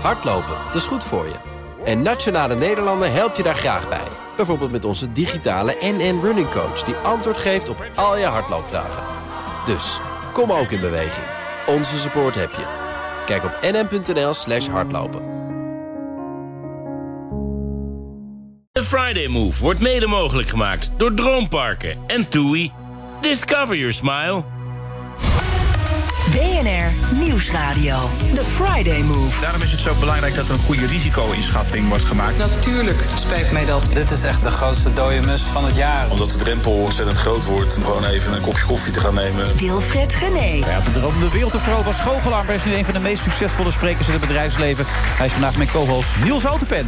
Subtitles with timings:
[0.00, 1.34] Hardlopen, dat is goed voor je.
[1.84, 4.08] En Nationale Nederlanden helpt je daar graag bij.
[4.36, 6.82] Bijvoorbeeld met onze digitale NN Running Coach...
[6.82, 9.02] die antwoord geeft op al je hardloopvragen.
[9.66, 10.00] Dus,
[10.32, 11.26] kom ook in beweging.
[11.66, 12.64] Onze support heb je.
[13.26, 15.34] Kijk op nn.nl slash hardlopen.
[18.72, 22.72] De Friday Move wordt mede mogelijk gemaakt door Droomparken en TUI.
[23.20, 24.55] Discover your smile.
[27.26, 27.96] Nieuwsradio.
[28.34, 29.40] The Friday Move.
[29.40, 32.38] Daarom is het zo belangrijk dat er een goede risico-inschatting wordt gemaakt.
[32.38, 33.90] Natuurlijk spijt mij dat.
[33.92, 36.10] Dit is echt de grootste dode mus van het jaar.
[36.10, 39.56] Omdat de drempel ontzettend groot wordt om gewoon even een kopje koffie te gaan nemen.
[39.56, 40.66] Wilfred Gené.
[40.66, 41.62] Ja, de de wereld op
[42.46, 44.84] maar is nu een van de meest succesvolle sprekers in het bedrijfsleven.
[44.88, 46.86] Hij is vandaag mijn co-host Niels Autopen.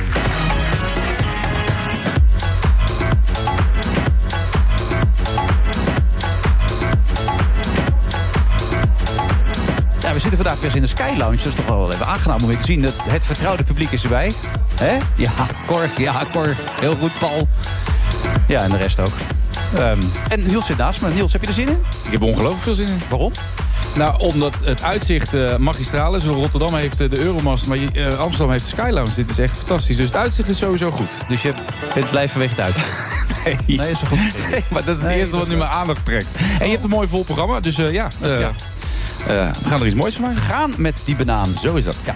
[10.19, 11.37] We zitten vandaag weer in de Sky Lounge.
[11.37, 12.83] Dat is toch wel even aangenaam om weer te zien.
[12.83, 14.33] Het, het vertrouwde publiek is erbij.
[14.81, 14.97] Hè?
[15.15, 15.31] Ja,
[15.67, 15.89] Cor.
[15.99, 16.57] Ja, Cor.
[16.81, 17.49] Heel goed, Paul.
[18.47, 19.13] Ja, en de rest ook.
[19.75, 21.09] Ehm, en Niels zit naast me.
[21.09, 21.79] Niels, heb je er zin in?
[22.05, 23.01] Ik heb ongelooflijk veel zin in.
[23.09, 23.33] Waarom?
[23.95, 26.25] Nou, omdat het uitzicht eh, magistraal is.
[26.25, 29.15] Rotterdam heeft eh, de Euromast, maar eh, Amsterdam heeft de Sky Lounge.
[29.15, 29.97] Dit is echt fantastisch.
[29.97, 31.13] Dus het uitzicht is sowieso goed.
[31.29, 31.55] Dus je
[31.95, 32.97] bent blij vanwege het uitzicht?
[33.45, 33.77] Nee.
[33.79, 34.19] Nee, is goed?
[34.51, 36.27] Nee, maar dat is het Nee, eerste wat nu mijn aandacht trekt.
[36.59, 38.51] En je hebt een mooi vol programma, dus ja, Ja.
[39.29, 40.41] Eh, we gaan er iets moois van maken.
[40.41, 41.59] Gaan met die banaan.
[41.59, 41.97] Zo is dat.
[42.05, 42.15] Ja.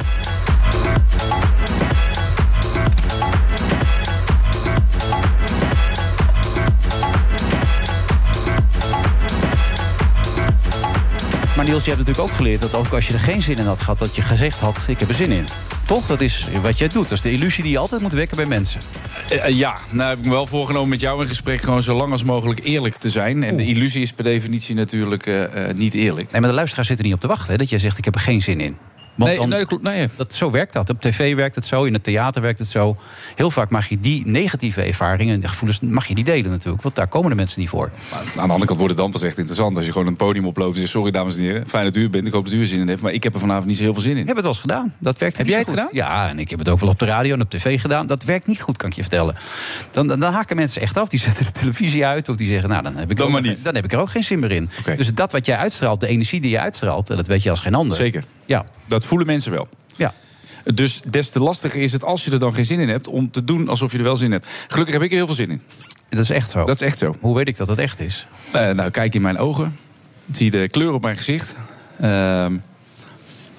[11.62, 13.66] Maar Niels, je hebt natuurlijk ook geleerd dat ook als je er geen zin in
[13.66, 15.44] had gehad, dat je gezegd had: Ik heb er zin in.
[15.86, 16.06] Toch?
[16.06, 17.02] Dat is wat jij doet.
[17.08, 18.80] Dat is de illusie die je altijd moet wekken bij mensen.
[19.28, 21.96] Eh, eh, ja, nou heb ik me wel voorgenomen met jou in gesprek gewoon zo
[21.96, 23.42] lang als mogelijk eerlijk te zijn.
[23.42, 26.32] En de illusie is per definitie natuurlijk eh, niet eerlijk.
[26.32, 28.04] Nee, maar de luisteraar zit er niet op te wachten hè, dat jij zegt: Ik
[28.04, 28.76] heb er geen zin in.
[29.14, 29.82] Want nee, dan- nee, klopt.
[29.82, 30.90] Nee, Dat, zo werkt dat.
[30.90, 32.94] Op tv werkt het zo, in het theater werkt het zo.
[33.34, 36.82] Heel vaak mag je die negatieve ervaringen en gevoelens mag je die delen natuurlijk.
[36.82, 37.90] Want daar komen de mensen niet voor.
[38.10, 39.76] Maar aan de andere kant wordt het dan pas echt interessant.
[39.76, 40.92] Als je gewoon een podium oploopt en zegt...
[40.92, 42.26] sorry dames en heren, fijn dat u er bent.
[42.26, 43.02] Ik hoop dat u er zin in heeft.
[43.02, 44.18] Maar ik heb er vanavond niet zo heel veel zin in.
[44.18, 44.94] Ik heb het wel eens gedaan.
[44.98, 45.90] Dat werkt Heb niet jij zo het goed.
[45.94, 48.06] Ja, en ik heb het ook wel op de radio en op tv gedaan.
[48.06, 49.34] Dat werkt niet goed, kan ik je vertellen.
[49.90, 51.08] Dan, dan, dan haken mensen echt af.
[51.08, 52.28] Die zetten de televisie uit.
[52.28, 53.64] Of die zeggen, nou, dan heb ik, Dan ook maar nog- niet.
[53.64, 54.70] dan heb ik er ook geen zin meer in.
[54.96, 57.06] Dus dat wat jij uitstraalt, de energie die je uitstraalt...
[57.06, 57.96] dat weet je als geen ander.
[57.96, 58.24] Zeker.
[58.46, 59.68] Ja, Dat voelen mensen wel.
[59.96, 60.14] ja.
[60.74, 63.06] Dus des te lastiger is het als je er dan geen zin in hebt...
[63.06, 64.46] om te doen alsof je er wel zin in hebt.
[64.68, 65.62] Gelukkig heb ik er heel veel zin in.
[66.08, 66.64] dat is echt zo.
[66.64, 67.16] Dat is echt zo.
[67.20, 68.26] Hoe weet ik dat het echt is?
[68.52, 69.76] Eh, nou, kijk in mijn ogen.
[70.30, 71.56] Zie de kleur op mijn gezicht.
[72.00, 72.56] Ehm,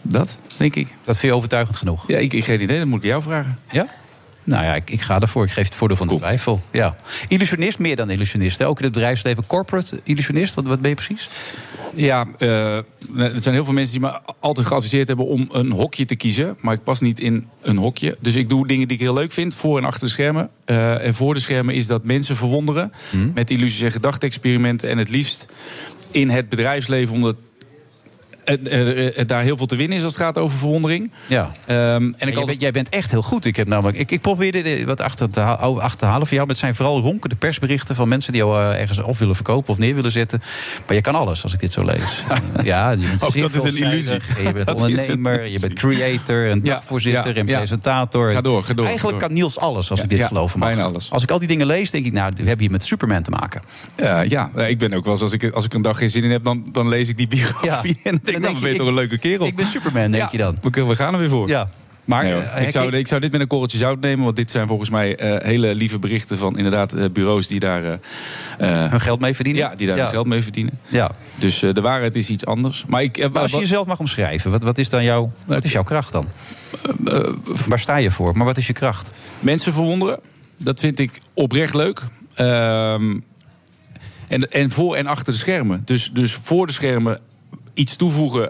[0.02, 0.94] dat, denk ik.
[1.04, 2.08] Dat vind je overtuigend genoeg.
[2.08, 2.78] Ja, ik, ik geen idee.
[2.78, 3.58] Dat moet ik jou vragen.
[3.72, 3.88] Ja?
[4.44, 5.46] Nou ja, ik, ik ga ervoor.
[5.46, 6.60] Ik geef het voordeel van de twijfel.
[6.72, 6.94] Ja.
[7.28, 8.60] Illusionist, meer dan illusionist.
[8.60, 8.68] hè?
[8.68, 9.46] Ook in het bedrijfsleven.
[9.46, 11.30] Corporate illusionist, wat, wat ben je precies?
[11.94, 12.84] Ja, eh, er
[13.36, 16.58] zijn heel veel mensen die me altijd geadviseerd hebben om een hokje te kiezen.
[16.62, 18.18] Maar ik pas niet in een hokje.
[18.20, 20.50] Dus ik doe dingen die ik heel leuk vind, voor en achter de schermen.
[20.66, 22.92] Eh, en voor de schermen is dat mensen verwonderen
[23.34, 24.90] met illusies en gedachte-experimenten.
[24.90, 25.46] En het liefst
[26.12, 27.36] in het bedrijfsleven, omdat
[29.26, 31.12] daar heel veel te winnen is als het gaat over verwondering.
[31.28, 31.52] Ja.
[31.66, 33.46] Ehm, en ik jij, altijd- bent, jij bent echt heel goed.
[33.46, 36.36] Ik, heb namelijk, ik, ik probeerde dit wat achter te, ha- achter te halen van
[36.36, 36.40] jou.
[36.40, 39.70] Maar het zijn vooral ronkende persberichten van mensen die jou eh, ergens of willen verkopen
[39.74, 40.42] of neer willen zetten.
[40.88, 42.04] Maar je kan alles als ik dit zo lees.
[42.64, 44.12] ja, je bent Ook dat is een illusie.
[44.12, 48.32] En Je bent Dat een ondernemer, je bent creator, en Ja, dagvoorzitter ja, en presentator.
[48.32, 49.28] Ga door, ga door, Eigenlijk ga door.
[49.28, 50.68] kan Niels alles als ik dit geloven mag.
[50.68, 51.12] bijna alles.
[51.12, 53.30] Als ik al die dingen lees, denk ik, nou, we hebben hier met Superman te
[53.30, 53.62] maken.
[53.96, 56.10] Eh, ja, eh, ik ben ook wel eens, als ik, als ik een dag geen
[56.10, 58.00] zin in heb, dan, dan lees ik die biografie.
[58.04, 59.46] En dan Dan ik, denk je, ben je toch een leuke kerel.
[59.46, 60.58] Ik ben Superman, denk je dan.
[60.62, 61.48] We, gaan er weer voor.
[61.48, 61.70] Ja.
[62.06, 64.52] Maar Nee, eh, ik, zou, ik zou dit met een korreltje zout nemen, want dit
[64.52, 68.00] zijn volgens mij eh, hele lieve berichten van inderdaad eh, bureaus die daar,
[68.58, 69.62] hun geld mee verdienen.
[69.62, 70.10] ja, die daar ja.
[70.10, 70.80] geld mee verdienen.
[70.88, 71.12] Ja.
[71.36, 72.86] Dus de waarheid is iets anders.
[72.88, 75.72] Maar ik, Maar als je jezelf mag omschrijven, wat, wat is dan jouw, wat is
[75.72, 76.28] jouw kracht dan?
[77.68, 78.38] Waar sta je voor?
[78.38, 79.12] Maar wat is je kracht?
[79.40, 80.20] mensen verwonderen,
[80.58, 82.02] dat vind ik oprecht leuk.
[82.34, 83.20] Ehm,
[84.28, 85.82] en, en voor en achter de schermen.
[85.86, 87.20] Dus, dus voor de schermen
[87.74, 88.50] iets toevoegen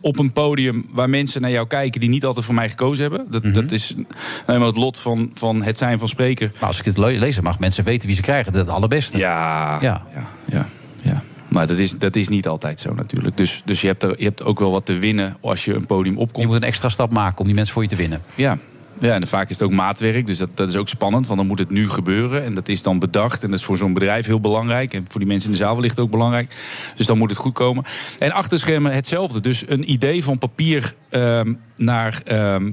[0.00, 3.26] op een podium waar mensen naar jou kijken die niet altijd voor mij gekozen hebben.
[3.30, 3.52] Dat, Mhm.
[3.52, 4.06] dat is nou
[4.46, 6.50] eenmaal het lot van, van het zijn van spreker.
[6.60, 8.52] Maar als ik het le- lezen mag, mensen weten wie ze krijgen.
[8.52, 9.18] Dat is het allerbeste.
[9.18, 10.02] Ja, Ja.
[10.14, 10.66] ja, ja.
[11.02, 11.22] ja.
[11.48, 13.36] Maar dat is, dat is niet altijd zo natuurlijk.
[13.36, 15.86] Dus, dus je, hebt er, je hebt ook wel wat te winnen als je een
[15.86, 16.46] podium Je opkomt.
[16.46, 18.22] moet een extra stap maken om die mensen voor je te winnen.
[18.34, 18.58] Ja.
[19.00, 21.48] Ja, en vaak is het ook maatwerk, dus dat, dat is ook spannend, want dan
[21.48, 22.44] moet het nu gebeuren.
[22.44, 24.92] En dat is dan bedacht en dat is voor zo'n bedrijf heel belangrijk.
[24.94, 26.54] En voor die mensen in de zaal wellicht ook belangrijk.
[26.96, 27.84] Dus dan moet het goed komen.
[28.18, 29.40] En achter schermen hetzelfde.
[29.40, 32.70] Dus een idee van papier ehm, naar, ehm,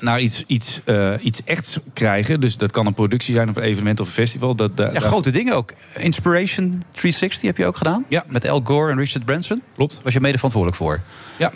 [0.00, 2.40] naar iets, iets, eh, iets echts krijgen.
[2.40, 4.54] Dus dat kan een productie zijn of een evenement of een festival.
[4.54, 5.72] Dat, da- Ja, daar- grote dingen ook.
[5.96, 8.04] Inspiration 360 heb je ook gedaan.
[8.08, 8.24] Ja.
[8.28, 9.62] Met Al Gore en Richard Branson.
[9.76, 10.00] Klopt.
[10.02, 11.00] Was je mede verantwoordelijk voor.
[11.38, 11.52] Ja.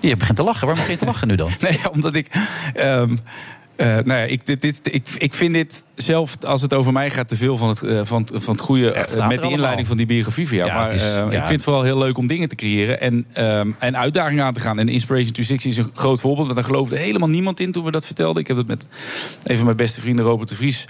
[0.00, 0.60] Je begint te lachen.
[0.66, 1.50] Waarom begin je te lachen nu dan?
[1.60, 2.26] Nee, omdat ik.
[2.74, 7.10] eh, nou ja, ik, dit, dit, ik, ik vind dit zelf, als het over mij
[7.10, 8.92] gaat, te veel van het, eh, van van het goede.
[8.92, 10.68] het eh, met die inleiding van die biografie van jou.
[10.68, 11.24] Ja, maar is- ja.
[11.26, 14.54] ik vind het vooral heel leuk om dingen te creëren en, ehm, en uitdagingen aan
[14.54, 14.78] te gaan.
[14.78, 16.44] En Inspiration 360 is een groot voorbeeld.
[16.46, 18.40] Want daar geloofde helemaal niemand in toen we dat vertelden.
[18.42, 18.88] Ik heb dat met
[19.44, 20.84] een van mijn beste vrienden, Robert de Vries,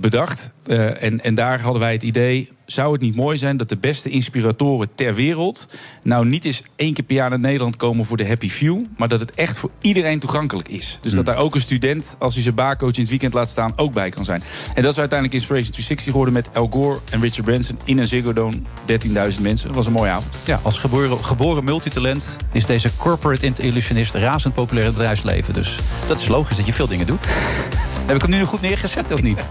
[0.00, 0.50] bedacht.
[0.66, 2.50] Eh, en, en daar hadden wij het idee.
[2.64, 5.68] Zou het niet mooi zijn dat de beste inspiratoren ter wereld.
[6.02, 8.78] nou niet eens één keer per jaar naar Nederland komen voor de Happy Few.
[8.96, 10.98] maar dat het echt voor iedereen toegankelijk is.
[11.02, 13.72] Dus dat daar ook een student, als hij zijn baarcoach in het weekend laat staan.
[13.76, 14.42] ook bij kan zijn.
[14.74, 17.78] En dat is uiteindelijk Inspiration 360 geworden met Al Gore en Richard Branson.
[17.84, 18.56] in een Ziggo Dome.
[18.56, 19.66] 13.000 mensen.
[19.66, 20.38] Dat was een mooie avond.
[20.44, 25.54] Ja, als geboren, geboren multitalent is deze corporate illusionist razend populair in het bedrijfsleven.
[25.54, 27.26] Dus dat is logisch dat je veel dingen doet.
[28.06, 29.50] Heb ik hem nu nog goed neergezet of niet?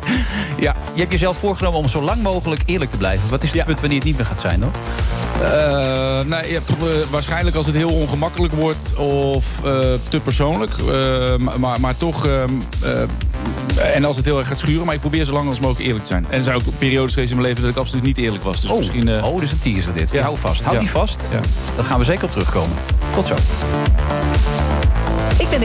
[0.58, 0.76] Ja.
[0.94, 3.30] Je hebt jezelf voorgenomen om zo lang mogelijk eerlijk te blijven.
[3.30, 3.66] Wat is het Ja.
[3.66, 4.72] punt wanneer het niet meer gaat zijn dan?
[5.42, 5.50] Eh,
[6.26, 9.72] nou, ja, eh, waarschijnlijk als het heel ongemakkelijk wordt of eh,
[10.10, 10.72] te persoonlijk.
[11.38, 12.26] Maar, maar, maar toch.
[12.26, 12.50] ehm,
[12.84, 14.86] eh, en als het heel erg gaat schuren.
[14.86, 16.26] Maar ik probeer zo lang als mogelijk eerlijk te zijn.
[16.30, 18.62] En er zijn ook periodes geweest in mijn leven dat ik absoluut niet eerlijk was.
[18.62, 19.08] Dus misschien.
[19.08, 20.12] eh, oh, dus een teaser dit.
[20.12, 20.22] Ja.
[20.22, 20.62] Hou vast.
[20.64, 20.82] Hou Ja.
[20.82, 21.28] die vast.
[21.32, 21.40] Ja.
[21.76, 22.78] Dat gaan we zeker op terugkomen.
[23.14, 23.36] Tot zo.
[25.38, 25.62] Ik ben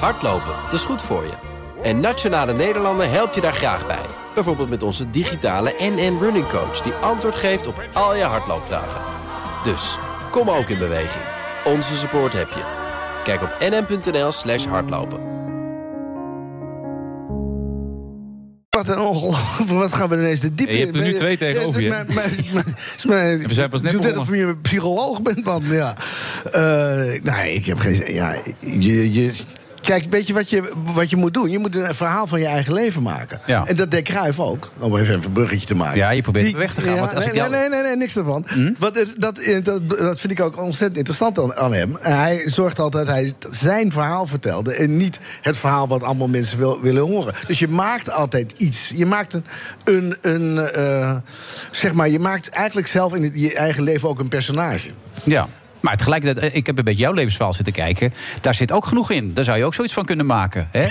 [0.00, 1.51] Hardlopen, dat is goed voor je.
[1.82, 4.04] En Nationale Nederlanden helpt je daar graag bij.
[4.34, 6.80] Bijvoorbeeld met onze digitale NN Running Coach...
[6.82, 9.00] die antwoord geeft op al je hardloopvragen.
[9.64, 9.98] Dus,
[10.30, 11.22] kom ook in beweging.
[11.64, 12.62] Onze support heb je.
[13.24, 15.20] Kijk op nn.nl slash hardlopen.
[18.68, 19.70] Wat een ongelooflijk.
[19.70, 21.88] Wat gaan we ineens de diepte je hebt er nu twee tegenover je.
[21.88, 24.34] Mijn- mijn- mijn- is mijn- We zijn pas net Doe net begonnen.
[24.34, 25.62] of je een psycholoog bent, man.
[25.64, 25.94] Ja.
[26.52, 28.14] Eh, nee, ik heb geen...
[28.14, 29.32] Ja, je, je,
[29.82, 31.50] kijk, weet je wat, je wat je moet doen?
[31.50, 33.40] Je moet een verhaal van je eigen leven maken.
[33.46, 33.66] Ja.
[33.66, 34.72] En dat deed Cruijff ook.
[34.78, 35.98] Om even een bruggetje te maken.
[35.98, 37.68] Ja, je probeert Die- weg te gaan, Ja, want als nee, ik jou- nee, nee,
[37.68, 38.44] nee, nee, niks ervan.
[38.46, 41.96] Het- dat, dat, dat vind ik ook ontzettend interessant aan, aan hem.
[42.00, 44.74] Hij zorgt altijd dat hij zijn verhaal vertelde...
[44.74, 47.34] en niet het verhaal wat allemaal mensen wil, willen horen.
[47.46, 48.92] Dus je maakt altijd iets.
[48.94, 49.44] Je maakt een...
[49.84, 51.16] een, een eh,
[51.70, 54.88] zeg maar, je maakt eigenlijk zelf in het- je eigen leven ook een personage.
[55.24, 55.48] Ja.
[55.82, 58.12] Maar tegelijkertijd, eh, ik heb een beetje jouw levensverhaal zitten kijken.
[58.40, 59.34] Daar zit ook genoeg in.
[59.34, 60.68] Daar zou je ook zoiets van kunnen maken.
[60.70, 60.86] Hè?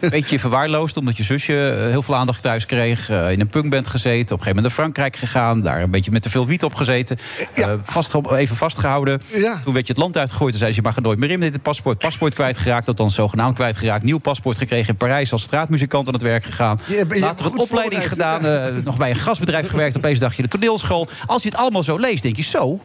[0.10, 3.10] Beetje verwaarloosd omdat je zusje eh, heel veel aandacht thuis kreeg.
[3.10, 4.10] eh, in een punkband gezeten.
[4.20, 5.62] Op een gegeven moment naar Frankrijk gegaan.
[5.62, 7.18] Daar een beetje met te veel wiet op gezeten.
[7.54, 7.76] Ja.
[7.82, 9.22] vast, even vastgehouden.
[9.34, 9.60] Ja.
[9.64, 10.50] Toen werd je het land uitgegooid.
[10.50, 11.98] Toen zei ze, je mag er nooit meer in met dit paspoort.
[11.98, 12.86] Paspoort kwijtgeraakt.
[12.86, 14.04] Dat dan zogenaamd kwijtgeraakt.
[14.04, 15.32] Nieuw paspoort gekregen in Parijs.
[15.32, 16.80] Als straatmuzikant aan het werk gegaan.
[16.86, 18.42] Je hebt- je Later een opleiding gedaan.
[18.84, 19.96] nog bij een gasbedrijf gewerkt.
[19.96, 21.08] Opeens dacht je de toneelschool.
[21.26, 22.80] Als je het allemaal zo leest, denk je zo...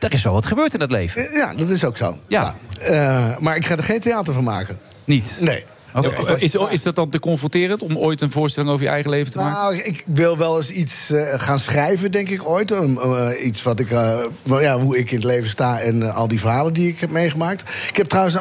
[0.00, 1.32] Er is wel wat gebeurd in dat leven.
[1.32, 2.18] Ja, dat is ook zo.
[2.26, 2.54] Ja.
[2.80, 4.78] Eh, maar ik ga er geen theater van maken.
[5.04, 5.36] Niet.
[5.40, 5.64] Nee.
[5.94, 6.08] Oké.
[6.08, 9.32] Ja, Is, is dat dan te confronterend om ooit een voorstelling over je eigen leven
[9.32, 9.52] te maken?
[9.52, 12.70] Nou, ik wil wel eens iets eh, gaan schrijven, denk ik, ooit.
[12.70, 16.28] Um, eh, iets wat ik, eh, ja, hoe ik in het leven sta en al
[16.28, 17.60] die verhalen die ik heb meegemaakt.
[17.88, 18.36] Ik heb trouwens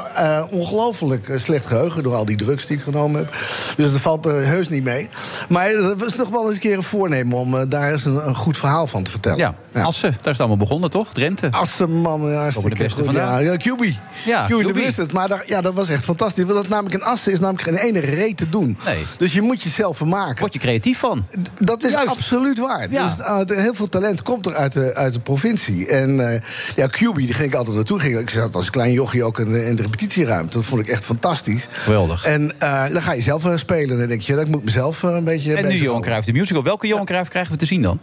[0.49, 3.35] ongelooflijk slecht geheugen door al die drugs die ik genomen heb.
[3.77, 5.09] Dus dat valt heus niet mee.
[5.49, 8.35] Maar dat was toch wel eens een keer een voornemen om daar eens een, een
[8.35, 9.37] goed verhaal van te vertellen.
[9.37, 11.13] Ja, Assen, daar is het allemaal begonnen, toch?
[11.13, 11.47] Drenthe.
[11.51, 13.11] Assen, man, hartstikke goed.
[13.11, 13.83] Ja, ja, QB.
[14.25, 15.11] Ja, QB, de het.
[15.11, 16.43] Maar daar- ja, dat was echt fantastisch.
[16.43, 18.77] Want dat namelijk in Assen is namelijk geen ene reet te doen.
[18.85, 19.03] Nee.
[19.17, 20.39] Dus je moet jezelf vermaken.
[20.39, 21.27] Word je creatief van?
[21.59, 22.09] Dat is Juist.
[22.09, 22.91] absoluut waar.
[22.91, 23.05] Ja.
[23.07, 23.17] Dus,
[23.51, 25.87] uh, heel veel talent komt er uit de, uit de provincie.
[25.87, 26.41] En eh,
[26.75, 27.99] ja, QB, die ging ik altijd naartoe.
[27.99, 30.57] Ging, ik zat als klein jochie ook in de, in de repetitieruimte.
[30.57, 31.67] Dat vond ik echt fantastisch.
[31.71, 32.25] Geweldig.
[32.25, 33.89] En eh, dan ga je zelf eh, spelen.
[33.89, 35.75] En dan denk je, dat moet mezelf eh, een beetje En nu.
[35.75, 36.63] Johan Cruijff, de musical.
[36.63, 37.99] Welke Johan Cruijff krijgen we te zien dan?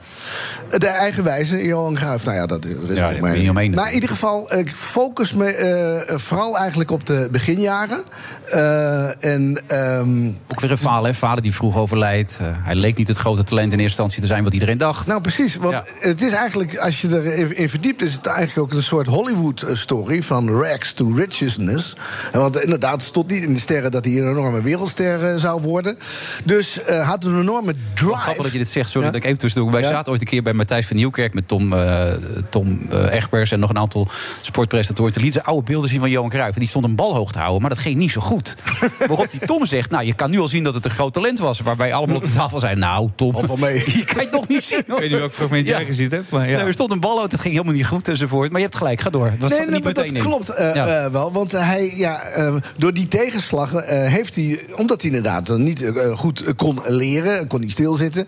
[0.79, 2.25] De eigenwijze, Johan Cruijff.
[2.25, 3.55] Nou ja, dat, is Ja, ook mijn...
[3.55, 3.75] niet.
[3.75, 8.03] Maar in ieder geval, ik focus me eh, vooral eigenlijk op de beginjaren.
[9.27, 9.63] Eh, en...
[9.67, 11.15] ehm, Ook weer een verhaal, hè?
[11.15, 12.39] Vader die vroeg overlijdt.
[12.41, 15.07] Eh, hij leek niet het grote talent in eerste instantie te zijn wat iedereen dacht.
[15.07, 15.57] Nou, precies.
[15.57, 15.85] Want Ja.
[16.01, 20.23] het is eigenlijk, als je erin in verdiept, is het eigenlijk ook een soort Hollywood-story
[20.23, 21.97] van rags to richness.
[22.33, 25.61] Want inderdaad, het stond niet in de sterren dat hij een enorme wereldster eh, zou
[25.63, 25.99] worden.
[26.45, 28.17] Dus eh had een enorme drive.
[28.17, 29.13] Grappig dat je dit zegt, sorry Ja?
[29.13, 29.73] dat ik even tussendoor.
[29.73, 29.89] Wij Ja?
[29.89, 32.05] zaten ooit een keer bij Matthijs van Nieuwkerk met Tom, eh
[32.51, 34.09] Tom eh, Egbers en nog een aantal
[34.41, 35.13] sportpresentatoren.
[35.13, 36.55] Toen lieten ze oude beelden zien van Johan Cruijff.
[36.55, 38.55] En die stond een bal hoog te houden, maar dat ging niet zo goed.
[39.17, 41.39] Waarop die Tom zegt, nou, je kan nu al zien dat het een groot talent
[41.39, 41.61] was.
[41.61, 43.75] Waarbij allemaal op de tafel zeiden, nou, Tom, mee.
[43.87, 44.83] je kan het nog niet zien.
[44.87, 44.95] hoor.
[44.97, 45.87] Ik weet niet welk fragment jij Ja.
[45.87, 46.31] gezien hebt.
[46.31, 46.57] Maar ja.
[46.57, 48.49] Nee, er stond een bal uit, het ging helemaal niet goed enzovoort.
[48.51, 49.33] Maar je hebt gelijk, ga door.
[49.39, 50.19] Dat Nee, nee, niet maar dat in.
[50.23, 50.87] klopt eh, Ja.
[51.05, 51.33] eh, wel.
[51.33, 55.83] Want hij, ja, eh, door die tegenslag eh, heeft hij, omdat hij inderdaad eh, niet
[55.83, 58.27] eh, goed eh, kon leren, kon niet stilzitten.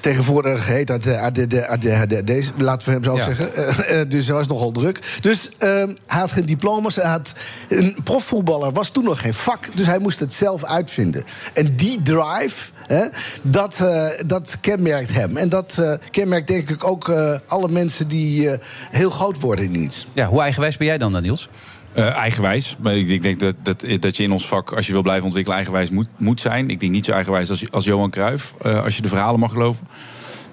[0.00, 3.54] Tegenwoordig heet dat eh, ADHD, laten we hem zo ook zeggen.
[3.54, 5.18] Eh, eh, dus hij was nogal druk.
[5.20, 5.68] Dus eh,
[6.06, 6.96] hij had geen diploma's.
[6.96, 7.32] Hij had,
[7.68, 11.24] een profvoetballer was toen nog geen vak, dus hij moest het zelf uitvinden.
[11.54, 12.70] En die drive.
[12.86, 13.06] Hè?
[13.42, 15.36] Dat, eh, dat kenmerkt hem.
[15.36, 18.58] En dat eh, kenmerkt denk ik ook eh, alle mensen die eh,
[18.90, 20.06] heel groot worden in iets.
[20.12, 21.48] Ja, hoe eigenwijs ben jij dan, dan Niels?
[21.92, 22.76] Eh, eigenwijs.
[22.80, 25.24] Maar ik ik denk dat, dat, dat je in ons vak, als je wil blijven
[25.24, 26.70] ontwikkelen, eigenwijs moet, moet zijn.
[26.70, 29.52] Ik denk niet zo eigenwijs als, als Johan Cruijff, eh, als je de verhalen mag
[29.52, 29.86] geloven.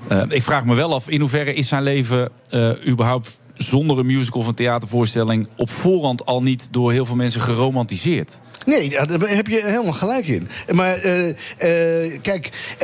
[0.07, 4.05] Eh, ik vraag me wel af, in hoeverre is zijn leven eh, überhaupt zonder een
[4.05, 8.39] musical of een theatervoorstelling op voorhand al niet door heel veel mensen geromantiseerd?
[8.65, 10.47] Nee, daar heb je helemaal gelijk in.
[10.71, 12.75] Maar eh, eh, kijk,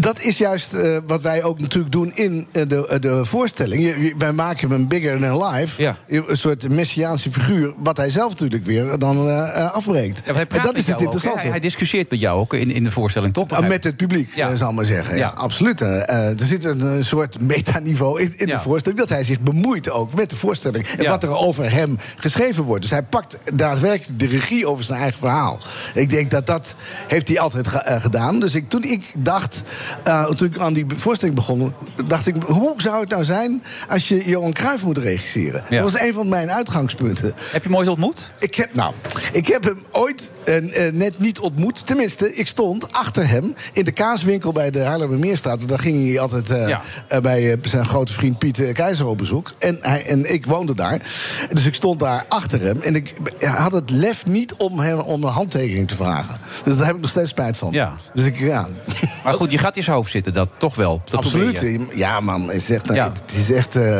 [0.00, 3.82] dat is juist eh, wat wij ook natuurlijk doen in eh, de, eh, de voorstelling.
[3.82, 5.82] Je- je- wij maken hem bigger than life.
[5.82, 5.96] Ja.
[6.08, 9.28] Een soort messiaanse figuur, wat hij zelf natuurlijk weer dan
[9.72, 10.22] afbreekt.
[10.26, 11.38] Ja, en dat is het ook, interessante.
[11.40, 13.68] Hij, hij discussieert met jou ook in, in de voorstelling, toch?
[13.68, 14.56] Met het publiek, Ja.
[14.56, 15.16] zal ik maar zeggen.
[15.16, 15.80] Ja, absoluut.
[15.80, 19.00] Er zit een, soort metaniveau in, in de voorstelling...
[19.00, 20.86] dat hij zich bemoeit ook met de voorstelling...
[20.88, 22.82] en wat er over hem geschreven wordt.
[22.82, 25.58] Dus hij pakt daadwerkelijk de regie over zijn eigen verhaal.
[25.94, 26.74] Ik denk dat dat
[27.08, 28.40] heeft hij altijd ge- gedaan.
[28.40, 29.62] Dus ik, toen ik dacht,
[30.04, 31.74] eh, toen ik aan die voorstelling begon...
[32.04, 35.62] dacht ik, hoe zou het nou zijn als je Johan Cruijff moet regisseren?
[35.68, 35.82] Ja.
[35.82, 37.32] Dat was een van mijn uitgangspunten.
[37.36, 38.30] Heb je hem ooit ontmoet?
[38.38, 38.94] Ik heb, nou,
[39.32, 41.86] ik heb hem ooit eh, eh, net niet ontmoet.
[41.86, 45.68] Tenminste, ik stond achter hem in de kaaswinkel bij de Haarlemmermeerstraat.
[45.68, 47.20] Daar ging hij altijd Ja.
[47.20, 49.52] bij zijn grote vriend Piet Keizer op bezoek.
[49.58, 51.00] En, hij, en ik woonde daar.
[51.52, 52.80] Dus ik stond daar achter hem.
[52.80, 56.38] En ik had het lef niet om hem om een handtekening te vragen.
[56.62, 57.72] Dus daar heb ik nog steeds spijt van.
[57.72, 57.96] Ja.
[58.14, 58.68] Dus ik, ja.
[59.24, 61.02] Maar goed, je gaat zijn hoofd zitten, dat toch wel.
[61.04, 61.60] Dat Absoluut.
[61.60, 61.86] je.
[61.94, 62.46] Ja, man.
[62.46, 62.94] Het is echt...
[62.94, 63.12] Ja.
[63.26, 63.98] Het is echt eh,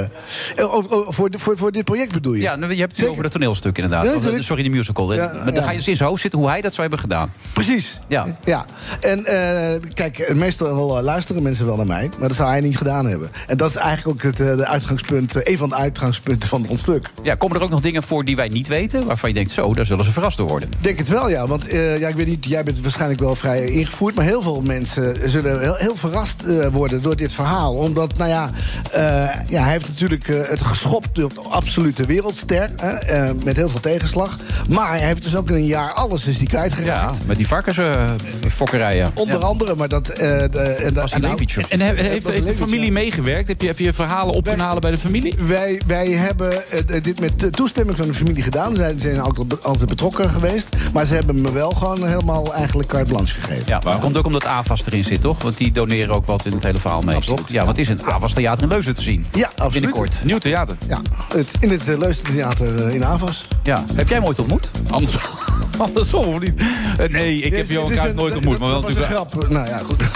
[0.56, 2.40] oh, oh, voor, voor, voor dit project bedoel je?
[2.40, 3.12] Ja, nou, je hebt het Zeker.
[3.12, 4.04] over het toneelstuk inderdaad.
[4.04, 4.44] Ja, Of, natuurlijk.
[4.44, 5.14] sorry, de musical.
[5.14, 5.62] Ja, maar dan ja.
[5.62, 7.32] ga je dus in zijn hoofd zitten hoe hij dat zou hebben gedaan.
[7.52, 8.00] Precies.
[8.08, 8.26] Ja.
[8.44, 8.64] ja.
[9.00, 12.76] En eh, kijk, meestal eh, luisteren mensen wel naar mij, maar dat zou hij niet
[12.76, 13.30] gedaan hebben.
[13.46, 16.66] En dat is eigenlijk ook het eh, de uitgangspunt, eh, een van de uitgangspunten van
[16.68, 17.10] ons stuk.
[17.22, 19.06] Ja, komen er ook nog dingen voor die wij niet weten?
[19.06, 20.68] Waarvan je denkt, zo, daar zullen ze verrast door worden.
[20.68, 21.46] Ik denk het wel, ja.
[21.46, 24.14] Want eh, ja, ik weet niet, jij bent waarschijnlijk wel vrij ingevoerd...
[24.14, 27.73] maar heel veel mensen zullen heel, heel verrast eh, worden door dit verhaal.
[27.75, 28.50] Omdat, nou ja,
[28.93, 29.00] eh,
[29.49, 32.71] ja hij heeft natuurlijk eh, het geschopt door de absolute wereldster...
[32.76, 34.37] hè, eh, met heel veel tegenslag.
[34.69, 37.19] Maar hij heeft dus ook in een jaar alles is die Ja, kwijtgeraakt.
[37.26, 39.11] met die varkensfokkerijen.
[39.14, 40.09] Onder andere, maar dat...
[40.09, 40.19] eh
[40.50, 41.37] de, en dat- Was hij en-
[41.69, 43.49] En he- heeft, de familie meegewerkt?
[43.49, 45.35] Heb je, heb je verhalen op kunnen halen bij de familie?
[45.47, 46.62] Wij, wij hebben
[47.02, 48.76] dit met de toestemming van de familie gedaan.
[48.76, 50.69] Zij zijn altijd, altijd betrokken geweest.
[50.93, 53.64] Maar ze hebben me wel gewoon helemaal eigenlijk carte blanche gegeven.
[53.67, 55.38] Ja, maar komt ook omdat AVAS erin zit, toch?
[55.50, 57.38] Want die doneren ook wat in het hele verhaal mee, Absoluut.
[57.38, 57.49] toch?
[57.49, 59.25] Ja, want het is een AVAS Theater in Leuzen te zien.
[59.33, 59.73] Ja, absoluut.
[59.73, 60.25] Binnenkort.
[60.25, 60.76] Nieuw theater.
[60.88, 61.00] Ja,
[61.35, 63.47] het, in het uh, Leustertheater uh, in Avas.
[63.62, 63.85] Ja.
[63.95, 64.71] Heb jij hem ooit ontmoet?
[64.90, 65.14] Anders,
[65.78, 66.62] andersom of niet?
[66.99, 68.59] Eh, nee, ik heb Johan nooit ontmoet.
[68.59, 69.07] Maar wel natuurlijk...
[69.07, 69.49] grap.
[69.49, 70.02] Nou ja, goed.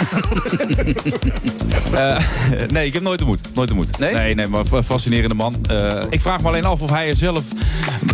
[1.94, 2.18] Eh,
[2.68, 3.40] nee, ik heb nooit ontmoet.
[3.54, 3.98] Nooit ontmoet.
[3.98, 4.14] Nee?
[4.14, 5.54] Nee, nee, maar fa- fascinerende man.
[5.68, 7.42] Eh, ik vraag me alleen af of hij er zelf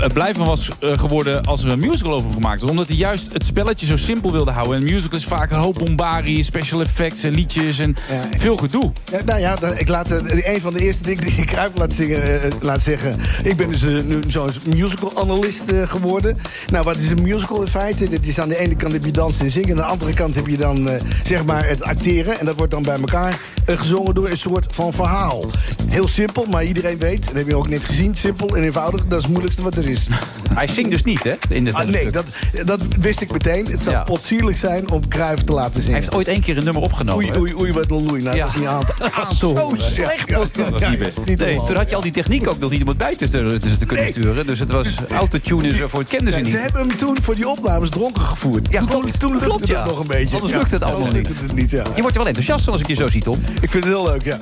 [0.00, 2.70] eh, blij van was eh, geworden als er een musical over gemaakt was.
[2.70, 4.76] Omdat hij juist het spelletje zo simpel wilde houden.
[4.76, 8.92] En is vaak een hoop bombarie, special effects en liedjes en Ja, veel gedoe.
[9.12, 11.94] Ja, nou ja, ik laat, eh, een van de eerste dingen die ik Kruip laat,
[11.94, 13.16] zingen, eh, laat zeggen...
[13.42, 16.36] ik ben dus eh, nu zo'n musical-analyst eh, geworden.
[16.72, 18.08] Nou, wat is een musical in feite?
[18.08, 19.70] Dit is aan de ene kant heb je dansen en zingen...
[19.70, 22.38] aan de andere kant heb je dan eh, zeg maar het acteren.
[22.40, 25.44] En dat wordt dan bij elkaar eh, gezongen door een soort van verhaal.
[25.86, 27.24] Heel simpel, maar iedereen weet...
[27.24, 29.00] dat heb je ook net gezien, simpel en eenvoudig...
[29.06, 30.06] dat is het moeilijkste wat er is.
[30.54, 31.32] Hij zingt dus niet, hè?
[31.48, 32.24] In dit Ah, nee, dat,
[32.64, 33.66] dat wist ik meteen.
[33.66, 34.02] Het zou Ja.
[34.02, 35.98] potsierlijk zijn om Kruif te laten Hij zingen.
[35.98, 37.36] heeft ooit één keer een nummer opgenomen.
[37.40, 38.22] Oei, oei, oei, wat een loei.
[38.22, 38.44] Nou, Ja.
[38.44, 38.92] dat is niet aan te,
[39.26, 39.80] aan te horen.
[39.92, 40.68] slecht was dat.
[40.68, 41.24] was niet best.
[41.24, 41.66] niet Nee, normaal.
[41.66, 43.38] toen had je al die techniek ook nog niet om het bij te, te
[43.86, 44.10] kunnen Nee.
[44.12, 44.46] sturen.
[44.46, 46.54] Dus het was autotune zo voor het kenden ze Ja, niet.
[46.54, 48.66] ze hebben hem toen voor die opnames dronken gevoerd.
[48.70, 49.18] Ja, toen, klopt.
[49.20, 49.84] toen lukte Klopt, het ja.
[49.84, 50.34] nog een beetje.
[50.34, 51.28] Anders Ja, lukt het allemaal niet.
[51.28, 51.84] lukte het niet, ja.
[51.94, 53.40] Je wordt er wel enthousiast van als ik je zo zie, Tom.
[53.60, 54.38] Ik vind het heel leuk, ja.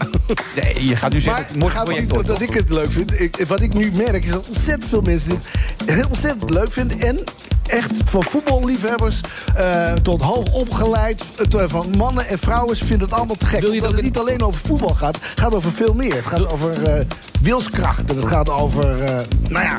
[0.62, 2.24] Nee, je gaat nu Maar zeggen, het mooi gaat wel project niet door.
[2.24, 3.20] dat ik het leuk vind.
[3.20, 7.00] Ik, wat ik nu merk is dat ontzettend veel mensen dit heel ontzettend leuk vinden.
[7.00, 7.18] En
[7.66, 9.20] echt van voetballiefhebbers
[9.54, 11.24] eh, tot hoog opgeleid,
[11.56, 13.60] eh, van mannen en vrouwen ze vinden het allemaal te gek.
[13.60, 16.14] Wil je het Omdat het niet alleen over voetbal gaat, het gaat over veel meer.
[16.14, 17.04] Het gaat over eh,
[17.42, 19.78] wilskracht en het gaat over, eh, nou ja,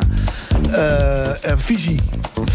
[1.41, 1.99] eh, visie.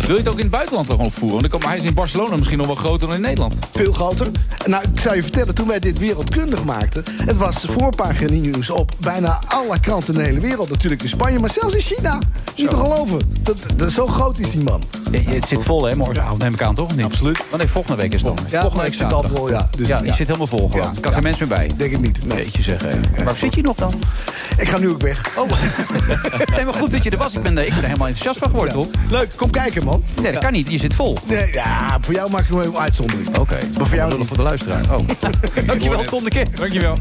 [0.07, 1.41] Wil je het ook in het buitenland gewoon opvoeren?
[1.41, 3.55] Want kan- hij is in Barcelona misschien nog wel groter dan in Nederland.
[3.73, 4.31] Veel groter.
[4.67, 7.05] Nou, ik zou je vertellen, toen wij dit wereldkundig maakten...
[7.25, 10.71] het was voorpagina nieuws op bijna alle kranten in de hele wereld.
[10.71, 12.19] Natuurlijk in Spanje, maar zelfs in China.
[12.57, 13.21] Niet te geloven.
[13.43, 14.83] Dat, dat, zo groot is die man.
[15.11, 15.97] Ja, het zit vol, hè?
[15.97, 16.97] Morgenavond neem ik aan, toch?
[16.97, 17.05] Niet?
[17.05, 17.39] Absoluut.
[17.53, 18.47] Oh, nee, volgende week is het dan.
[18.51, 19.69] Ja, volgende week ik zit al vol, ja.
[19.77, 21.01] Dus, ja, je zit helemaal vol gewoon.
[21.01, 21.71] Kan geen mens meer bij.
[21.77, 22.27] Denk ik niet.
[22.27, 22.37] Nee.
[22.37, 23.03] Beetje zeggen.
[23.25, 23.95] Waar zit je nog dan?
[24.59, 25.31] Ik ga nu ook weg.
[25.37, 25.51] Oh,
[26.55, 27.35] nee, maar goed dat je er was.
[27.35, 28.89] Ik ben, eh, ik ben er helemaal enthousiast van geworden, toch?
[29.11, 30.05] Leuk, kom kijken, man.
[30.23, 30.71] Nee, dat kan niet.
[30.71, 31.17] Je zit vol.
[31.27, 33.39] Nee, ja, voor jou maak ik gewoon een uitzondering.
[33.39, 33.59] Oké.
[33.79, 34.27] Maar voor jou niet.
[34.27, 34.83] voor de luisteraar.
[34.91, 35.09] Oh.
[35.67, 36.57] Dankjewel, Ton de Kip.
[36.57, 36.99] Dankjewel.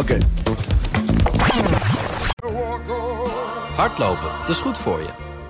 [0.00, 0.18] Oké.
[3.76, 5.25] Hardlopen, dat is goed voor je.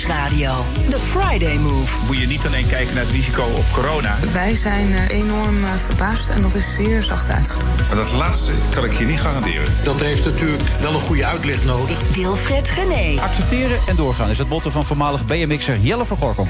[0.00, 0.64] Nieuwsradio.
[0.90, 1.92] The Friday Move.
[2.06, 4.18] Moet je niet alleen kijken naar het risico op corona.
[4.32, 7.90] Wij zijn eh, enorm eh, verbaasd en dat is zeer zacht uitgedrukt.
[7.90, 9.72] En dat laatste kan ik je niet garanderen.
[9.82, 12.14] Dat heeft natuurlijk wel een goede uitleg nodig.
[12.14, 13.20] Wilfred Gené.
[13.20, 16.48] Accepteren en doorgaan is het motto van voormalig BMX'er Jelle van Gorkom.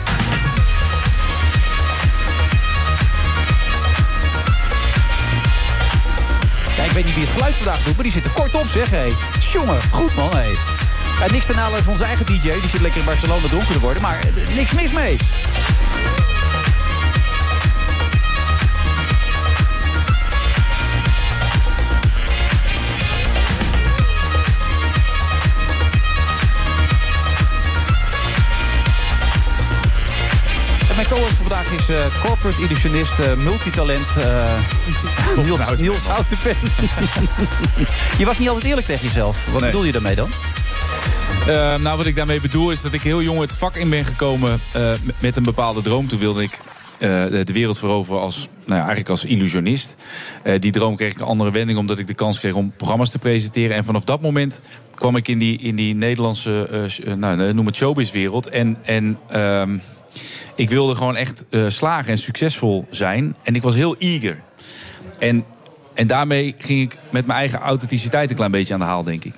[6.85, 8.91] Ik weet niet wie het geluid vandaag doet, maar die zit er kort op, zeg.
[8.91, 9.09] Hé.
[9.53, 10.53] Jongen, goed man, hé.
[11.21, 13.81] Ja, niks ten nadele van onze eigen DJ, die zit lekker in Barcelona donker te
[13.81, 15.17] worden, maar eh, niks mis mee.
[30.89, 34.45] En mijn co-host van vandaag is eh, corporate illusionist, eh, multitalent uh,
[35.45, 36.57] Niels, Niels Houtenpen.
[38.19, 39.37] je was niet altijd eerlijk tegen jezelf.
[39.51, 39.71] Wat Nee.
[39.71, 40.31] bedoel je daarmee dan?
[41.49, 44.05] Eh, nou, wat ik daarmee bedoel is dat ik heel jong het vak in ben
[44.05, 44.93] gekomen eh,
[45.23, 46.07] met- een bepaalde droom.
[46.09, 46.61] Toen wilde ik
[46.99, 49.97] eh, de wereld veroveren als, nou ja, eigenlijk als illusionist.
[50.59, 53.19] Die droom kreeg ik een andere wending omdat ik de kans kreeg om programma's te
[53.19, 53.77] presenteren.
[53.77, 54.61] En vanaf dat moment
[54.95, 58.49] kwam ik in die, in die Nederlandse, nou, noem het showbizwereld.
[58.49, 59.79] En, en ehm,
[60.55, 63.37] ik wilde gewoon echt slagen en succesvol zijn.
[63.43, 64.41] En ik was heel eager.
[65.19, 65.45] En,
[65.95, 69.25] en daarmee ging ik met mijn eigen authenticiteit een klein beetje aan de haal, denk
[69.25, 69.35] ik.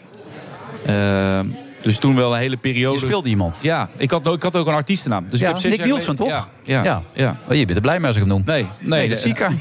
[0.86, 1.46] Ehm,
[1.82, 2.98] dus toen wel een hele periode.
[3.00, 3.58] Je speelde iemand.
[3.62, 5.26] Ja, ik had, ik had ook een artiestennaam.
[5.28, 6.28] Dus Ja, ik heb Nick Nielsen, toch?
[6.28, 6.48] Ja,
[6.82, 7.40] ja, ja.
[7.48, 8.42] Oh, je bent er blij mee als ik hem noem.
[8.46, 9.60] Nee, nee, Nee, dat de- zie ik aan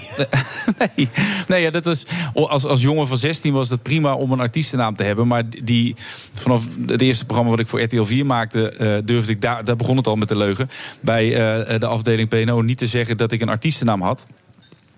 [0.96, 1.10] nee,
[1.48, 4.96] nee ja, dat was, als, als jongen van 16 was dat prima om een artiestennaam
[4.96, 5.28] te hebben.
[5.28, 5.96] Maar die,
[6.34, 9.76] vanaf het eerste programma wat ik voor RTL 4 maakte, eh, durfde ik daar, daar
[9.76, 10.70] begon het al met de leugen.
[11.02, 11.26] Bij
[11.66, 14.26] eh, de afdeling PNO niet te zeggen dat ik een artiestennaam had.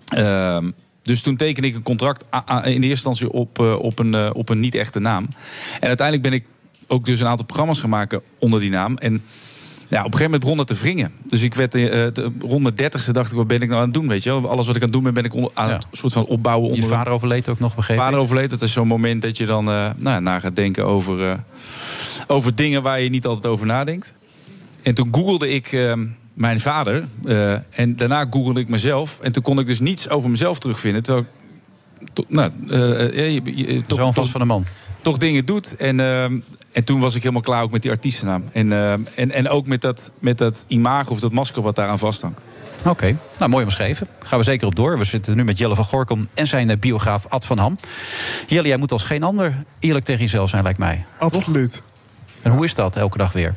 [0.04, 0.70] Ehm,
[1.02, 4.48] dus toen tekende ik een contract in eerste instantie op, eh, op een, eh, op
[4.48, 5.28] een niet-echte naam.
[5.80, 6.44] En uiteindelijk ben ik
[6.88, 8.96] ook dus een aantal programma's gaan maken onder die naam.
[8.96, 9.12] En
[9.88, 11.12] ja, op een gegeven moment begon dat te wringen.
[11.26, 13.94] Dus ik werd de- rond mijn dertigste dacht ik, wat ben ik nou aan het
[13.94, 14.08] doen?
[14.08, 14.50] Weet je wel?
[14.50, 15.74] Alles wat ik aan het doen ben, ben ik onder, aan Ja.
[15.74, 16.68] het soort van opbouwen.
[16.68, 18.04] Je onder vader overleed ook nog, begrepen.
[18.04, 18.50] vader overleed.
[18.50, 21.42] Dat is zo'n moment dat je dan eh nou, na gaat denken over,
[22.26, 24.12] over dingen waar je niet altijd over nadenkt.
[24.82, 25.96] En toen googelde ik
[26.34, 27.04] mijn vader.
[27.70, 29.20] en daarna googelde ik mezelf.
[29.20, 31.02] En toen kon ik dus niets over mezelf terugvinden.
[31.02, 31.30] Terwijl ik
[32.12, 34.64] to- nou, eh, eh, je, je- je- toch, Zoon toch, vast van een man.
[35.02, 35.76] toch dingen doet.
[35.76, 36.24] En, eh,
[36.72, 38.44] en toen was ik helemaal klaar ook met die artiestennaam.
[38.52, 41.98] En, eh, en, en ook met dat, met dat imago of dat masker wat daaraan
[41.98, 42.42] vasthangt.
[42.84, 44.08] Oké, nou mooi omschreven.
[44.24, 44.98] Gaan we zeker op door.
[44.98, 47.78] We zitten nu met Jelle van Gorkom en zijn eh, biograaf Ad van Ham.
[48.46, 51.04] Jelle, jij moet als geen ander eerlijk tegen jezelf zijn, lijkt mij.
[51.18, 51.82] Absoluut.
[52.42, 53.54] En hoe is dat elke dag weer?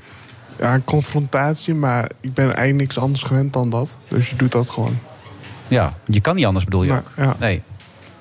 [0.60, 3.97] Ja, een confrontatie, maar ik ben eigenlijk niks anders gewend dan dat.
[4.07, 4.99] Dus je doet dat gewoon.
[5.67, 7.12] Ja, je kan niet anders, bedoel je Nee, ook?
[7.17, 7.36] ja.
[7.39, 7.62] Nee.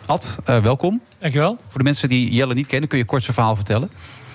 [0.07, 1.01] Ad, eh, welkom.
[1.19, 1.59] Dankjewel.
[1.69, 3.91] Voor de mensen die Jelle niet kennen, kun je kort zijn verhaal vertellen?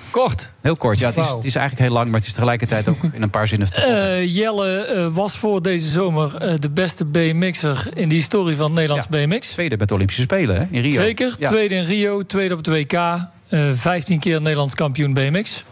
[0.10, 0.49] Kort.
[0.62, 1.07] Heel kort, ja.
[1.07, 3.47] Het is, het is eigenlijk heel lang, maar het is tegelijkertijd ook in een paar
[3.47, 3.81] zinnen te.
[3.81, 9.07] Eh, Jelle eh, was voor deze zomer de beste BMX'er in de historie van Nederlands
[9.07, 9.49] BMX.
[9.49, 11.01] Tweede met de Olympische Spelen hè, in Rio.
[11.01, 11.36] Zeker.
[11.39, 11.47] Ja.
[11.47, 12.93] Tweede in Rio, tweede op het WK.
[12.93, 15.63] eh 15 keer Nederlands kampioen BMX.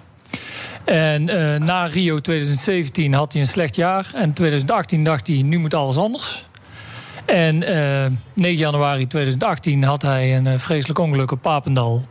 [0.86, 1.24] En
[1.66, 4.12] na Rio 2017 had hij een slecht jaar.
[4.16, 6.48] En 2018 dacht hij, nu moet alles anders.
[7.30, 12.06] En eh 9 januari 2018 had hij een eh, vreselijk ongeluk op Papendal.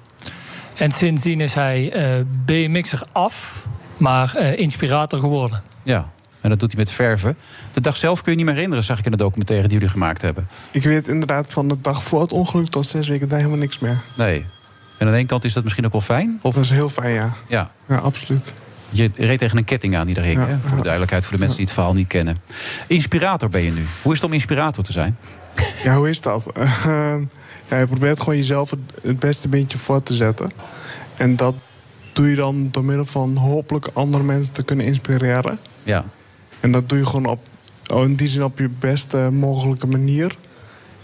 [0.74, 3.64] En sindsdien is hij eh BMX'er af,
[3.96, 5.62] maar eh, inspirator geworden.
[5.82, 6.08] Ja,
[6.40, 7.36] en dat doet hij met verven.
[7.72, 9.92] De dag zelf kun je niet meer herinneren, zag ik in de documentaire die jullie
[9.92, 10.48] gemaakt hebben.
[10.70, 13.78] Ik weet inderdaad van de dag voor het ongeluk tot zes weken daar helemaal niks
[13.78, 13.96] meer.
[14.16, 14.44] Nee.
[14.98, 16.38] En aan de ene kant is dat misschien ook wel fijn.
[16.42, 16.54] Of...
[16.54, 17.32] Dat is heel fijn, ja.
[17.46, 17.70] Ja.
[17.88, 18.54] Ja, absoluut.
[18.90, 20.58] Je reed tegen een ketting aan die er hing, Ja, hè?
[20.58, 22.36] voor de duidelijkheid, voor de mensen die het verhaal niet kennen.
[22.86, 23.84] Inspirator ben je nu.
[24.02, 25.18] Hoe is het om inspirator te zijn?
[25.82, 26.52] Ja, hoe is dat?
[26.56, 27.22] Ehm,
[27.68, 28.70] ja, je probeert gewoon jezelf
[29.02, 30.50] het, beste beentje voor te zetten.
[31.16, 31.54] En dat
[32.12, 35.58] doe je dan door middel van hopelijk andere mensen te kunnen inspireren.
[35.82, 36.04] Ja.
[36.60, 37.48] En dat doe je gewoon op,
[37.86, 40.36] oh, in die zin op je beste mogelijke manier.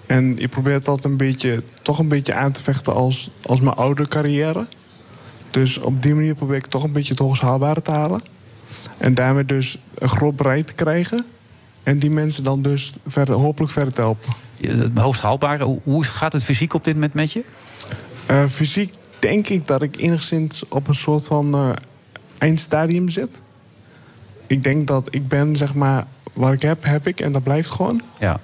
[0.06, 3.76] En je probeert dat een beetje, toch een beetje aan te vechten als, als mijn
[3.76, 4.66] oude carrière.
[5.54, 8.20] Dus op die manier probeer ik toch een beetje het hoogst haalbare te halen.
[8.98, 11.24] En daarmee dus een groot bereik te krijgen.
[11.82, 14.32] En die mensen dan dus verder, hopelijk verder te helpen.
[14.60, 15.64] Het hoogst haalbare.
[15.64, 17.44] Hoe- Hoe gaat het fysiek op dit moment met je?
[18.26, 21.70] Eh, fysiek denk ik dat ik enigszins op een soort van eh,
[22.38, 23.42] eindstadium zit.
[24.46, 27.70] Ik denk dat ik ben, zeg maar, wat ik heb, heb ik en dat blijft
[27.70, 28.02] gewoon.
[28.20, 28.40] Ja.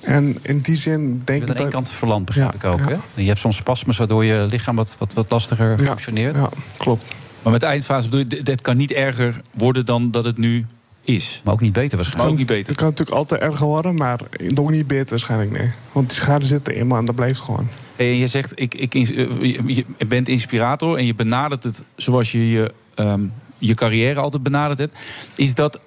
[0.00, 1.58] En in die zin denk Je bent ik aan dat...
[1.58, 2.78] één kant verlamd, begrijp ik ook.
[2.78, 2.88] ja.
[2.88, 2.96] Hè?
[3.22, 6.34] Je hebt soms spasmes waardoor je lichaam wat, wat, wat lastiger Ja, functioneert.
[6.34, 7.14] ja, klopt.
[7.42, 10.66] Maar met de eindfase bedoel je, dit- kan niet erger worden dan dat het nu
[11.04, 11.40] is.
[11.44, 12.32] Maar ook niet beter Maar waarschijnlijk.
[12.32, 12.66] ook niet beter.
[12.68, 14.20] Het kan natuurlijk altijd erger worden, maar
[14.54, 15.70] ook niet beter waarschijnlijk, nee.
[15.92, 17.68] Want die schade zit er eenmaal en dat blijft gewoon.
[17.96, 21.82] Hey, en je zegt, ik, ik, eh, je je bent inspirator en je benadert het
[21.96, 23.20] zoals je je, ehm,
[23.58, 24.98] je carrière altijd benaderd hebt.
[25.34, 25.80] Is dat,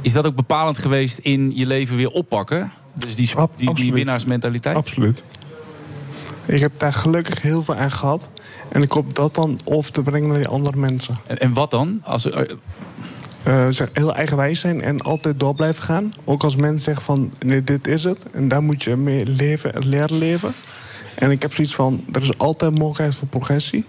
[0.00, 2.72] is dat ook bepalend geweest in je leven weer oppakken?
[2.98, 4.76] Dus die, Ab- die, die winnaarsmentaliteit?
[4.76, 5.22] Absoluut.
[6.46, 8.30] Ik heb daar gelukkig heel veel aan gehad.
[8.68, 11.16] En ik hoop dat dan over te brengen naar die andere mensen.
[11.26, 12.00] En, en wat dan?
[12.04, 12.30] Als,
[13.42, 16.12] Eh, zeg, heel eigenwijs zijn en altijd door blijven gaan.
[16.24, 18.26] Ook als mensen zeggen van, nee, dit is het.
[18.32, 20.54] En daar moet je mee leven, leren leven.
[21.14, 23.84] En ik heb zoiets van, er is altijd mogelijkheid voor progressie.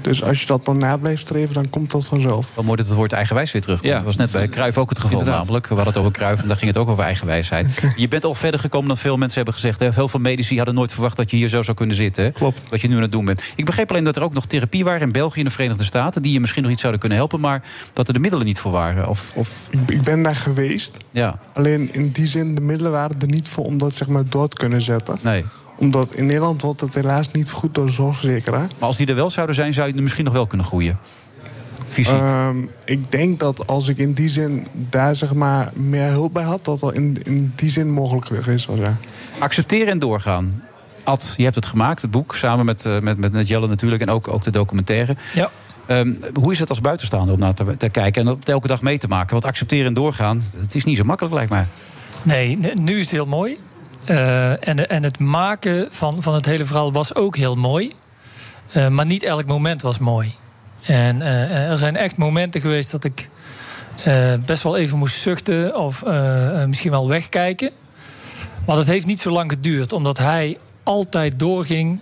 [0.00, 2.54] Dus als je dat dan na blijft streven, dan komt dat vanzelf.
[2.54, 3.90] Wel mooi dat het woord eigenwijs weer terugkomt.
[3.90, 3.96] Ja.
[3.96, 5.40] Dat was net bij Cruijff ook het geval Inderdaad.
[5.40, 5.66] namelijk.
[5.66, 7.82] We hadden het over Cruijff en daar ging het ook over eigenwijsheid.
[7.96, 9.80] Je bent al verder gekomen dan veel mensen hebben gezegd.
[9.80, 9.88] Hè?
[9.94, 12.24] Heel veel medici hadden nooit verwacht dat je hier zo zou kunnen zitten.
[12.24, 12.30] hè?
[12.30, 12.66] Klopt.
[12.70, 13.42] Wat je nu aan het doen bent.
[13.56, 16.22] Ik begreep alleen dat er ook nog therapie waren in België en de Verenigde Staten...
[16.22, 17.40] die je misschien nog iets zouden kunnen helpen...
[17.40, 19.08] maar dat er de middelen niet voor waren.
[19.08, 20.96] Of, of, Ik, ik ben daar geweest.
[21.10, 24.22] ja, Alleen in die zin, de middelen waren er niet voor om dat zeg maar,
[24.28, 25.18] door te kunnen zetten.
[25.22, 25.44] nee.
[25.78, 28.66] Omdat in Nederland wordt het helaas niet goed door de zorgverzekeraar.
[28.78, 30.98] Maar als die er wel zouden zijn, zou je er misschien nog wel kunnen groeien.
[31.88, 32.14] Fysiek.
[32.14, 36.42] Ehm, ik denk dat als ik in die zin daar zeg maar meer hulp bij
[36.42, 38.78] had, dat dat in, in die zin mogelijk geweest was.
[38.78, 38.96] Ja.
[39.38, 40.62] Accepteren en doorgaan.
[41.02, 44.02] Ad, je hebt het gemaakt, het boek, samen met, eh, met, met, met Jelle natuurlijk...
[44.02, 45.16] en ook, ook de documentaire.
[45.34, 45.50] Ja.
[45.86, 48.20] Ehm, hoe is het als buitenstaander om naar te, te kijken...
[48.20, 49.32] en dat elke dag mee te maken?
[49.32, 51.66] Want accepteren en doorgaan, het is niet zo makkelijk, lijkt mij.
[52.22, 53.58] Nee, nu is het heel mooi.
[54.04, 57.92] Eh, en, en het maken van, van het hele verhaal was ook heel mooi.
[58.72, 60.34] Eh, maar niet elk moment was mooi.
[60.82, 63.28] En eh, er zijn echt momenten geweest dat ik
[64.04, 66.02] eh, best wel even moest zuchten of
[66.66, 67.70] misschien wel wegkijken.
[68.66, 72.00] Maar dat heeft niet zo lang geduurd, omdat hij altijd doorging,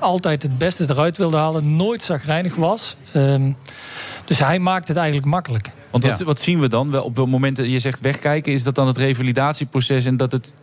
[0.00, 2.96] altijd het beste eruit wilde halen, nooit zagrijnig was.
[3.12, 3.50] Ehm,
[4.24, 5.70] dus hij maakt het eigenlijk makkelijk.
[5.90, 6.24] Want wat, Ja.
[6.24, 6.90] wat zien we dan?
[6.90, 10.32] Wel, Op het moment dat je zegt wegkijken, is dat dan het revalidatieproces en dat
[10.32, 10.54] het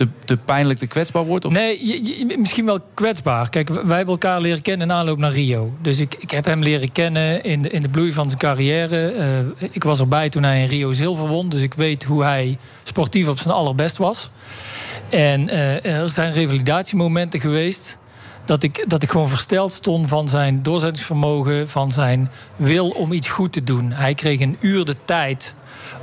[0.00, 1.44] te, te, pijnlijk, te kwetsbaar wordt?
[1.44, 1.52] Of?
[1.52, 3.48] Nee, misschien wel kwetsbaar.
[3.48, 5.74] Kijk, wij hebben elkaar leren kennen in aanloop naar Rio.
[5.82, 9.10] Dus ik, ik heb hem leren kennen in de, in de bloei van zijn carrière.
[9.10, 11.48] Eh, ik was erbij toen hij in Rio zilver won.
[11.48, 14.30] Dus ik weet hoe hij sportief op zijn allerbest was.
[15.08, 17.98] En eh, er zijn revalidatiemomenten geweest...
[18.44, 21.68] Dat ik, dat ik gewoon versteld stond van zijn doorzettingsvermogen...
[21.68, 23.92] van zijn wil om iets goed te doen.
[23.92, 25.54] Hij kreeg een uur de tijd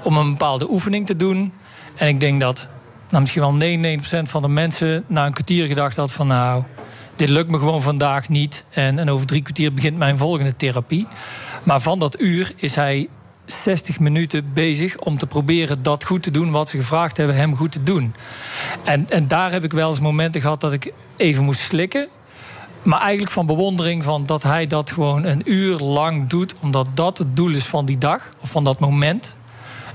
[0.04, 1.54] om een bepaalde oefening te doen.
[1.96, 2.68] En ik denk dat
[3.10, 6.64] nou, misschien wel 99% van de mensen na een kwartier gedacht had van nou,
[7.16, 8.66] dit lukt me gewoon vandaag niet.
[8.70, 11.08] En, en over drie kwartier begint mijn volgende therapie.
[11.64, 13.10] Maar van dat uur is hij
[13.46, 17.56] 60 minuten bezig om te proberen dat goed te doen wat ze gevraagd hebben hem
[17.56, 18.14] goed te doen.
[18.84, 22.08] En, en daar heb ik wel eens momenten gehad dat ik even moest slikken.
[22.84, 27.18] Maar eigenlijk van bewondering van dat hij dat gewoon een uur lang doet, omdat dat
[27.18, 29.36] het doel is van die dag of van dat moment.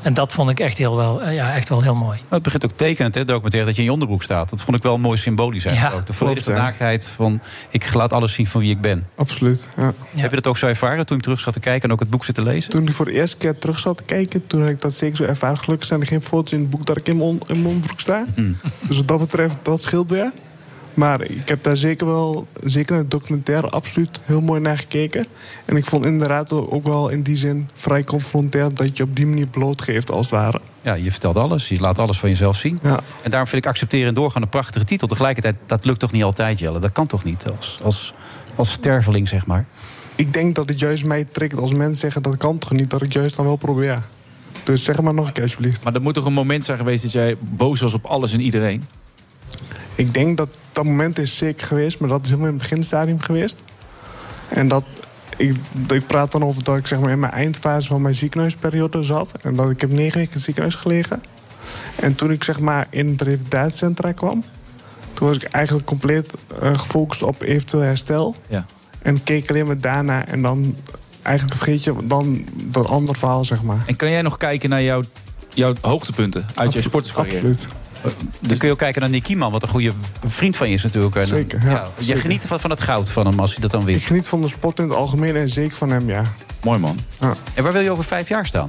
[0.02, 2.16] En dat vond ik echt, heel wel, eh, ja, echt wel heel mooi.
[2.18, 4.50] Nou, het begint ook tekenend, hè, documentaire, dat je in je onderbroek staat.
[4.50, 6.06] Dat vond ik wel mooi symbolisch eigenlijk Ja, ook.
[6.06, 9.06] De volledige naaktheid van, ik laat alles zien van wie ik ben.
[9.16, 9.68] Absoluut.
[9.76, 9.92] Ja.
[10.16, 12.10] Heb je dat ook zo ervaren toen je terug zat te kijken en ook het
[12.10, 12.70] boek zit te lezen?
[12.70, 15.16] Toen ik voor de eerste keer terug zat te kijken, toen heb ik dat zeker
[15.16, 15.58] zo ervaren.
[15.58, 17.66] Gelukkig zijn er geen foto's in het boek dat ik in mijn, on- in mijn
[17.74, 18.24] onderbroek sta.
[18.80, 20.32] Dus wat dat betreft, dat scheelt weer.
[20.94, 25.26] Maar ik heb daar zeker wel, zeker in het documentaire, absoluut heel mooi naar gekeken.
[25.64, 29.26] En ik vond inderdaad ook wel in die zin vrij confronterend dat je op die
[29.26, 30.60] manier blootgeeft, als het ware.
[30.82, 32.78] Ja, je vertelt alles, je laat alles van jezelf zien.
[32.82, 33.00] Ja.
[33.22, 35.06] En daarom vind ik accepteren en doorgaan een prachtige titel.
[35.06, 36.78] Tegelijkertijd, dat lukt toch niet altijd, Jelle?
[36.78, 38.14] Dat kan toch niet, als, als,
[38.54, 39.64] als sterveling, zeg maar?
[40.14, 43.02] Ik denk dat het juist mij trekt als mensen zeggen dat kan toch niet, dat
[43.02, 44.02] ik juist dan wel probeer.
[44.64, 45.84] Dus zeg maar nog een keer alsjeblieft.
[45.84, 48.40] Maar er moet toch een moment zijn geweest dat jij boos was op alles en
[48.40, 48.84] iedereen?
[49.94, 53.20] Ik denk dat dat moment is zeker geweest, maar dat is helemaal in het beginstadium
[53.20, 53.62] geweest.
[54.48, 54.84] En dat,
[55.36, 55.56] ik,
[55.88, 59.34] ik praat dan over dat ik zeg maar in mijn eindfase van mijn ziekenhuisperiode zat.
[59.42, 61.22] En dat ik heb negen weken in het ziekenhuis gelegen.
[61.96, 64.44] En toen ik zeg maar in het revalidatiecentrum kwam,
[65.12, 68.36] toen was ik eigenlijk compleet eh, gefocust op eventueel herstel.
[68.48, 68.64] Ja.
[69.02, 70.76] En keek alleen maar daarna en dan
[71.22, 73.82] eigenlijk vergeet je dan dat andere verhaal, zeg maar.
[73.86, 75.02] En kan jij nog kijken naar jouw,
[75.54, 77.36] jouw hoogtepunten uit je sporterscarrière?
[77.36, 77.66] Absoluut.
[78.40, 79.92] Dan kun je ook kijken naar Nick Kieman, wat een goede
[80.26, 81.24] vriend van je is natuurlijk.
[81.26, 82.20] Zeker, ja, Je zeker.
[82.22, 84.02] geniet van, van het goud van hem als hij dat dan Ik wint.
[84.02, 86.22] geniet van de sport in het algemeen en zeker van hem, ja.
[86.62, 86.98] Mooi man.
[87.20, 87.34] ja.
[87.54, 88.68] En waar wil je over vijf jaar staan?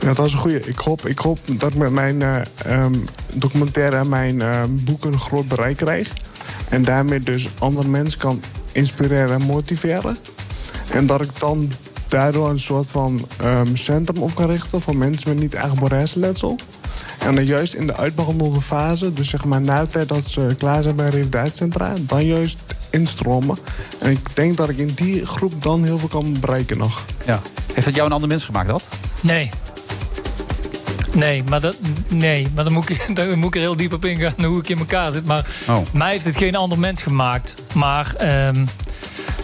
[0.00, 0.60] Ja, dat is een goeie.
[0.60, 2.94] Ik hoop, ik hoop dat ik met mijn eh, ehm,
[3.34, 6.08] documentaire en mijn ehm, boeken een groot bereik krijg.
[6.68, 10.16] En daarmee dus andere mensen kan inspireren en motiveren.
[10.92, 11.70] En dat ik dan
[12.08, 16.56] daardoor een soort van ehm, centrum op kan richten voor mensen met niet aangeboren hersenletsel.
[17.18, 20.46] En dan juist in de uitbehandelde fase, dus zeg maar na de tijd dat ze
[20.58, 22.58] klaar zijn bij revalidatiecentra, dan juist
[22.90, 23.58] instromen.
[24.00, 27.04] En ik denk dat ik in die groep dan heel veel kan bereiken nog.
[27.26, 27.40] Ja.
[27.72, 28.88] Heeft dat jou een ander mens gemaakt, dat?
[29.22, 29.50] Nee.
[31.14, 31.76] Nee, maar, dat,
[32.08, 34.68] nee, maar dan, moet ik, dan moet ik er heel diep op ingaan hoe ik
[34.68, 35.26] in elkaar zit.
[35.26, 35.78] Maar Oh.
[35.92, 37.54] mij heeft het geen ander mens gemaakt.
[37.74, 38.64] Maar ehm,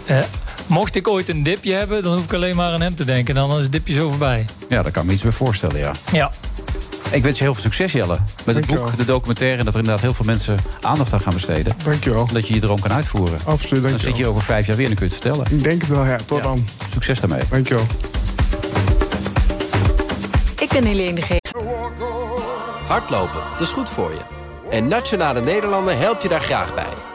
[0.05, 0.19] eh,
[0.67, 3.35] mocht ik ooit een dipje hebben, dan hoef ik alleen maar aan hem te denken.
[3.35, 4.45] Dan is het dipje zo voorbij.
[4.69, 5.91] Ja, daar kan ik me iets bij voorstellen, ja.
[6.11, 6.31] Ja.
[7.11, 8.17] Ik wens je heel veel succes, Jelle.
[8.45, 9.57] Met het boek, de documentaire...
[9.57, 11.73] en dat er inderdaad heel veel mensen aandacht aan gaan besteden.
[11.83, 12.27] Dankjewel.
[12.33, 13.39] Dat je je droom kan uitvoeren.
[13.45, 15.57] Absoluut, Dan zit je over vijf jaar weer en dan kun je het vertellen.
[15.57, 16.15] Ik denk het wel, ja.
[16.25, 16.67] Tot dan.
[16.93, 17.41] Succes daarmee.
[17.49, 17.85] Dankjewel.
[20.59, 21.53] Ik ben Helene de Geest.
[22.87, 24.19] Hardlopen, dat is goed voor je.
[24.69, 27.14] En Nationale Nederlanden helpt je daar graag bij.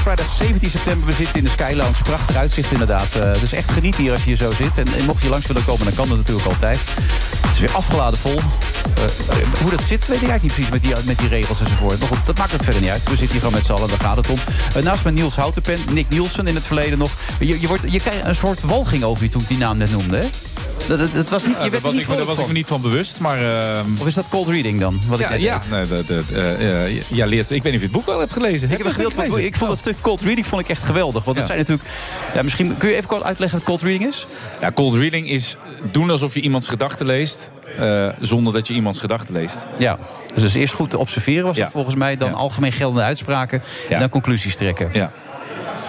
[0.00, 1.06] Vrijdag 17 september.
[1.06, 2.02] We zitten in de Sky Lounge.
[2.02, 3.12] Prachtig uitzicht inderdaad.
[3.40, 4.78] Dus echt geniet hier als je hier zo zit.
[4.78, 6.78] En, en mocht je langs willen komen, dan kan dat natuurlijk altijd.
[7.40, 8.40] Het is weer afgeladen vol.
[8.94, 11.98] Eh, hoe dat zit, weet ik eigenlijk niet precies met die, met die regels enzovoort.
[11.98, 13.02] Maar goed, dat maakt ook verder niet uit.
[13.02, 14.38] We zitten hier gewoon met z'n allen, daar gaat het om.
[14.74, 17.10] Eh, naast me Niels Houtenpen, Nick Nielsen in het verleden nog.
[17.38, 19.90] Je, je, wordt, je krijgt een soort walging over je toen ik die naam net
[19.90, 20.28] noemde, hè?
[20.86, 22.66] Dat, het, het was niet, je Ja, er was, niet ik, was ik me niet
[22.66, 23.38] van bewust, maar...
[23.38, 25.00] ehm, Of is dat cold reading dan?
[25.06, 27.88] Wat ja, ik ja, nee, dat, dat, eh, eh, ja, leert, ik weet niet of
[27.88, 28.70] je het boek al hebt gelezen.
[28.70, 30.84] Ik, heb een gedeelte van het ik vond het stuk cold reading vond ik echt
[30.84, 31.24] geweldig.
[31.24, 31.88] Want dat zijn natuurlijk.
[32.34, 34.26] Ja, misschien kun je even kort uitleggen wat cold reading is?
[34.60, 35.56] Ja, cold reading is
[35.92, 37.50] doen alsof je iemands gedachten leest...
[37.76, 39.66] eh, zonder dat je iemands gedachten leest.
[39.78, 39.98] Ja.
[40.34, 41.62] Dus eerst goed te observeren, was Ja.
[41.62, 42.16] het volgens mij.
[42.16, 42.34] Dan Ja.
[42.34, 43.62] algemeen geldende uitspraken.
[43.88, 44.90] En dan conclusies trekken.
[44.92, 45.10] Ja.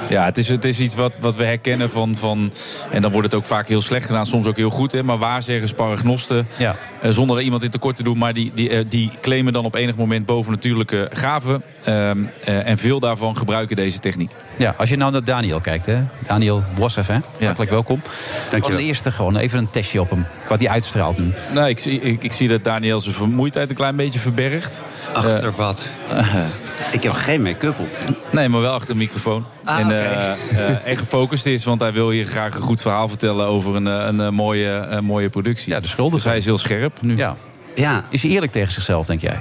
[0.09, 2.51] Ja, het is, het is iets wat, wat we herkennen van, van...
[2.91, 4.91] En dan wordt het ook vaak heel slecht gedaan, soms ook heel goed.
[4.91, 6.75] Hè, maar waarzeggers, paragnosten, Ja.
[7.01, 8.17] eh, zonder er iemand in tekort te doen...
[8.17, 11.63] maar die, die, eh, die claimen dan op enig moment bovennatuurlijke gaven.
[11.83, 14.31] eh, en veel daarvan gebruiken deze techniek.
[14.61, 16.03] Ja, als je nou naar Daniel kijkt, hè.
[16.27, 17.17] Daniel Bosseff, hè.
[17.45, 18.01] Hartelijk welkom.
[18.49, 20.25] Van de eerste gewoon even een testje op hem.
[20.47, 21.33] Wat hij uitstraalt nu.
[21.53, 24.81] Nou, ik, zie- ik, ik zie dat Daniel zijn vermoeidheid een klein beetje verbergt.
[25.13, 25.85] Achter wat?
[26.91, 27.87] ik heb geen make-up op.
[28.31, 29.45] Nee, maar wel achter de microfoon.
[29.63, 29.95] Ah, en oké.
[29.95, 30.31] eh,
[30.69, 33.87] eh, en gefocust is, want hij wil hier graag een goed verhaal vertellen over een,
[33.87, 35.71] eh, een, eh, mooie, eh, mooie productie.
[35.73, 36.13] Ja, de schuldig.
[36.15, 37.17] Dus hij is heel scherp nu.
[37.17, 37.35] Ja.
[37.75, 38.03] Ja.
[38.09, 39.39] Is hij eerlijk tegen zichzelf, denk jij?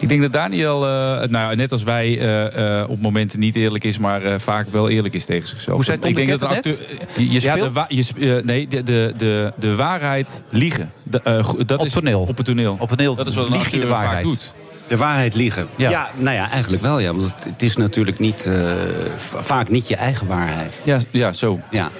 [0.00, 3.84] Ik denk dat Daniel, eh, nou, net als wij, eh, eh, op momenten niet eerlijk
[3.84, 5.74] is, maar eh, vaak wel eerlijk is tegen zichzelf.
[5.76, 6.98] Hoe zei Tom ik de denk dat een Ketter acteur.
[6.98, 7.16] net?
[7.16, 8.14] Je- je ja, de, speelt?
[8.18, 10.92] je eh, nee, de, de, de, de waarheid liegen.
[11.02, 12.20] De, eh, dat Op is toneel.
[12.20, 12.72] Op het toneel.
[12.80, 14.24] Op het toneel Dat is wat een de acteur vaak waarheid.
[14.24, 14.52] doet.
[14.88, 15.68] De waarheid liegen.
[15.76, 15.90] Ja.
[15.90, 16.10] Ja.
[16.16, 16.98] nou ja, eigenlijk wel.
[16.98, 17.14] Ja.
[17.14, 18.72] Want het, is natuurlijk niet, eh,
[19.16, 20.80] va- vaak niet je eigen waarheid.
[20.84, 21.60] Ja, ja zo.
[21.70, 21.90] Ja.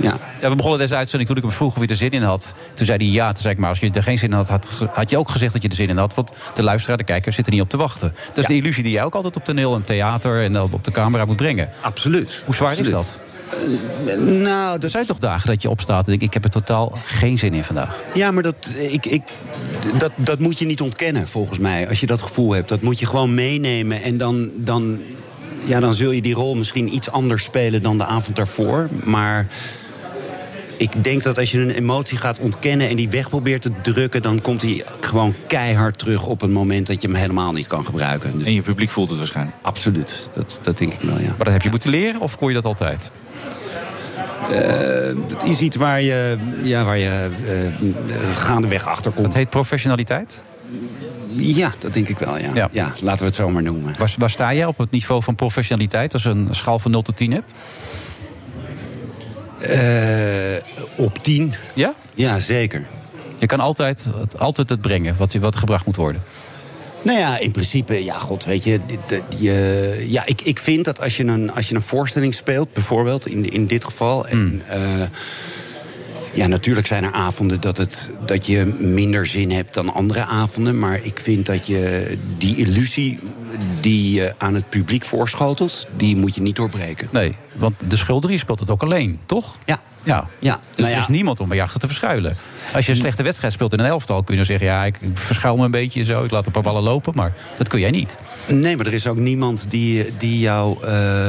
[0.00, 0.16] Ja.
[0.40, 2.54] Ja, we begonnen deze uitzending toen ik hem vroeg of hij er zin in had.
[2.74, 3.26] Toen zei hij ja.
[3.32, 5.28] Toen zei ik, maar als je er geen zin in had, had, had je ook
[5.28, 6.14] gezegd dat je er zin in had.
[6.14, 8.14] Want de luisteraar, de kijker, zit er niet op te wachten.
[8.28, 10.90] Dat is de illusie die jij ook altijd op toneel en theater en op de
[10.90, 11.70] camera moet brengen.
[11.80, 12.42] Absoluut.
[12.44, 12.94] Hoe zwaar Absoluut.
[12.94, 14.18] is dat?
[14.18, 17.38] Nou, Er zijn toch dagen dat je opstaat en denkt, ik heb er totaal geen
[17.38, 17.96] zin in vandaag.
[18.14, 19.22] Ja, maar dat, ik, ik,
[19.98, 21.88] dat, dat moet je niet ontkennen, volgens mij.
[21.88, 22.68] Als je dat gevoel hebt.
[22.68, 24.02] Dat moet je gewoon meenemen.
[24.02, 25.00] En dan, dan,
[25.64, 28.88] ja, dan zul je die rol misschien iets anders spelen dan de avond daarvoor.
[29.04, 29.46] Maar
[30.78, 32.88] ik denk dat als je een emotie gaat ontkennen...
[32.88, 34.22] en die weg probeert te drukken...
[34.22, 36.86] dan komt die gewoon keihard terug op een moment...
[36.86, 38.38] dat je hem helemaal niet kan gebruiken.
[38.38, 39.56] Dus En je publiek voelt het waarschijnlijk.
[39.62, 41.26] absoluut, dat, dat denk ik wel, ja.
[41.26, 43.10] Maar dat heb je moeten leren of kon je dat altijd?
[44.50, 49.26] Eh, dat is iets waar je, ja, waar je eh, gaandeweg achter komt.
[49.26, 50.40] Dat heet professionaliteit?
[51.36, 52.50] Ja, dat denk ik wel, ja.
[52.54, 52.68] Ja.
[52.72, 52.92] ja.
[53.02, 53.94] laten we het zo maar noemen.
[53.98, 57.02] Waar, waar sta jij op het niveau van professionaliteit als je een schaal van 0
[57.02, 57.50] tot 10 hebt?
[59.60, 60.62] Eh,
[60.96, 61.54] op 10?
[61.74, 61.94] Ja?
[62.14, 62.86] Ja, zeker.
[63.38, 66.22] Je kan altijd, altijd het brengen wat, wat gebracht moet worden.
[67.02, 68.80] Nou ja, in principe, ja, god, weet je.
[70.06, 73.50] ja, ik, ik vind dat als je, een, als je een voorstelling speelt, bijvoorbeeld in,
[73.50, 74.26] in dit geval.
[74.26, 75.02] En, eh,
[76.34, 80.78] ja, natuurlijk zijn er avonden dat, het, dat je minder zin hebt dan andere avonden.
[80.78, 83.18] Maar ik vind dat je die illusie
[83.80, 87.08] die je aan het publiek voorschotelt, die moet je niet doorbreken.
[87.12, 89.58] Nee, want de schulderie speelt het ook alleen, toch?
[89.64, 89.80] Ja.
[90.02, 92.36] Ja, Ja, dus nou er is niemand om bij je achter te verschuilen.
[92.74, 94.22] Als je een slechte wedstrijd speelt in een elftal...
[94.22, 96.24] kun je dan zeggen, ja, ik verschuil me een beetje zo...
[96.24, 98.16] ik laat een paar ballen lopen, maar dat kun jij niet.
[98.46, 101.26] Nee, maar er is ook niemand die, die jou eh,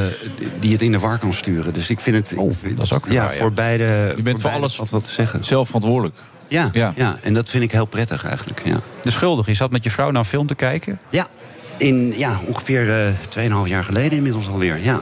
[0.60, 1.74] die het in de war kan sturen.
[1.74, 2.38] Dus ik vind het.
[2.40, 3.40] Oh, ik vind- dat is ook ja, waar, ja.
[3.40, 3.84] voor beide.
[4.18, 5.44] Je bent voor beide alles wat, wat te zeggen.
[5.44, 6.16] zelf verantwoordelijk.
[6.48, 6.94] Ja, Ja.
[6.96, 7.18] ja.
[7.22, 8.62] en dat vind ik heel prettig eigenlijk.
[8.66, 11.00] Ja, De schuldige, je zat met je vrouw naar een film te kijken.
[11.10, 11.28] ja.
[11.78, 13.06] In ja, ongeveer
[13.38, 14.78] eh 2,5 jaar geleden inmiddels alweer.
[14.84, 15.00] Ja.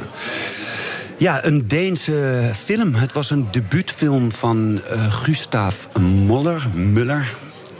[1.17, 2.93] Ja, een Deense film.
[2.95, 7.33] Het was een debuutfilm van eh Gustav Moller, Muller.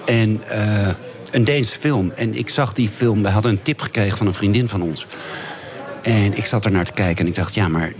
[0.06, 0.88] En eh,
[1.32, 2.12] een Deense film.
[2.16, 5.08] En ik zag die film, we hadden een tip gekregen van een vriendin van ons.
[6.02, 7.94] En ik zat er naar te kijken en ik dacht, ja, maar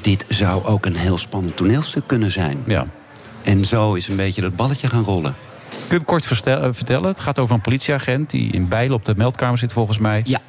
[0.00, 2.62] dit zou ook een heel spannend toneelstuk kunnen zijn.
[2.66, 2.84] Ja.
[3.42, 5.34] En zo is een beetje dat balletje gaan rollen.
[5.88, 7.08] Kun je kort eh, vertellen?
[7.08, 10.22] Het gaat over een politieagent die in Bijlen op de meldkamer zit, volgens mij.
[10.24, 10.40] Ja.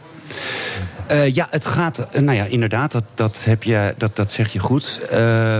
[1.11, 1.97] Eh, ja, het gaat.
[2.11, 4.99] eh, nou ja, inderdaad, dat, dat, heb je, dat, dat zeg je goed.
[5.09, 5.59] Eh,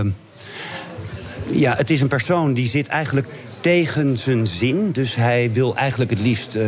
[1.46, 3.26] ja, het is een persoon die zit eigenlijk
[3.60, 4.90] tegen zijn zin.
[4.92, 6.54] Dus hij wil eigenlijk het liefst.
[6.54, 6.62] eh,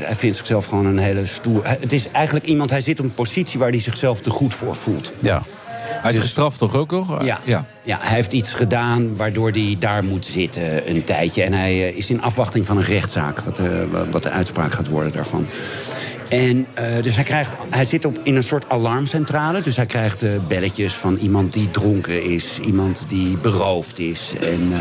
[0.00, 1.62] hij vindt zichzelf gewoon een hele stoer.
[1.66, 2.70] Het is eigenlijk iemand.
[2.70, 5.12] Hij zit op een positie waar hij zichzelf te goed voor voelt.
[5.18, 5.42] Ja.
[5.88, 7.24] Hij is gestraft toch ook nog?
[7.24, 7.40] Ja.
[7.44, 7.64] ja.
[7.82, 11.42] Ja, hij heeft iets gedaan waardoor hij daar moet zitten een tijdje.
[11.42, 13.60] En hij is in afwachting van een rechtszaak, wat,
[14.10, 15.46] wat de uitspraak gaat worden daarvan.
[16.28, 19.60] En eh, dus hij, krijgt, hij zit op, in een soort alarmcentrale.
[19.60, 24.32] Dus hij krijgt eh, belletjes van iemand die dronken is, iemand die beroofd is.
[24.40, 24.78] En, eh,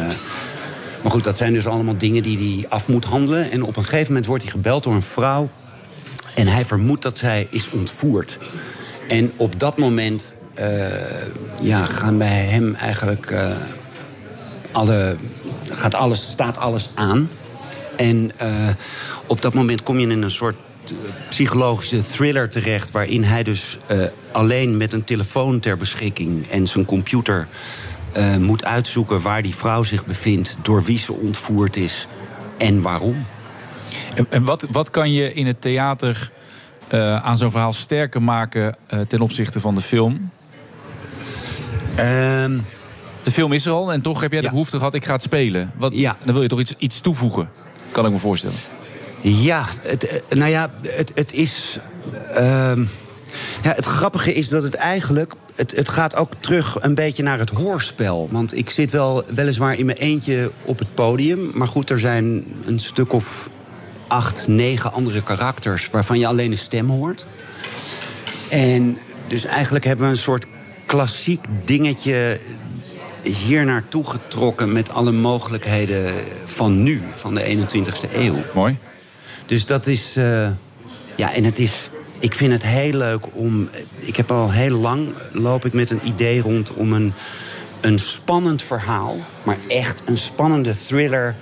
[1.04, 3.52] maar goed, dat zijn dus allemaal dingen die hij af moet handelen.
[3.52, 5.50] En op een gegeven moment wordt hij gebeld door een vrouw.
[6.36, 8.38] En hij vermoedt dat zij is ontvoerd.
[9.08, 10.36] En op dat moment
[11.62, 13.36] ja, gaan bij hem eigenlijk
[14.72, 15.16] alle,
[15.72, 17.30] gaat alles, staat alles aan.
[17.96, 18.32] En
[19.28, 20.56] op dat moment kom je in een soort
[21.30, 22.92] psychologische thriller terecht...
[22.92, 23.98] waarin hij dus eh,
[24.32, 27.48] alleen met een telefoon ter beschikking en zijn computer...
[28.12, 32.08] eh, moet uitzoeken waar die vrouw zich bevindt, door wie ze ontvoerd is
[32.58, 33.26] en waarom.
[34.16, 36.32] En, en wat, wat kan je in het theater
[36.88, 38.76] eh, aan zo'n verhaal sterker maken
[39.08, 40.30] ten opzichte van de film?
[41.96, 42.58] Ehm,
[43.24, 45.22] de film is er al en toch heb jij de behoefte gehad, ik ga het
[45.22, 45.72] spelen.
[45.76, 47.50] Wat, Dan wil je toch iets, iets toevoegen,
[47.92, 48.58] kan ik me voorstellen.
[49.30, 50.72] Ja, het, eh, nou ja,
[51.14, 51.80] het, is.
[52.34, 52.86] ehm,
[53.62, 55.34] ja, het grappige is dat het eigenlijk.
[55.56, 58.28] Het, het gaat ook terug een beetje naar het hoorspel.
[58.32, 61.52] Want ik zit wel weliswaar in mijn eentje op het podium.
[61.54, 63.50] Maar goed, er zijn een stuk of
[64.08, 67.26] acht, negen andere karakters waarvan je alleen de stem hoort.
[68.50, 70.46] En dus eigenlijk hebben we een soort
[70.86, 72.40] klassiek dingetje
[73.22, 76.14] hier naartoe getrokken met alle mogelijkheden
[76.46, 78.36] van nu, van de 21ste eeuw.
[78.54, 78.78] Mooi.
[79.48, 80.16] Dus dat is.
[80.16, 80.50] eh,
[81.16, 81.90] ja, en het is.
[82.20, 83.70] Ik vind het heel leuk om.
[84.00, 87.14] Ik heb al heel lang loop ik met een idee rond om een,
[87.82, 91.36] een spannend verhaal, maar echt een spannende thriller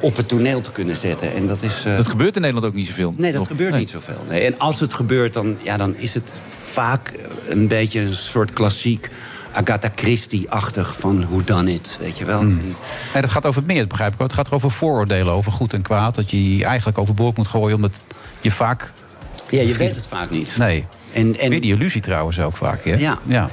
[0.00, 1.34] op het toneel te kunnen zetten.
[1.34, 1.84] En dat is.
[1.84, 3.14] eh, Dat gebeurt in Nederland ook niet zoveel.
[3.16, 3.48] Nee, dat Nog.
[3.48, 3.80] gebeurt Nee.
[3.80, 4.24] niet zoveel.
[4.28, 4.40] Nee.
[4.40, 6.40] En als het gebeurt, dan, ja, dan is het
[6.72, 7.12] vaak
[7.46, 9.10] een beetje een soort klassiek
[9.54, 12.38] Agatha Christie-achtig van Who Done It, weet je wel.
[12.38, 12.48] Hmm.
[12.58, 12.74] En-
[13.12, 14.26] Nee, dat gaat over meer, dat begrijp ik ook.
[14.26, 16.14] Het gaat er over vooroordelen, over goed en kwaad.
[16.14, 18.02] Dat je die eigenlijk overboord moet gooien, omdat
[18.40, 18.92] je vaak...
[19.50, 20.56] Ja, je weet het vaak niet.
[20.56, 20.86] Nee.
[21.12, 21.50] En, en...
[21.50, 22.94] Weer die illusie trouwens ook vaak, hè?
[22.94, 23.18] Ja.
[23.22, 23.50] ja.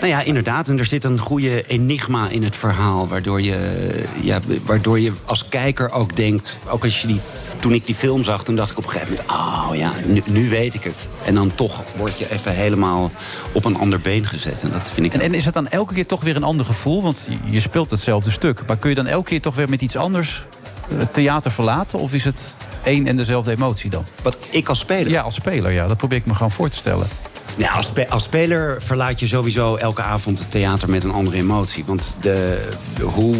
[0.00, 0.68] Nou ja, inderdaad.
[0.68, 3.08] En er zit een goede enigma in het verhaal.
[3.08, 6.58] Waardoor je, ja, waardoor je als kijker ook denkt.
[6.68, 7.20] Ook als je die,
[7.60, 10.22] toen ik die film zag, toen dacht ik op een gegeven moment: oh ja, nu,
[10.26, 11.08] nu weet ik het.
[11.24, 13.10] En dan toch word je even helemaal
[13.52, 14.62] op een ander been gezet.
[14.62, 15.12] En dat vind ik.
[15.14, 17.02] En, en is het dan elke keer toch weer een ander gevoel?
[17.02, 18.60] Want je- speelt hetzelfde stuk.
[18.66, 20.42] Maar kun je dan elke keer toch weer met iets anders
[20.90, 21.98] eh, het theater verlaten?
[21.98, 24.04] Of is het één en dezelfde emotie dan?
[24.22, 25.10] Wat, ik als speler?
[25.10, 25.86] Ja, als speler, ja.
[25.86, 27.06] Dat probeer ik me gewoon voor te stellen.
[27.56, 31.84] Ja, als, als speler verlaat je sowieso elke avond het theater met een andere emotie.
[31.84, 32.68] Want de,
[33.02, 33.36] hoe,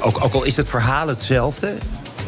[0.00, 1.74] ook, ook al is het verhaal hetzelfde,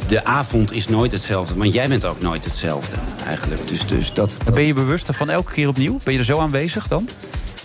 [0.07, 1.55] de avond is nooit hetzelfde.
[1.55, 3.69] Want jij bent ook nooit hetzelfde, eigenlijk.
[3.69, 5.99] Dus, dus dat, Dan ben je bewust van elke keer opnieuw?
[6.05, 7.09] Ben je er zo aanwezig dan?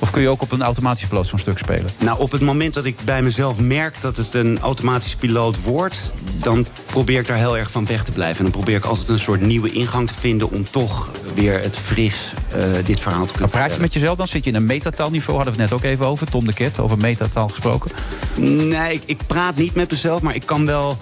[0.03, 1.91] Of kun je ook op een automatische piloot zo'n stuk spelen?
[1.99, 6.11] Nou, op het moment dat ik bij mezelf merk dat het een automatisch piloot wordt...
[6.35, 8.37] dan probeer ik daar heel erg van weg te blijven.
[8.37, 10.51] En dan probeer ik altijd een soort nieuwe ingang te vinden...
[10.51, 14.17] om toch weer het fris eh, dit verhaal te kunnen Maar praat je met jezelf
[14.17, 14.27] dan?
[14.27, 15.35] Zit je in een metataalniveau?
[15.37, 16.29] Hadden we het net ook even over.
[16.29, 17.91] Tom de Ket, over metataal gesproken.
[18.37, 20.97] Nee, ik, ik praat niet met mezelf, maar ik kan wel...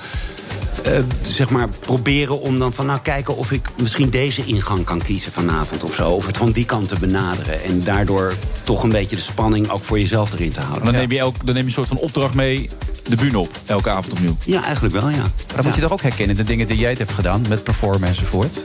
[0.84, 5.02] eh, zeg maar proberen om dan van nou kijken of ik misschien deze ingang kan
[5.02, 6.10] kiezen vanavond of zo.
[6.10, 7.63] Of het van die kant te benaderen.
[7.63, 10.86] En daardoor toch een beetje de spanning ook voor jezelf erin te houden.
[10.86, 12.70] Dan, neem je elk, dan neem je een soort van opdracht mee
[13.03, 14.37] de bühne op, elke avond opnieuw.
[14.45, 15.15] Ja, eigenlijk wel, ja.
[15.17, 17.41] Maar dan moet je toch ook herkennen, de dingen die jij het hebt gedaan...
[17.49, 18.63] met performen enzovoort.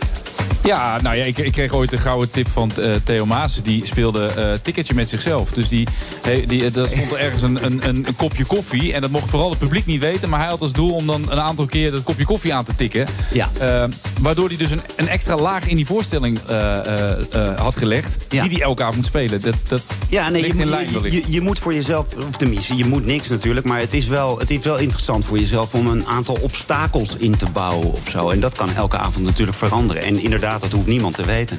[0.64, 3.62] Ja, nou ja, ik, ik kreeg ooit een gouden tip van eh, Theo Maas.
[3.62, 5.52] Die speelde eh ticketje met zichzelf.
[5.52, 5.86] Dus die,
[6.22, 8.92] hey, die, er stond er ergens een, een, een, een kopje koffie.
[8.92, 10.28] En dat mocht vooral het publiek niet weten.
[10.28, 12.74] Maar hij had als doel om dan een aantal keer dat kopje koffie aan te
[12.76, 13.06] tikken.
[13.32, 13.50] Ja.
[13.58, 13.84] Eh,
[14.20, 18.16] waardoor hij dus een, een extra laag in die voorstelling eh, eh, eh, had gelegd.
[18.28, 19.40] Die hij elke avond moet spelen.
[19.40, 22.14] Dat, dat Ja, nee, je, ligt in moet- lijn je, je, je moet voor jezelf,
[22.28, 25.38] of tenminste, je moet niks natuurlijk, maar het is, wel, het is wel interessant voor
[25.38, 28.30] jezelf om een aantal obstakels in te bouwen of zo.
[28.30, 30.02] En dat kan elke avond natuurlijk veranderen.
[30.02, 31.58] En inderdaad, dat hoeft niemand te weten.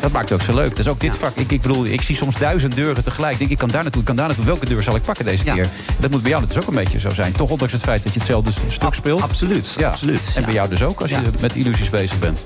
[0.00, 0.68] Dat maakt het ook zo leuk.
[0.68, 1.36] Dat is ook dit vak.
[1.36, 3.32] Ik, ik bedoel, ik zie soms duizend deuren tegelijk.
[3.32, 4.44] Ik, denk, ik kan daar naartoe, ik kan daar naartoe.
[4.44, 5.66] Welke deur zal ik pakken deze keer?
[5.98, 7.32] Dat moet bij jou dus ook een beetje zo zijn.
[7.32, 9.22] Toch ondanks het feit dat je hetzelfde stuk speelt.
[9.22, 9.88] Absoluut, Ja.
[9.88, 10.20] absoluut.
[10.34, 12.42] En bij jou dus ook, als je met illusies bezig bent.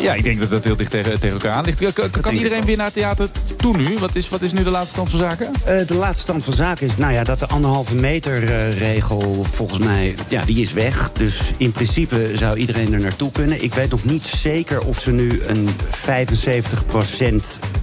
[0.00, 1.92] Ja, ik denk dat dat heel dicht tegen, tegen elkaar aan ligt.
[2.20, 3.98] Kan iedereen weer naar het theater toe nu?
[3.98, 5.50] Wat is, wat is nu de laatste stand van zaken?
[5.64, 9.44] Eh, de laatste stand van zaken is nou ja, dat de anderhalve meter eh, regel
[9.52, 11.10] volgens mij ja, die is weg.
[11.12, 13.62] Dus in principe zou iedereen er naartoe kunnen.
[13.64, 16.85] Ik weet nog niet zeker of ze nu een 75%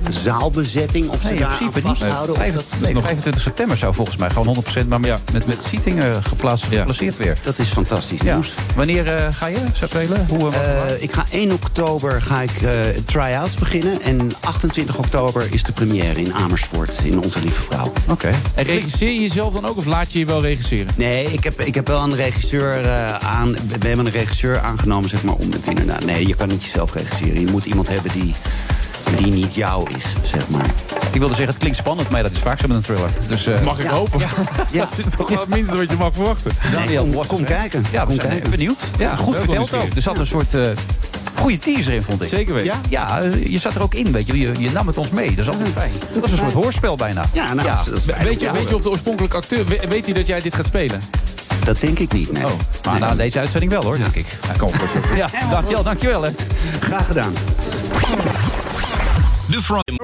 [0.10, 2.00] zaalbezetting of ze Nee, daar principe aan niet.
[2.00, 2.40] vasthouden.
[2.40, 5.64] Nee, of dat, nee, 25 september zou volgens mij gewoon 100% maar met, met, met
[5.70, 7.38] seating eh, geplaatst, geplaceerd weer.
[7.44, 8.34] Dat is fantastisch Ja.
[8.34, 8.54] nieuws.
[8.76, 10.26] Wanneer eh, ga je zo spelen?
[10.30, 12.72] Hoe, eh, ik ga 1 oktober ga ik eh,
[13.06, 14.02] try-outs beginnen.
[14.02, 17.92] En 28 oktober is de première in Amersfoort in Onze Lieve Vrouw.
[18.10, 18.32] Oké.
[18.56, 20.88] En regisseer je jezelf dan ook of laat je je wel regisseren?
[20.96, 23.52] Nee, ik heb, ik heb wel een regisseur eh, aan.
[23.52, 26.06] We hebben een regisseur aangenomen, zeg maar, om het inderdaad.
[26.06, 27.40] Nee, je kan niet jezelf regisseren.
[27.40, 28.34] Je moet iemand hebben die,
[29.16, 30.66] die niet jou is, zeg maar.
[31.12, 33.10] Ik wilde zeggen, het klinkt spannend, maar dat is vaak zo met een thriller.
[33.28, 34.20] Dus, eh, Mag ik hopen?
[34.74, 36.52] dat is toch wel het minste wat je mag verwachten.
[36.74, 37.84] Daniel, kom, Wassen, kom kijken.
[37.92, 38.50] Ja, we kom zijn kijken.
[38.50, 38.80] benieuwd.
[38.98, 39.94] Ja, goed verteld ook.
[39.96, 40.68] Er zat een soort eh
[41.36, 42.28] goede teaser in, vond ik.
[42.28, 42.74] Zeker weten.
[42.90, 44.40] Ja, eh, je zat er ook in, weet je.
[44.40, 45.30] Je, je nam het ons mee.
[45.36, 45.92] Dat is altijd fijn.
[46.14, 47.26] Dat is een soort hoorspel bijna.
[47.34, 49.66] Ja, nou, dat is fijn Weet je, weet je of de oorspronkelijke acteur...
[49.66, 51.02] we- Weet hij dat jij dit gaat spelen?
[51.64, 52.46] Dat denk ik niet, nee.
[52.46, 52.52] Oh,
[52.86, 54.26] maar na deze uitzending wel, hoor, denk ik.
[54.48, 54.70] Ja, kom.
[55.16, 56.30] Ja, dankjewel, dankjewel, hè.
[56.80, 57.34] Graag gedaan.
[59.50, 59.98] De Friday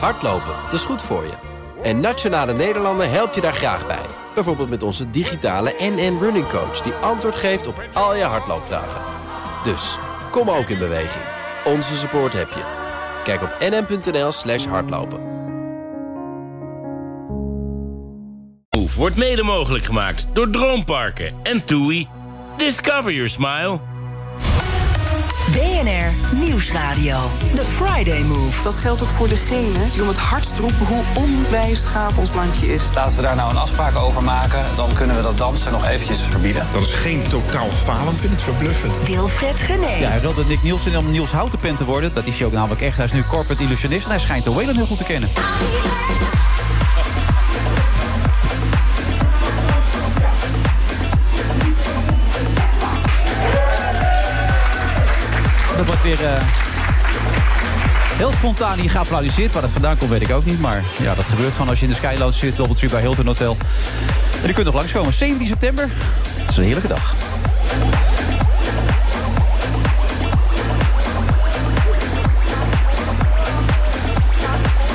[0.00, 1.32] Hardlopen, dat is goed voor je.
[1.82, 4.06] En Nationale Nederlanden helpt je daar graag bij.
[4.34, 6.80] Bijvoorbeeld met onze digitale NN Running Coach...
[6.80, 9.00] die antwoord geeft op al je hardloopvragen.
[9.64, 9.98] Dus,
[10.30, 11.24] kom ook in beweging.
[11.64, 12.62] Onze support heb je.
[13.24, 15.30] Kijk op nn.nl slash hardlopen.
[19.00, 22.08] Wordt mede mogelijk gemaakt door Droomparken en TUI.
[22.56, 23.80] Discover your smile.
[25.52, 27.18] BNR Nieuwsradio.
[27.54, 28.62] The Friday Move.
[28.62, 32.74] Dat geldt ook voor degene die om het hardst roepen hoe onwijs gaaf ons landje
[32.74, 32.84] is.
[32.94, 34.64] Laten we daar nou een afspraak over maken.
[34.74, 36.66] Dan kunnen we dat dansen nog eventjes verbieden.
[36.70, 38.12] Dat is geen totaal falen.
[38.12, 39.06] Ik vind het verbluffend.
[39.06, 39.96] Wilfred Gené.
[40.00, 42.14] Ja, hij wilde Nick Nielsen om Niels Houtenpen te worden.
[42.14, 42.96] Dat is hij ook namelijk echt.
[42.96, 45.30] Hij is nu corporate illusionist en hij schijnt de Whalen heel goed te kennen.
[55.90, 56.42] Wordt weer eh,
[58.16, 59.52] heel spontaan hier geapplaudiseerd.
[59.52, 60.60] Waar dat vandaan komt, weet ik ook niet.
[60.60, 62.56] Maar ja, dat gebeurt gewoon als je in de Skylounge zit.
[62.56, 63.56] Doubletree bij Hilton Hotel.
[64.42, 65.12] En je kunt nog langskomen.
[65.12, 65.88] 17 september.
[66.38, 67.14] Dat is een heerlijke dag.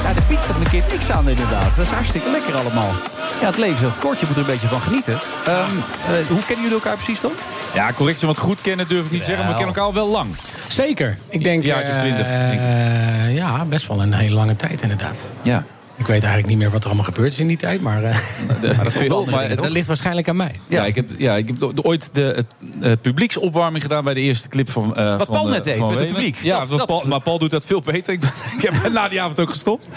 [0.04, 1.76] Ja, de fiets staat een keer niks aan inderdaad.
[1.76, 3.14] Dat is hartstikke lekker allemaal.
[3.42, 4.20] Ja, het leven is heel kort.
[4.20, 5.14] Je moet er een beetje van genieten.
[5.46, 7.32] Ehm, eh, hoe kennen jullie elkaar precies dan?
[7.74, 9.46] Ja, correctie, want goed kennen durf ik niet zeggen.
[9.46, 10.36] Maar we kennen elkaar al wel lang.
[10.68, 11.18] Zeker.
[11.30, 11.60] Ik denk...
[11.62, 12.60] Een jaartje of twintig, eh, denk ik.
[12.60, 15.24] eh, ja, best wel een hele lange tijd inderdaad.
[15.42, 15.64] Ja.
[15.98, 18.18] Ik weet eigenlijk niet meer wat er allemaal gebeurd is in die tijd, maar, eh,
[18.62, 20.60] dat veel, maar dat ligt waarschijnlijk aan mij.
[20.68, 24.50] Ja, ik heb, ja, ik heb ooit de het, eh, publieksopwarming gedaan bij de eerste
[24.50, 24.96] clip van.
[24.96, 26.36] eh, Wat van, Paul eh, net deed, met het publiek.
[26.36, 28.14] Ja, Dat- wat dat- Paul, maar Paul doet dat veel beter.
[28.14, 29.89] Ik, ben- ik heb na die avond ook gestopt.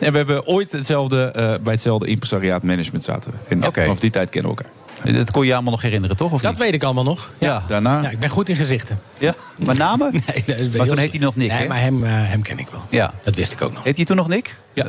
[0.00, 3.30] En we hebben ooit hetzelfde, eh, bij hetzelfde impresariaat management zaten.
[3.30, 3.36] we.
[3.48, 3.80] En Oké.
[3.82, 4.74] vanaf die tijd kennen we elkaar.
[5.14, 6.32] Dat kon je allemaal nog herinneren, toch?
[6.32, 6.60] Of Dat niet?
[6.60, 7.30] weet ik allemaal nog.
[7.38, 7.64] Ja.
[7.66, 8.00] Daarna.
[8.02, 9.00] Ja, ik ben goed in gezichten.
[9.18, 9.34] Ja?
[9.64, 10.12] Maar namen?
[10.26, 12.58] Nee, dat is bij Maar toen heet hij nog Nick, Nee, maar hem, hem ken
[12.58, 12.80] ik wel.
[12.90, 13.12] Ja.
[13.24, 13.84] Dat wist ik ook nog.
[13.84, 14.56] Heet hij toen nog Nick?
[14.74, 14.86] Ja.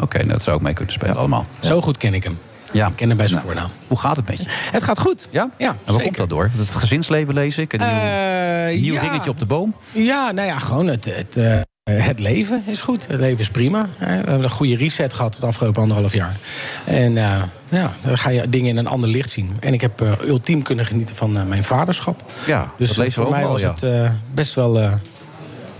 [0.00, 1.46] Oké, nou, dat zou ook mee kunnen spelen allemaal.
[1.62, 2.38] Zo goed ken ik hem.
[2.72, 2.86] Ja.
[2.86, 3.70] Ik ken hem bij zijn Nou, voornaam.
[3.86, 4.46] Hoe gaat het met je?
[4.48, 5.28] Het gaat goed.
[5.30, 5.50] Ja?
[5.58, 6.02] Ja, En waar zeker.
[6.04, 6.50] komt dat door?
[6.56, 7.72] Het gezinsleven lees ik.
[7.72, 9.00] Een nieuw, Eh, nieuw ja.
[9.00, 9.74] ringetje op de boom.
[9.92, 11.60] Ja, nou ja, gewoon het, het, eh,
[12.06, 13.06] het leven is goed.
[13.06, 13.86] Het leven is prima.
[13.98, 16.36] We hebben een goede reset gehad het afgelopen anderhalf jaar.
[16.84, 19.56] En eh, ja, dan ga je dingen in een ander licht zien.
[19.60, 22.22] En ik heb ultiem kunnen genieten van mijn vaderschap.
[22.46, 23.74] Ja, Dus dat lezen voor mij was ja.
[23.80, 24.80] het best wel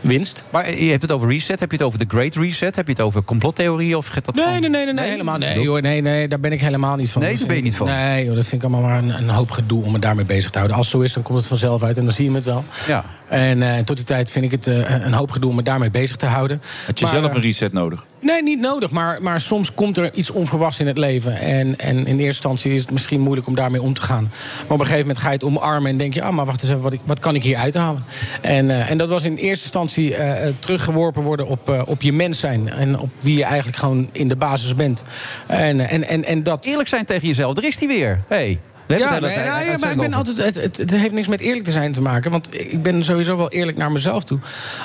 [0.07, 0.44] winst.
[0.50, 1.61] Maar je hebt het over reset.
[1.61, 2.76] Heb je het over de Great Reset?
[2.76, 3.96] Heb je het over complottheorieën?
[3.96, 6.52] Of gaat dat Nee, nee, nee, nee, nee, helemaal nee, hoor, nee, nee, daar ben
[6.52, 7.22] ik helemaal niet van.
[7.22, 7.86] Nee, Dat daar ben je niet van?
[7.86, 10.50] Nee, joh, dat vind ik allemaal maar een, een hoop gedoe om me daarmee bezig
[10.50, 10.76] te houden.
[10.76, 12.64] Als het zo is, dan komt het vanzelf uit en dan zie je het wel.
[12.86, 13.04] Ja.
[13.28, 15.90] En eh, tot die tijd vind ik het eh, een hoop gedoe om me daarmee
[15.90, 16.62] bezig te houden.
[16.86, 18.04] Had je Maar, zelf eh, een reset nodig?
[18.27, 18.91] Nee, niet nodig.
[18.91, 21.39] Maar, maar soms komt er iets onverwachts in het leven.
[21.39, 24.22] En, en in eerste instantie is het misschien moeilijk om daarmee om te gaan.
[24.22, 26.22] Maar op een gegeven moment ga je het omarmen en denk je...
[26.22, 28.05] ah, maar wacht eens even, wat, ik, wat kan ik hier uithalen?
[28.41, 32.12] En, eh, en dat was in eerste instantie eh, eh, teruggeworpen worden op, op je
[32.12, 32.68] mens zijn.
[32.68, 35.05] En op wie je eigenlijk gewoon in de basis bent.
[35.47, 36.64] En, en, en, en dat...
[36.64, 37.57] Eerlijk zijn tegen jezelf.
[37.57, 38.20] Er is hij weer.
[38.29, 38.59] Hey.
[38.87, 41.41] We Ja, nee, nou, ja, maar ik ben altijd, het, het, het heeft niks met
[41.41, 42.30] eerlijk te zijn te maken.
[42.30, 44.39] Want ik ben sowieso wel eerlijk naar mezelf toe.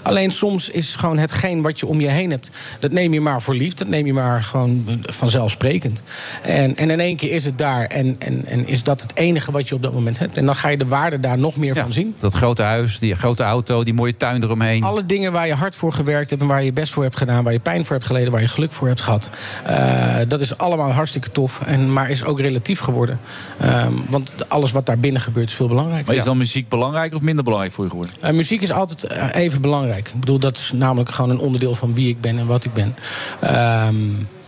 [0.03, 2.51] Alleen soms is gewoon hetgeen wat je om je heen hebt...
[2.79, 3.73] dat neem je maar voor lief.
[3.73, 6.03] Dat neem je maar gewoon vanzelfsprekend.
[6.41, 7.85] En, en in één keer is het daar.
[7.85, 10.37] En, en, en is dat het enige wat je op dat moment hebt.
[10.37, 12.15] En dan ga je de waarde daar nog meer van zien.
[12.19, 14.83] Dat grote huis, die grote auto, die mooie tuin eromheen.
[14.83, 16.41] Alle dingen waar je hard voor gewerkt hebt...
[16.41, 18.31] en waar je je best voor hebt gedaan, waar je pijn voor hebt geleden...
[18.31, 19.29] waar je geluk voor hebt gehad.
[19.65, 21.61] eh, dat is allemaal hartstikke tof.
[21.65, 23.19] En, maar is ook relatief geworden.
[23.59, 26.05] Ehm, want alles wat daar binnen gebeurt is veel belangrijker.
[26.05, 26.27] Maar is Ja.
[26.27, 28.15] dan muziek belangrijker of minder belangrijk voor je geworden?
[28.21, 30.07] Eh, muziek is altijd eh, even belangrijk.
[30.07, 32.73] Ik bedoel, dat is namelijk gewoon een onderdeel van wie ik ben en wat ik
[32.73, 32.95] ben.
[33.39, 33.95] Ehm,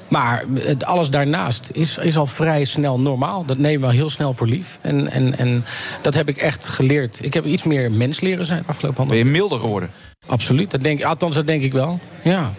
[0.07, 3.45] maar het- alles daarnaast is, is al vrij snel normaal.
[3.45, 4.77] Dat nemen we al heel snel voor lief.
[4.81, 5.65] En, en, en
[6.01, 7.19] dat heb ik echt geleerd.
[7.25, 9.89] Ik heb iets meer mens leren zijn de afgelopen Ben je milder geworden?
[10.27, 10.71] Absoluut.
[10.71, 11.99] Dat denk, althans, dat denk ik wel.
[12.21, 12.51] Ja.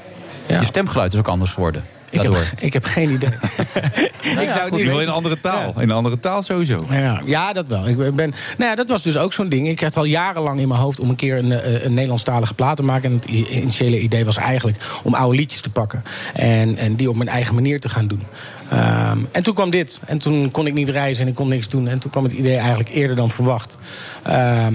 [0.47, 0.61] ja.
[0.61, 1.85] Je stemgeluid is ook anders geworden.
[2.15, 2.53] Ik heb, daardoor.
[2.67, 3.31] ik heb geen idee.
[4.45, 5.73] ik zou het niet Wel in een andere taal.
[5.77, 6.79] In een andere taal sowieso.
[6.91, 7.89] Ja, ja, dat wel.
[7.89, 9.69] Ik ben, nou ja, dat was dus ook zo'n ding.
[9.69, 12.77] Ik had al jarenlang in mijn hoofd om een keer een, eh, een Nederlandstalige plaat
[12.77, 13.11] te maken.
[13.11, 16.03] En het initiële idee was eigenlijk om oude liedjes te pakken.
[16.35, 18.23] En, en die op mijn eigen manier te gaan doen.
[18.71, 20.01] Ehm, en toen kwam dit.
[20.05, 21.89] En toen kon ik niet reizen en ik kon niks doen.
[21.89, 23.79] En toen kwam het idee eigenlijk eerder dan verwacht.
[24.23, 24.75] Ehm,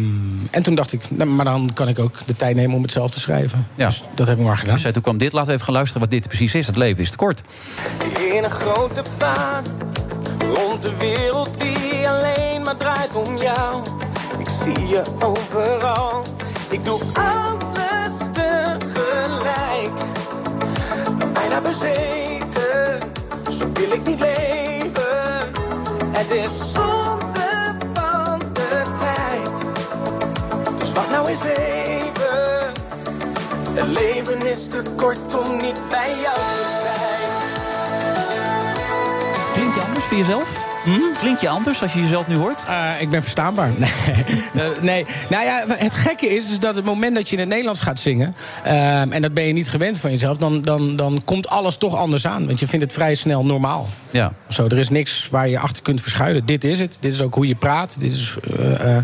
[0.51, 2.91] en toen dacht ik, nou, maar dan kan ik ook de tijd nemen om het
[2.91, 3.67] zelf te schrijven.
[3.75, 3.85] Ja.
[3.87, 4.77] Dus dat heb ik maar gedaan.
[4.81, 5.33] Dus toen kwam dit.
[5.33, 6.67] Laten we even gaan luisteren wat dit precies is.
[6.67, 7.41] Het leven is te kort.
[8.33, 9.63] In een grote baan
[10.39, 13.83] rond de wereld die alleen maar draait om jou.
[14.39, 16.25] Ik zie je overal,
[16.69, 19.91] ik doe alles tegelijk.
[21.33, 22.28] Bijna bezeten,
[23.89, 25.51] wil ik niet leven.
[26.11, 29.65] Het is zonde van de tijd.
[30.79, 32.71] Dus wacht nou eens even.
[33.73, 37.31] Het leven is te kort om niet bij jou te zijn.
[39.53, 40.68] Klinkt je anders voor jezelf?
[41.19, 42.63] Klinkt je anders als je jezelf nu hoort?
[42.63, 43.69] Eh, ik ben verstaanbaar.
[44.53, 44.71] Nee.
[44.81, 45.05] Nee.
[45.29, 47.99] Nou ja, het gekke is, is dat het moment dat je in het Nederlands gaat
[47.99, 48.33] zingen...
[48.63, 50.37] ehm, en dat ben je niet gewend van jezelf...
[50.37, 52.47] Dan, dan, dan komt alles toch anders aan.
[52.47, 53.87] Want je vindt het vrij snel normaal.
[54.11, 54.31] Ja.
[54.47, 56.45] Zo, er is niks waar je achter kunt verschuilen.
[56.45, 56.97] Dit is het.
[56.99, 57.99] Dit is ook hoe je praat.
[57.99, 59.03] Dit is eh, eh,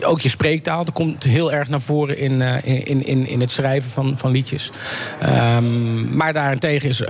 [0.00, 0.84] ook je spreektaal.
[0.84, 4.30] Dat komt heel erg naar voren in, eh, in, in, in het schrijven van, van
[4.30, 4.70] liedjes.
[5.20, 7.06] Ehm, maar daarentegen is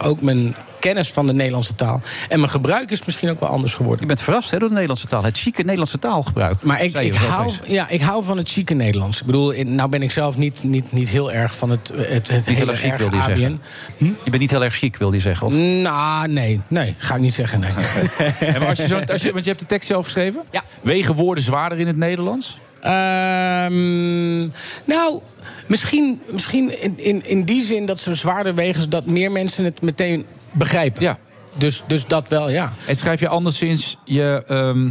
[0.00, 0.54] ook mijn
[0.84, 2.00] kennis van de Nederlandse taal.
[2.28, 4.00] En mijn gebruik is misschien ook wel anders geworden.
[4.00, 5.24] Je bent verrast hè, door de Nederlandse taal.
[5.24, 6.62] Het chique Nederlandse taalgebruik.
[6.62, 9.20] Maar ik, ik, hou, ja, ik hou van het chique Nederlands.
[9.20, 12.46] Ik bedoel, nou ben ik zelf niet, niet, niet heel erg van het, het, het
[12.46, 13.38] Niet heel erg chic, wilde je ABN.
[13.38, 13.60] zeggen.
[13.98, 15.46] Je bent niet heel erg chic, wilde je zeggen?
[15.46, 15.52] Of?
[15.52, 17.70] Nou, nee, nee, ga ik niet zeggen, nee.
[18.54, 20.42] En maar als je zo, als je, want je hebt de tekst zelf geschreven?
[20.50, 20.64] Ja.
[20.80, 22.58] Wegen woorden zwaarder in het Nederlands?
[22.80, 24.40] Ehm,
[24.84, 25.20] nou,
[25.66, 28.82] misschien, misschien in, in, in die zin dat ze zwaarder wegen...
[28.82, 31.02] zodat meer mensen het meteen begrijpen.
[31.02, 31.18] Ja.
[31.56, 32.70] Dus, dus dat wel, ja.
[32.86, 34.42] En schrijf je anderszins je...
[34.46, 34.90] ehm,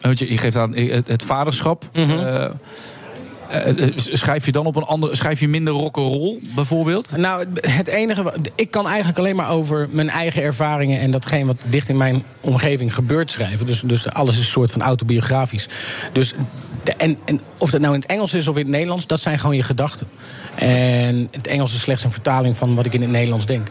[0.00, 1.84] want je, je geeft aan eh, het, het vaderschap.
[1.92, 2.10] Mhm.
[2.10, 2.44] Eh,
[3.48, 5.16] eh, schrijf je dan op een andere...
[5.16, 7.16] Schrijf je minder rock'n'roll bijvoorbeeld?
[7.16, 8.32] Nou, het enige.
[8.54, 12.24] Ik kan eigenlijk alleen maar over mijn eigen ervaringen en datgene wat dicht in mijn
[12.40, 13.66] omgeving gebeurt schrijven.
[13.66, 15.68] Dus, dus alles is een soort van autobiografisch.
[16.12, 16.34] Dus,
[16.84, 19.20] de- en, en of dat nou in het Engels is of in het Nederlands, dat
[19.20, 20.06] zijn gewoon je gedachten.
[20.56, 23.68] En het Engels is slechts een vertaling van wat ik in het Nederlands denk.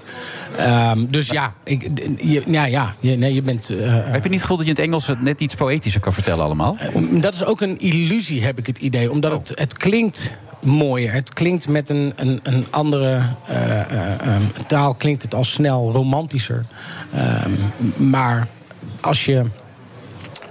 [0.57, 3.69] Ehm, dus ja, ik, je, ja, ja je, nee, je bent.
[3.69, 6.01] eh, Heb je niet het gevoel dat je in het Engels het net iets poëtischer
[6.01, 6.77] kan vertellen allemaal?
[6.93, 9.11] om- Dat is ook een illusie, heb ik het idee.
[9.11, 10.33] Omdat het, het klinkt
[10.63, 11.13] mooier.
[11.13, 15.91] Het klinkt met een, een, een andere eh, eh, ehm, taal klinkt het al snel
[15.91, 16.65] romantischer.
[17.13, 17.51] Ehm,
[18.09, 18.47] maar
[19.01, 19.45] als je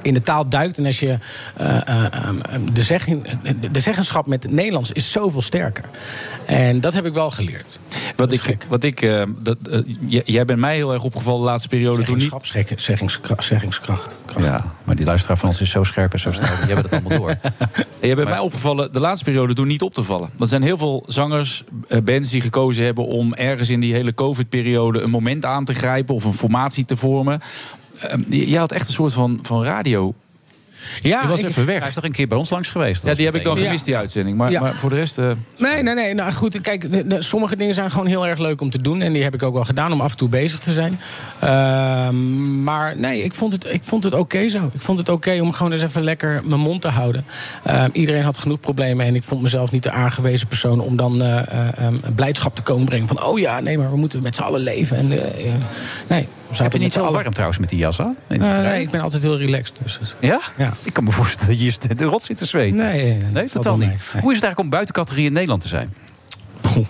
[0.05, 1.19] in de taal duikt en als je
[1.57, 2.37] eh, eh, ehm,
[2.73, 3.23] de, zeggen,
[3.71, 5.85] de zeggenschap met het Nederlands is zoveel sterker.
[6.47, 7.81] En dat heb ik wel geleerd.
[8.17, 9.81] Wat ik, wat ik eh, dat, eh,
[10.25, 12.29] jij bent mij heel erg opgevallen de laatste periode toen niet.
[12.31, 13.45] Zeggenschap, zeg- zeggingskracht.
[13.45, 14.17] zeggingskracht.
[14.39, 16.49] Ja, maar die luisteraar van ons is zo scherp en zo snel.
[16.49, 17.37] Die hebben het allemaal door.
[18.01, 20.29] En jij bent mij opgevallen de laatste periode door niet op te vallen.
[20.29, 21.65] Want er zijn heel veel zangers,
[22.05, 26.15] bands die gekozen hebben om ergens in die hele COVID-periode een moment aan te grijpen
[26.15, 27.41] of een formatie te vormen.
[28.01, 28.19] Eh,
[28.49, 30.15] Jij had echt een soort van, van radio.
[31.01, 31.79] Ja, je was ik- even weg.
[31.79, 33.05] Hij is toch een keer bij ons langs geweest?
[33.05, 33.65] Ja, die heb ik dan Ja.
[33.65, 34.37] gemist, die uitzending.
[34.37, 34.61] Maar, Ja.
[34.61, 35.19] maar voor de rest.
[35.19, 36.15] eh, Nee, nee, nee.
[36.15, 39.01] Nou goed, kijk, de- de- sommige dingen zijn gewoon heel erg leuk om te doen.
[39.01, 40.99] En die heb ik ook wel gedaan om af en toe bezig te zijn.
[41.41, 44.71] Ehm, maar nee, ik vond het, ik vond het oké zo.
[44.75, 47.25] Ik vond het oké om gewoon eens even lekker mijn mond te houden.
[47.65, 49.07] Ehm, iedereen had genoeg problemen.
[49.07, 52.63] En ik vond mezelf niet de aangewezen persoon om dan eh, eh, ehm, blijdschap te
[52.63, 53.09] komen brengen.
[53.09, 54.97] Van, oh ja, nee, maar we moeten met z'n allen leven.
[54.97, 55.53] En, eh, ja.
[56.09, 56.29] Nee,
[56.63, 58.17] Heb je niet zo warm trouwens met die jas aan?
[58.29, 59.77] Die Eh, nee, ik ben altijd heel relaxed.
[59.83, 60.41] Dus, Ja?
[60.57, 60.73] Ja.
[60.83, 62.77] Ik kan me voorstellen dat je de rot zit te zweten.
[62.77, 63.89] Nee, nee, nee totaal niet.
[63.91, 65.95] Hoe is het eigenlijk om buiten categorie in Nederland te zijn?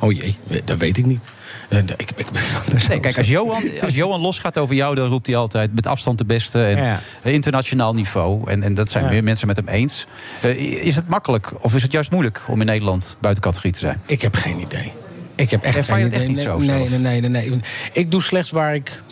[0.00, 1.28] Oh jee, dat weet ik niet.
[1.68, 2.26] Eh, Ik, ik,
[2.88, 6.18] Nee, kijk, als Johan, als Johan losgaat over jou, dan roept hij altijd met afstand
[6.18, 6.64] de beste.
[6.64, 7.00] En Ja.
[7.22, 8.50] internationaal niveau.
[8.50, 9.10] En, en dat zijn Ja.
[9.10, 10.06] meer mensen met hem eens.
[10.42, 13.78] Eh, is het makkelijk of is het juist moeilijk om in Nederland buiten categorie te
[13.78, 14.00] zijn?
[14.06, 14.92] Ik heb geen idee.
[15.40, 16.26] Ik heb echt geen echt idee.
[16.26, 17.60] niet zo nee, nee, nee, nee, nee.
[17.92, 19.02] Ik doe slechts waar ik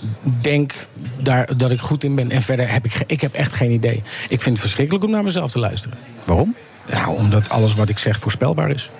[0.40, 0.72] denk
[1.22, 2.30] daar, dat ik goed in ben.
[2.30, 4.02] En verder heb ik, ik heb echt geen idee.
[4.28, 5.98] Ik vind het verschrikkelijk om naar mezelf te luisteren.
[6.24, 6.54] Waarom?
[6.90, 8.90] Nou, omdat alles wat ik zeg voorspelbaar is.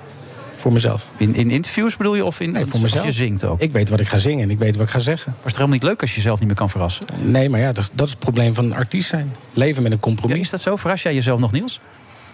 [0.56, 1.10] Voor mezelf.
[1.16, 3.04] In, in interviews bedoel je of in Nee, voor als mezelf.
[3.04, 3.60] je zingt ook?
[3.60, 5.30] Ik weet wat ik ga zingen en ik weet wat ik ga zeggen.
[5.30, 7.06] Maar is het helemaal niet leuk als je jezelf niet meer kan verrassen?
[7.22, 9.34] Nee, maar ja, dat, dat is het probleem van een artiest zijn.
[9.52, 10.40] Leven met een compromis.
[10.40, 10.76] is dat zo?
[10.76, 11.80] Verras jij jezelf nog, Niels?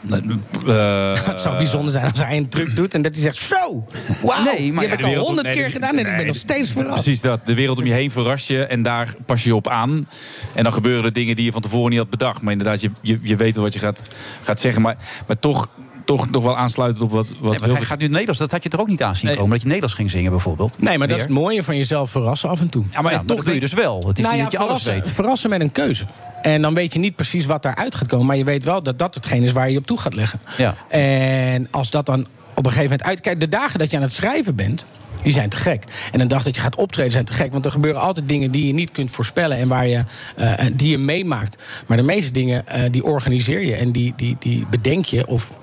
[1.31, 3.87] het zou bijzonder zijn als hij een truc doet en dat hij zegt: Zo,
[4.23, 6.27] wauw, Nee, maar die heb ja, ik al honderd nee, keer gedaan en ik ben
[6.27, 7.03] nog steeds verrast.
[7.03, 7.47] Precies dat.
[7.47, 10.09] De wereld om je heen verras je en daar pas je je op aan.
[10.55, 12.43] En dan gebeuren er dingen die je van tevoren niet had bedacht.
[12.43, 14.09] Maar inderdaad, je, je, je weet wel wat je gaat,
[14.43, 14.83] gaat zeggen.
[14.83, 14.97] Maar,
[15.27, 15.69] maar toch,
[16.05, 18.39] toch nog wel aansluitend op wat, wat Nee, maar hij gaat nu Nederlands.
[18.39, 19.51] Dat had je er ook niet aan zien komen.
[19.51, 20.83] Dat je Nederlands ging zingen bijvoorbeeld.
[20.83, 22.85] Nee, maar dat is het mooie van jezelf verrassen af en toe.
[22.93, 24.05] Ja, maar, ja, maar dat doe je dus wel.
[24.07, 25.09] Het is Nou niet ja, dat je alles weet.
[25.09, 26.07] verrassen met een keuze.
[26.43, 28.27] En dan weet je niet precies wat daaruit gaat komen.
[28.27, 30.41] Maar je weet wel dat dat hetgeen is waar je op toe gaat leggen.
[30.57, 30.75] Ja.
[30.89, 32.21] En als dat dan
[32.55, 33.41] op een gegeven moment uitkijkt...
[33.41, 34.87] de dagen dat je aan het schrijven bent,
[35.23, 35.85] die zijn te gek.
[36.13, 37.53] En een dag dat je gaat optreden zijn te gek.
[37.53, 39.57] Want er gebeuren altijd dingen die je niet kunt voorspellen...
[39.57, 40.05] en waar je,
[40.37, 41.57] eh, die je meemaakt.
[41.87, 43.75] Maar de meeste dingen, eh, die organiseer je...
[43.75, 45.59] en die, die, die bedenk je of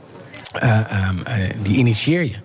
[0.54, 2.36] eh, ehm, eh, die initieer je.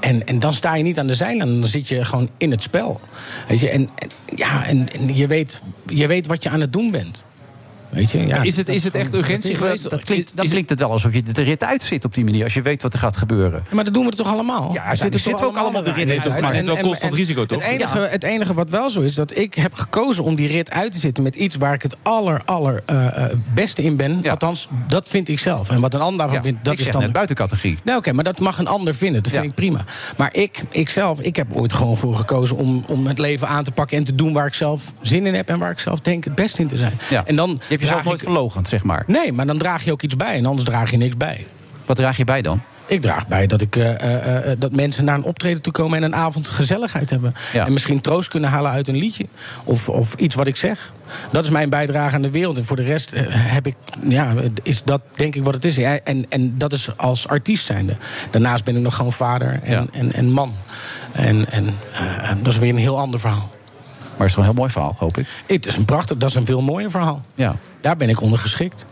[0.00, 2.62] En, en dan sta je niet aan de zijlijn, dan zit je gewoon in het
[2.62, 3.00] spel.
[3.48, 3.68] Weet je?
[3.68, 3.88] En,
[4.34, 7.24] ja, en je, weet, je weet wat je aan het doen bent.
[7.90, 8.26] Weet je?
[8.26, 9.90] Ja, is het- dat is het echt urgentie dat geweest?
[9.90, 12.44] Dat klinkt, dan klinkt het wel alsof je de rit uitzit op die manier.
[12.44, 13.62] Als je weet wat er gaat gebeuren.
[13.68, 14.72] Ja, maar dat doen we toch allemaal?
[14.72, 16.22] Ja, daar zitten we ook allemaal de rit uit.
[16.22, 17.62] toch, maar het is wel constant risico, toch?
[17.62, 20.70] Het enige, het enige wat wel zo is, dat ik heb gekozen om die rit
[20.70, 21.22] uit te zitten...
[21.22, 24.30] met iets waar ik het aller, aller eh, eh, beste in ben.
[24.30, 25.70] Althans, dat vind ik zelf.
[25.70, 27.00] En wat een ander daarvan Ja, vindt, dat ik is dan...
[27.02, 27.78] net buiten categorie.
[27.84, 29.22] Nou, oké, maar dat mag een ander vinden.
[29.22, 29.48] Dat vind Ja.
[29.50, 29.84] ik prima.
[30.16, 33.64] Maar ik, ik zelf, ik heb ooit gewoon voor gekozen om, om het leven aan
[33.64, 36.00] te pakken en te doen waar ik zelf zin in heb en waar ik zelf
[36.00, 36.92] denk het best in te zijn.
[37.10, 37.26] Ja.
[37.26, 39.04] En dan Je hebt jezelf nooit ik- verlogend, zeg maar.
[39.06, 41.46] Nee, maar dan draag je ook iets bij en anders draag je niks bij.
[41.86, 42.60] Wat draag je bij dan?
[42.86, 45.98] Ik draag bij dat, ik, eh, eh, eh, dat mensen naar een optreden toe komen
[45.98, 47.34] en een avond gezelligheid hebben.
[47.52, 47.66] Ja.
[47.66, 49.26] En misschien troost kunnen halen uit een liedje.
[49.64, 50.92] Of, of iets wat ik zeg.
[51.32, 52.58] Dat is mijn bijdrage aan de wereld.
[52.58, 53.74] En voor de rest heb ik,
[54.08, 55.76] ja, is dat denk ik wat het is.
[55.76, 57.96] Ja, en, en dat is als artiest zijnde.
[58.30, 59.86] Daarnaast ben ik nog gewoon vader en, Ja.
[59.92, 60.54] en, en man.
[61.12, 61.74] En, en
[62.42, 63.50] dat is weer een heel ander verhaal.
[64.20, 65.26] Maar het is toch een heel mooi verhaal, hoop ik.
[65.46, 67.22] Het is een prachtig, dat is een veel mooier verhaal.
[67.34, 67.56] Ja.
[67.80, 68.86] Daar ben ik onder geschikt.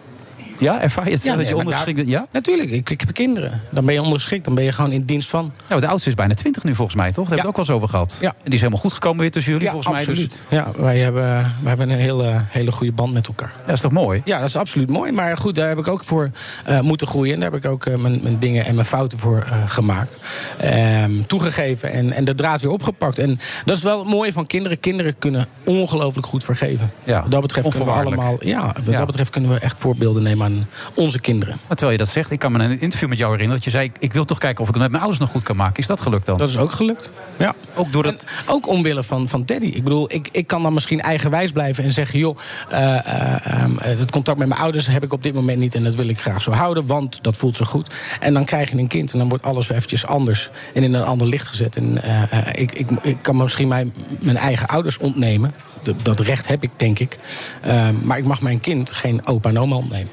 [0.59, 2.09] Ja, ervaar je het dat je ondergeschikt bent?
[2.09, 2.27] Ja?
[2.33, 3.61] Natuurlijk, ik, ik heb kinderen.
[3.71, 5.53] Dan ben je ondergeschikt, dan ben je gewoon in dienst van.
[5.69, 7.29] Nou, de oudste is bijna 20 nu volgens mij, toch?
[7.29, 8.19] Daar hebben we het ook wel eens over gehad.
[8.21, 8.29] Ja.
[8.29, 10.07] En die is helemaal goed gekomen weer tussen jullie, ja, volgens mij.
[10.07, 10.31] absoluut.
[10.31, 13.53] Dus, Ja, wij hebben, wij hebben een hele, hele goede band met elkaar.
[13.67, 14.23] dat is toch mooi?
[14.25, 15.13] Ja, dat is absoluut mooi.
[15.13, 16.31] Maar goed, daar heb ik ook voor
[16.65, 17.35] eh, moeten groeien.
[17.35, 20.19] En daar heb ik ook eh, mijn, mijn dingen en mijn fouten voor eh, gemaakt.
[20.59, 23.19] Ehm, toegegeven en, en de draad weer opgepakt.
[23.19, 24.81] En dat is wel het mooie van kinderen.
[24.81, 26.91] Kinderen kunnen ongelooflijk goed vergeven.
[27.05, 28.37] Ja, wat dat betreft kunnen we allemaal.
[28.41, 28.97] Ja, wat Ja.
[28.99, 31.59] dat betreft kunnen we echt voorbeelden nemen aan onze kinderen.
[31.67, 33.63] Maar terwijl je dat zegt, ik kan me in een interview met jou herinneren...
[33.65, 35.43] dat je zei, ik wil toch kijken of ik het met mijn ouders nog goed
[35.43, 35.77] kan maken.
[35.77, 36.39] Is dat gelukt dan?
[36.39, 37.11] Dat is ook gelukt.
[37.37, 37.55] Ja.
[37.75, 38.25] Ook door dat...
[38.47, 39.67] Ook omwille van, van Teddy.
[39.67, 42.19] Ik bedoel, ik, ik kan dan misschien eigenwijs blijven en zeggen...
[42.19, 42.39] joh,
[42.69, 45.75] eh, eh, ehm, eh, het contact met mijn ouders heb ik op dit moment niet...
[45.75, 47.95] en dat wil ik graag zo houden, want dat voelt zo goed.
[48.21, 50.51] En dan krijg je een kind en dan wordt alles eventjes anders...
[50.75, 51.77] en in een ander licht gezet.
[51.77, 55.55] En eh, eh, ik, ik, ik kan misschien mijn, mijn eigen ouders ontnemen.
[55.83, 57.19] Dat, dat recht heb ik, denk ik.
[57.63, 60.11] Ehm, maar ik mag mijn kind geen opa en oma ontnemen.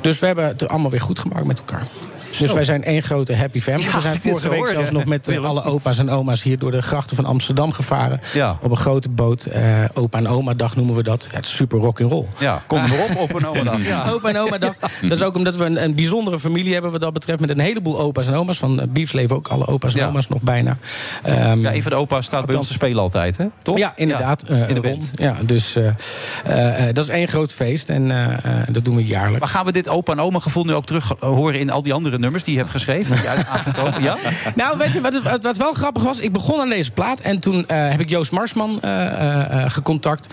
[0.00, 1.86] Dus we hebben het allemaal weer goed gemaakt met elkaar.
[2.38, 3.84] Dus wij zijn één grote happy family.
[3.84, 5.50] Ja, we zijn vorige week hoor, zelfs nog met eh, Willem.
[5.50, 8.20] alle opa's en oma's hier door de grachten van Amsterdam gevaren.
[8.32, 8.58] Ja.
[8.62, 9.44] Op een grote boot.
[9.44, 9.62] eh,
[9.94, 11.26] opa en oma dag noemen we dat.
[11.30, 12.24] Ja, het is super rock and roll.
[12.38, 13.82] Ja, kom er maar op, op een oma dan.
[13.94, 14.10] Ja.
[14.10, 14.74] Opa en oma dag.
[15.02, 17.40] Dat is ook omdat we een, een bijzondere familie hebben wat dat betreft.
[17.40, 18.58] Met een heleboel opa's en oma's.
[18.58, 20.76] Van uh, Beeps leven ook alle opa's en oma's nog bijna.
[21.22, 23.46] Ehm, Ja, een van de opa's staat bij ons te spelen altijd, hè?
[23.62, 23.78] Toch?
[23.78, 24.42] ja, inderdaad.
[24.42, 24.82] eh, in de Ron.
[24.82, 25.10] band.
[25.14, 25.86] Ja, dus eh,
[26.44, 27.88] eh, eh, dat is één groot feest.
[27.90, 29.38] En eh, eh, dat doen we jaarlijks.
[29.40, 31.82] Maar gaan we dit opa en oma gevoel nu ook terug eh, horen in al
[31.82, 33.16] die andere nummers die je hebt geschreven?
[33.16, 33.42] Die uit-?
[34.00, 34.16] Ja?
[34.54, 36.18] Nou, weet je wat, wat, wat wel grappig was?
[36.18, 40.28] Ik begon aan deze plaat en toen eh, heb ik Joost Marsman eh, eh, gecontact.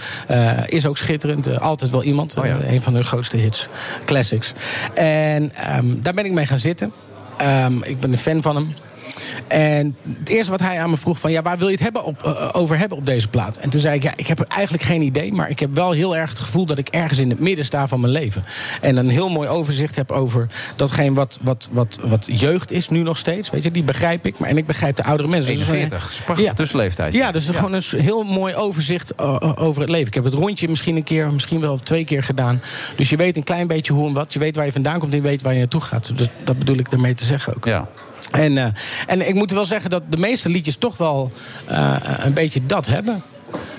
[0.66, 2.38] Is ook schitterend, altijd wel iemand.
[2.38, 2.58] Oh ja.
[2.68, 3.68] Een van hun grootste hits,
[4.06, 4.54] classics.
[4.94, 6.92] En ehm, daar ben ik mee gaan zitten.
[7.38, 8.74] Ehm, ik ben een fan van hem.
[9.48, 11.32] En het eerste wat hij aan me vroeg van...
[11.32, 13.58] ja, waar wil je het hebben op, eh, over hebben op deze plaat?
[13.58, 15.34] En toen zei ik, ja, ik heb eigenlijk geen idee...
[15.34, 17.88] maar ik heb wel heel erg het gevoel dat ik ergens in het midden sta
[17.88, 18.44] van mijn leven.
[18.82, 23.02] En een heel mooi overzicht heb over datgene wat, wat, wat, wat jeugd is, nu
[23.02, 23.50] nog steeds.
[23.50, 24.40] Weet je, die begrijp ik.
[24.40, 25.50] Maar, en ik begrijp de oudere mensen.
[25.56, 27.14] Dus 41, gewoon- dat is een prachtige tussenleeftijd.
[27.14, 30.08] Ja, dus gewoon een heel mooi overzicht eh, over het leven.
[30.08, 32.62] Ik heb het rondje misschien een keer, misschien wel twee keer gedaan.
[32.96, 34.34] Dus je weet een klein beetje hoe en wat.
[34.34, 36.12] Je weet waar je vandaan komt en je weet waar je naartoe gaat.
[36.18, 37.66] Dus dat bedoel ik daarmee te zeggen ook.
[37.66, 37.88] Ja.
[38.32, 38.66] En, eh,
[39.08, 41.32] en ik moet wel zeggen dat de meeste liedjes toch wel
[41.68, 43.24] eh, een beetje dat hebben.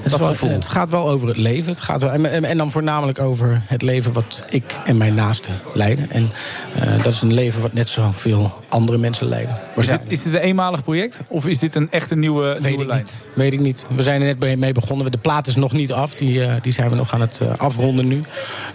[0.02, 1.72] Het, wel- het gaat wel over het leven.
[1.72, 5.54] Het gaat wel, en, en, dan voornamelijk over het leven wat ik en mijn naasten
[5.74, 6.10] leiden.
[6.10, 6.30] En
[6.74, 9.56] eh, dat is een leven wat net zoveel andere mensen leiden.
[9.76, 11.20] Is dit, is dit een eenmalig project?
[11.28, 13.06] Of is dit een echt een nieuwe, nieuwe lijn?
[13.34, 13.86] Weet ik niet.
[13.88, 15.10] We zijn er net mee begonnen.
[15.10, 16.14] De plaat is nog niet af.
[16.14, 18.22] Die, eh, die zijn we nog aan het eh, afronden nu.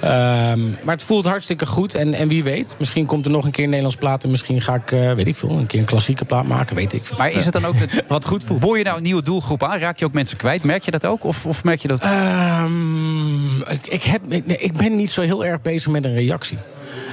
[0.02, 1.96] Ehm, maar het voelt hartstikke goed.
[1.96, 4.24] En, en wie weet, misschien komt er nog een keer een Nederlands plaat.
[4.24, 6.76] En misschien ga ik, eh, weet ik veel, een keer een klassieke plaat maken.
[6.76, 7.18] Weet ik veel.
[7.18, 7.76] Maar is het dan ook
[8.08, 8.60] wat goed voelt?
[8.60, 9.80] Boor je nou een nieuwe doelgroep aan?
[9.80, 10.64] Raak je ook mensen kwijt?
[10.64, 11.24] Merk je dat ook?
[11.24, 12.00] Of, of merk je dat?
[12.00, 16.58] Ehm, ik, heb, ik ben niet zo heel erg bezig met een reactie.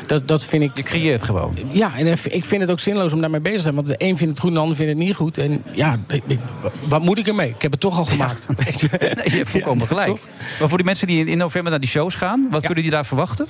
[0.07, 0.71] Dat, dat vind ik...
[0.75, 1.55] Je creëert gewoon.
[1.71, 3.75] Ja, en ik vind het ook zinloos om daarmee bezig te zijn.
[3.75, 5.39] Want de een vindt het goed en de ander vindt het niet goed.
[5.39, 5.99] En ja,
[6.89, 7.49] wat moet ik ermee?
[7.49, 8.47] Ik heb het toch al gemaakt.
[8.57, 8.89] Weet je?
[9.01, 10.07] Nee, je hebt volkomen gelijk.
[10.07, 10.19] toch?
[10.61, 13.07] Maar voor die mensen die in- november naar die shows gaan, wat kunnen die daar
[13.07, 13.47] verwachten?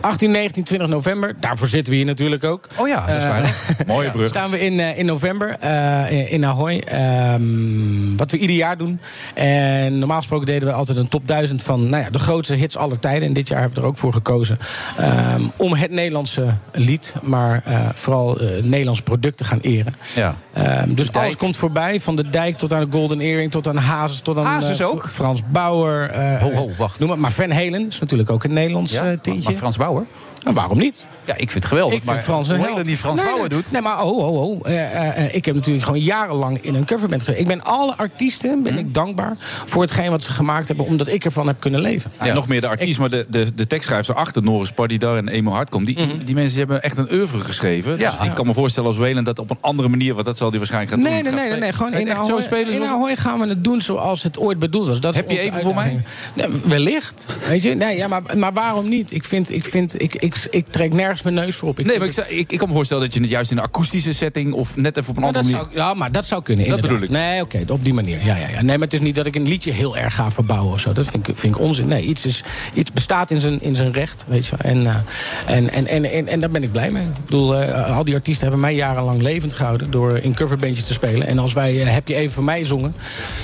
[0.00, 1.34] 18, 19, 20 november.
[1.40, 2.66] Daarvoor zitten we hier natuurlijk ook.
[2.76, 3.66] Oh ja, dat is Eh, waar.
[3.86, 4.28] Mooie brug.
[4.28, 6.78] Staan we in, eh, in november eh, in- in Ahoy.
[6.78, 9.00] Ehm, wat we ieder jaar doen.
[9.34, 12.76] En normaal gesproken deden we altijd een top 1000 van nou ja, de grootste hits
[12.76, 13.28] aller tijden.
[13.28, 14.58] En dit jaar hebben we er ook voor gekozen.
[14.98, 19.94] ehm, om het Nederlandse lied, maar eh, vooral eh, Nederlands product te gaan eren.
[20.14, 20.34] Ja.
[20.52, 22.00] Ehm, dus alles komt voorbij.
[22.00, 24.88] Van de dijk tot aan de Golden Earring, tot aan Hazes, tot aan Hazes eh,
[24.88, 25.08] ook?
[25.08, 26.10] Frans Bauer.
[26.40, 26.98] ho, wacht.
[26.98, 27.18] Noem maar.
[27.18, 29.48] maar Van Halen is natuurlijk ook een Nederlands Ja, tintje.
[29.50, 30.04] maar Frans Bauer?
[30.44, 31.06] Nou, waarom niet?
[31.24, 31.94] Ja, ik vind het geweldig.
[31.96, 32.68] Ik vind maar Frans een held.
[32.68, 33.72] Helen die Frans nee, Bauer nee, doet...
[33.72, 34.60] Nee, maar oh, oh, oh.
[34.62, 37.40] Eh, eh, eh, ik heb natuurlijk gewoon jarenlang in een coverband gezeten.
[37.42, 39.36] Ik ben alle artiesten ben ik dankbaar
[39.66, 40.86] voor hetgeen wat ze gemaakt hebben...
[40.86, 42.12] omdat ik ervan heb kunnen leven.
[42.22, 45.52] Ja, Nog meer de artiest, maar de, de, de tekstschrijvers achter Norris Pardidar en Emo
[45.52, 45.84] Hartkom...
[45.84, 47.98] Die, die mensen hebben echt een oeuvre geschreven.
[47.98, 48.22] Dus Ja.
[48.22, 50.14] ik kan me voorstellen als Welen dat op een andere manier...
[50.14, 51.34] want dat zal hij waarschijnlijk gaan Nee, doen.
[51.34, 51.74] nee, nee, nee, spelen.
[51.74, 52.82] gewoon in Ahoy, zo spelen in.
[52.86, 55.00] Ahoy gaan we het doen zoals het ooit bedoeld was.
[55.00, 56.02] Dat is Heb je even voor mij?
[56.34, 57.26] Nee, wellicht.
[57.48, 57.74] Weet je?
[57.74, 59.12] Nee, ja, maar, maar waarom niet?
[59.12, 61.78] Ik, vind, ik, vind, ik, ik, ik trek nergens mijn neus voor op.
[61.78, 63.62] Ik Nee, maar ik, ik, ik kan me voorstellen dat je het juist in een
[63.62, 64.52] akoestische setting...
[64.52, 65.70] of net even op een Maar andere manier...
[65.72, 66.68] zou, ja, maar dat zou kunnen.
[66.68, 67.00] Dat inderdaad.
[67.00, 67.22] bedoel ik.
[67.22, 68.24] Nee, oké, op die manier.
[68.24, 68.62] Ja, ja, ja.
[68.62, 70.92] Nee, maar het is niet dat ik een liedje heel erg ga verbouwen of zo.
[70.92, 71.86] Dat vind ik, vind ik onzin.
[71.86, 74.56] Nee, iets, is, iets bestaat in zijn, in zijn recht, weet je.
[74.56, 74.72] wel.
[74.72, 74.96] En, eh,
[75.56, 77.02] en, en, en, en, en daar ben ik blij mee.
[77.02, 79.90] Ik bedoel, eh, al die artiesten hebben mij jarenlang levend gehouden...
[79.90, 81.26] door in coverbandjes te spelen.
[81.26, 82.94] En als wij eh, Heb je even voor mij zongen...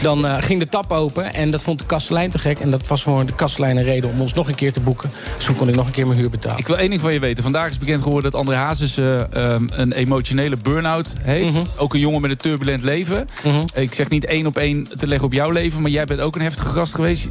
[0.02, 2.58] dan ging de tap open en dat vond de kastelein te gek.
[2.58, 5.10] En dat was voor de kastelein een reden om ons nog een keer te boeken.
[5.36, 6.58] Dus toen kon ik nog een keer mijn huur betalen.
[6.58, 7.42] Ik wil één ding van je weten.
[7.42, 11.54] Vandaag is bekend geworden dat André Hazes eh, ehm, een emotionele burn-out heeft.
[11.54, 11.64] Mhm.
[11.76, 13.28] Ook een jongen met een turbulent leven.
[13.74, 15.82] Ik zeg niet één op één te leggen op jouw leven...
[15.82, 17.28] maar jij bent ook een heftige gast geweest.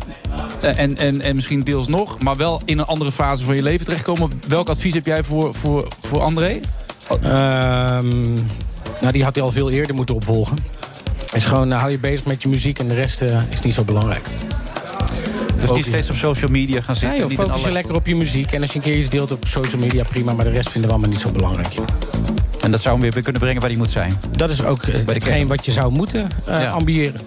[0.61, 2.19] Eh, en, en, en misschien deels nog.
[2.19, 4.31] Maar wel in een andere fase van je leven terechtkomen.
[4.47, 6.59] Welk advies heb jij voor, voor, voor André?
[7.21, 8.33] Ehm,
[9.01, 10.57] nou, die had hij al veel eerder moeten opvolgen.
[11.33, 13.73] Is gewoon, nou, hou je bezig met je muziek en de rest eh, is niet
[13.73, 14.27] zo belangrijk.
[15.61, 17.19] Dus niet steeds op social media gaan zitten.
[17.19, 18.51] Joh, in focus je lekker op je muziek.
[18.51, 20.33] En als je een keer iets deelt op social media, prima.
[20.33, 21.73] Maar de rest vinden we allemaal niet zo belangrijk.
[21.73, 21.85] joh.
[22.61, 24.19] En dat zou hem weer kunnen brengen waar hij moet zijn.
[24.31, 26.69] Dat is ook eh, hetgeen wat je zou moeten Ja.
[26.69, 27.21] ambiëren.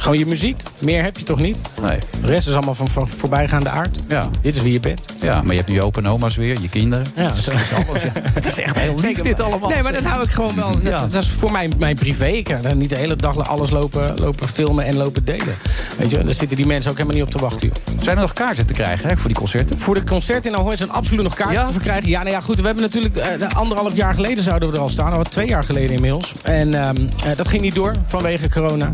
[0.00, 0.62] Gewoon je muziek.
[0.78, 1.60] Meer heb je toch niet?
[1.82, 1.98] Nee.
[2.20, 3.98] De rest is allemaal van, van voorbijgaande aard.
[4.08, 4.28] Ja.
[4.40, 5.00] Dit is wie je bent.
[5.20, 7.06] Ja, maar je hebt nu je opa en oma's weer, je kinderen.
[7.16, 7.52] Ja, zo.
[8.34, 9.68] Het is echt heel lief Zeker, dit allemaal.
[9.68, 10.70] Nee, maar dat hou ik gewoon wel.
[10.72, 11.06] Dat, Ja.
[11.06, 12.26] dat is voor mijn, mijn privé.
[12.26, 15.54] Ik daar niet de hele dag alles lopen, lopen filmen en lopen delen.
[15.98, 17.66] Weet je, daar zitten die mensen ook helemaal niet op te wachten.
[17.68, 18.02] joh.
[18.02, 19.78] Zijn er nog kaarten te krijgen hè, voor die concerten?
[19.80, 22.08] Voor de concerten in Ahoy zijn absoluut nog kaarten te verkrijgen.
[22.08, 22.60] Ja, nou ja, goed.
[22.60, 25.12] We hebben natuurlijk eh, de anderhalf jaar geleden zouden we er al staan.
[25.12, 26.32] Al twee jaar geleden inmiddels.
[26.42, 28.88] En ehm, eh, dat ging niet door vanwege corona.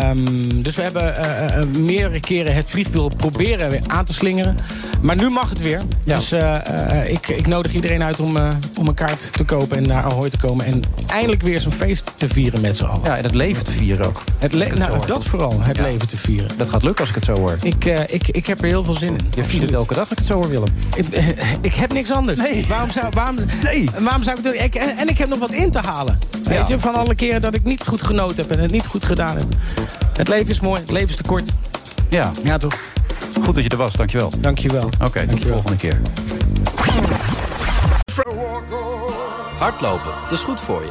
[0.00, 4.56] Ehm, dus we hebben eh, eh, meerdere keren het vliegwiel proberen weer aan te slingeren.
[5.00, 5.80] Maar nu mag het weer.
[6.04, 8.48] Dus eh, eh, ik, ik nodig iedereen uit om, eh,
[8.78, 10.64] om een kaart te kopen en naar Ahoy te komen.
[10.66, 13.04] En eindelijk weer zo'n feest te vieren met z'n allen.
[13.04, 14.22] Ja, en het leven te vieren ook.
[14.38, 15.82] Het le- nou, dat vooral, het Ja.
[15.82, 16.48] leven te vieren.
[16.56, 17.56] Dat gaat lukken als ik het zo hoor.
[17.62, 19.18] Ik, eh, ik, ik heb er heel veel zin in.
[19.34, 20.68] Je viert het elke dag als ik het zo hoor, Willem.
[20.94, 21.26] Ik, eh,
[21.60, 22.38] ik heb niks anders.
[22.40, 22.66] Nee.
[22.68, 23.84] Waarom zou, waarom, Nee.
[24.00, 24.62] waarom zou ik het doen?
[24.64, 26.18] Ik, en, en ik heb nog wat in te halen.
[26.44, 26.64] Weet Ja.
[26.68, 29.36] je, van alle keren dat ik niet goed genoten heb en het niet goed gedaan
[29.36, 29.46] heb.
[30.16, 31.50] Het leven is mooi, het leven is te kort.
[32.08, 32.74] Ja, Ja, toch?
[33.44, 34.30] goed dat je er was, dankjewel.
[34.38, 34.88] Dankjewel.
[35.04, 36.00] Oké, tot de volgende keer.
[39.58, 40.90] Hardlopen, dat is goed voor je.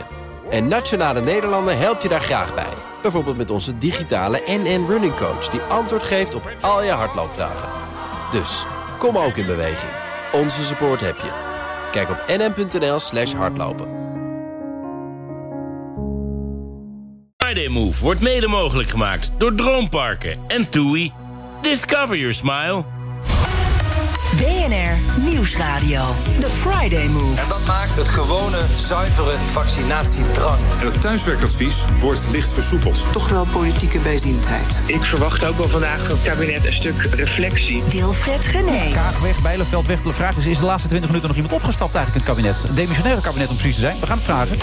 [0.49, 2.73] En Nationale Nederlanden helpt je daar graag bij.
[3.01, 5.49] Bijvoorbeeld met onze digitale NN Running Coach...
[5.49, 7.69] die antwoord geeft op al je hardloopvragen.
[8.31, 8.65] Dus,
[8.97, 9.91] kom ook in beweging.
[10.33, 11.31] Onze support heb je.
[11.91, 13.87] Kijk op nn.nl slash hardlopen.
[17.49, 21.11] Friday Move wordt mede mogelijk gemaakt door Droomparken en TUI.
[21.61, 22.85] Discover your smile.
[24.37, 26.01] BNR Nieuwsradio.
[26.39, 27.41] The Friday Move.
[27.41, 30.59] En dat maakt het gewone, zuivere vaccinatiedrang.
[30.79, 33.11] En het thuiswerkadvies wordt licht versoepeld.
[33.11, 34.81] Toch wel politieke bijziendheid.
[34.85, 37.83] Ik verwacht ook wel vandaag van het kabinet een stuk reflectie.
[37.91, 38.91] Wilfred Gené.
[38.93, 40.01] Kaag weg, Bijleveld weg.
[40.01, 42.69] De vraag is, is de laatste 20 minuten nog iemand opgestapt eigenlijk in het kabinet?
[42.69, 43.99] Een demissionaire kabinet om precies te zijn.
[43.99, 44.57] We gaan het vragen.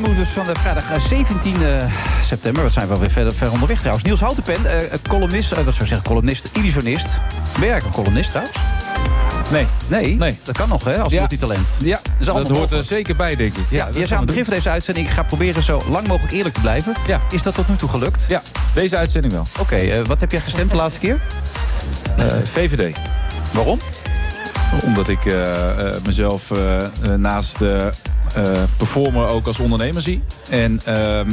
[0.00, 1.54] Friday van de vrijdag eh, 17
[2.22, 2.62] september.
[2.62, 4.04] Wat zijn we weer verder, ver onderweg trouwens.
[4.04, 7.20] Niels Houtenpen, eh, columnist, eh, wat zou ik zeggen, columnist, illusionist.
[7.58, 8.56] Ben jij een columnist trouwens?
[9.50, 9.66] Nee.
[9.88, 10.16] Nee?
[10.16, 10.38] Nee.
[10.44, 11.18] Dat kan nog, hè, als Ja.
[11.18, 11.76] multitalent.
[11.80, 13.64] Ja, allemaal dat hoort er zeker bij, denk ik.
[13.70, 15.06] Ja, jij zei aan het begin van deze uitzending...
[15.06, 16.94] ik ga proberen zo lang mogelijk eerlijk te blijven.
[17.06, 17.20] Ja.
[17.30, 18.24] Is dat tot nu toe gelukt?
[18.28, 18.42] Ja,
[18.74, 19.46] deze uitzending wel.
[19.58, 21.20] Oké, eh, wat heb jij gestemd de laatste keer?
[22.16, 22.96] Eh, VVD.
[23.52, 23.78] Waarom?
[24.84, 26.84] Omdat ik eh, eh, mezelf eh, eh,
[27.16, 27.86] naast de eh,
[28.76, 30.22] performer ook als ondernemer zie.
[30.50, 31.30] En ehm,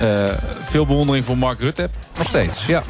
[0.00, 0.24] eh,
[0.62, 1.90] veel bewondering voor Mark Rutte heb.
[2.18, 2.66] Nog steeds?
[2.66, 2.82] Ja.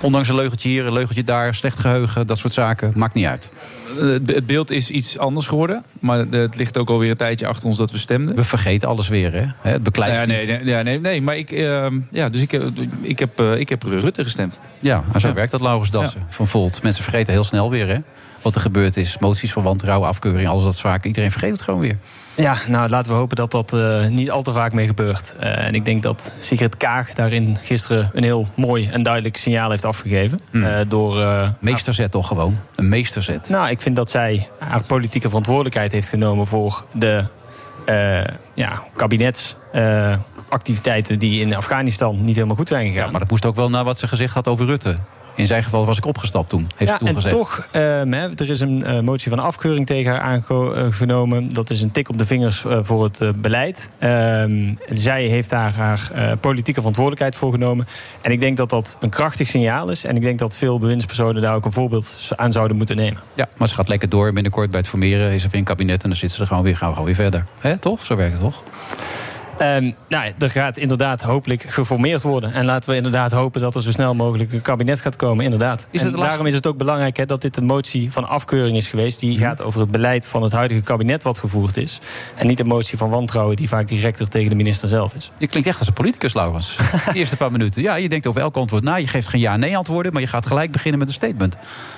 [0.00, 2.92] Ondanks een leugentje hier, een leugentje daar, slecht geheugen, dat soort zaken.
[2.96, 3.50] Maakt niet uit.
[3.98, 5.84] Eh, Het beeld is iets anders geworden.
[6.00, 8.36] Maar het ligt ook alweer een tijdje achter ons dat we stemden.
[8.36, 9.70] We vergeten alles weer, hè?
[9.70, 12.60] Het beklijft Ja, nee, nee, ja, nee, nee, maar ik, ehm, ja, dus ik, eh,
[13.00, 14.60] ik, heb, eh, ik heb Rutte gestemd.
[14.80, 15.34] Ja, en zo Ja.
[15.34, 16.82] werkt dat, Laurens Dassen van Volt.
[16.82, 17.98] Mensen vergeten heel snel weer, hè?
[18.44, 19.18] Wat er gebeurd is.
[19.18, 21.06] Moties van wantrouwen, afkeuring, alles dat zaken.
[21.06, 21.98] Iedereen vergeet het gewoon weer.
[22.34, 25.34] Ja, nou laten we hopen dat dat eh, niet al te vaak mee gebeurt.
[25.38, 29.70] Eh, en ik denk dat Sigrid Kaag daarin gisteren een heel mooi en duidelijk signaal
[29.70, 30.38] heeft afgegeven.
[30.52, 32.58] Eh, door, eh, Meesterzet toch gewoon?
[32.74, 33.48] Een meesterzet.
[33.48, 37.24] nou, ik vind dat zij haar politieke verantwoordelijkheid heeft genomen voor de
[38.54, 43.10] ja, kabinetsactiviteiten die in Afghanistan niet helemaal goed zijn gegaan.
[43.10, 44.98] Maar dat moest ook wel naar wat ze gezegd had over Rutte.
[45.36, 47.34] In zijn geval was ik opgestapt toen, heeft ja, toen en gezegd.
[47.34, 51.48] toch, ehm, er is een eh, motie van afkeuring tegen haar aangenomen.
[51.48, 53.90] Dat is een tik op de vingers eh, voor het eh, beleid.
[53.98, 56.10] Ehm, zij heeft daar haar
[56.40, 57.86] politieke verantwoordelijkheid voor genomen.
[58.20, 60.04] En ik denk dat dat een krachtig signaal is.
[60.04, 63.22] En ik denk dat veel bewindspersonen daar ook een voorbeeld aan zouden moeten nemen.
[63.34, 64.32] Ja, maar ze gaat lekker door.
[64.32, 66.02] Binnenkort bij het formeren is er weer een kabinet...
[66.02, 67.78] en dan zitten ze er gewoon weer, gaan we gewoon weer verder.
[67.78, 68.02] Toch?
[68.02, 68.62] Zo werkt het toch?
[69.58, 72.52] Ehm, nou, er gaat inderdaad hopelijk geformeerd worden.
[72.52, 75.44] En laten we inderdaad hopen dat er zo snel mogelijk een kabinet gaat komen.
[75.44, 75.88] Inderdaad.
[75.90, 79.20] Is en daarom is het ook belangrijk dat dit een motie van afkeuring is geweest.
[79.20, 82.00] Die gaat over het beleid van het huidige kabinet wat gevoerd is.
[82.34, 85.30] En niet een motie van wantrouwen die vaak directer tegen de minister zelf is.
[85.38, 86.76] Je klinkt echt als een politicus, Laurens.
[87.12, 87.82] De eerste paar minuten.
[87.82, 88.96] Ja, je denkt over elk antwoord na.
[88.96, 91.56] Je geeft geen ja-nee-antwoorden, maar je gaat gelijk beginnen met een statement.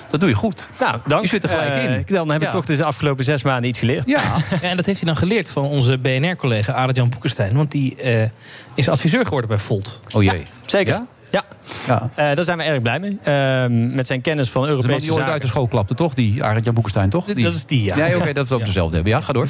[0.09, 0.67] Dat doe je goed.
[0.79, 1.21] Nou, dank.
[1.21, 2.03] Je zit er gelijk Eh, in.
[2.07, 2.53] Dan heb ik Ja.
[2.53, 4.03] toch de afgelopen zes maanden iets geleerd.
[4.05, 4.21] Ja.
[4.61, 7.55] Ja, en dat heeft hij dan geleerd van onze BNR-collega Arend-Jan Boekenstein.
[7.55, 8.29] Want die eh,
[8.73, 9.99] is adviseur geworden bij Volt.
[10.11, 10.43] Oh jee.
[10.65, 10.93] Zeker.
[10.93, 11.05] Ja?
[11.31, 11.43] Ja,
[11.87, 12.09] Ja.
[12.15, 13.17] Eh, daar zijn we erg blij mee.
[13.23, 15.33] Ehm, met zijn kennis van Europese die ooit zaken.
[15.33, 16.13] uit de school klapte, toch?
[16.13, 17.25] Die Arend Jan Boekenstein, toch?
[17.25, 17.95] Dat is die, ja.
[17.95, 19.13] Nee, oké, dat we ook dezelfde hebben.
[19.13, 19.47] Ja, ga door.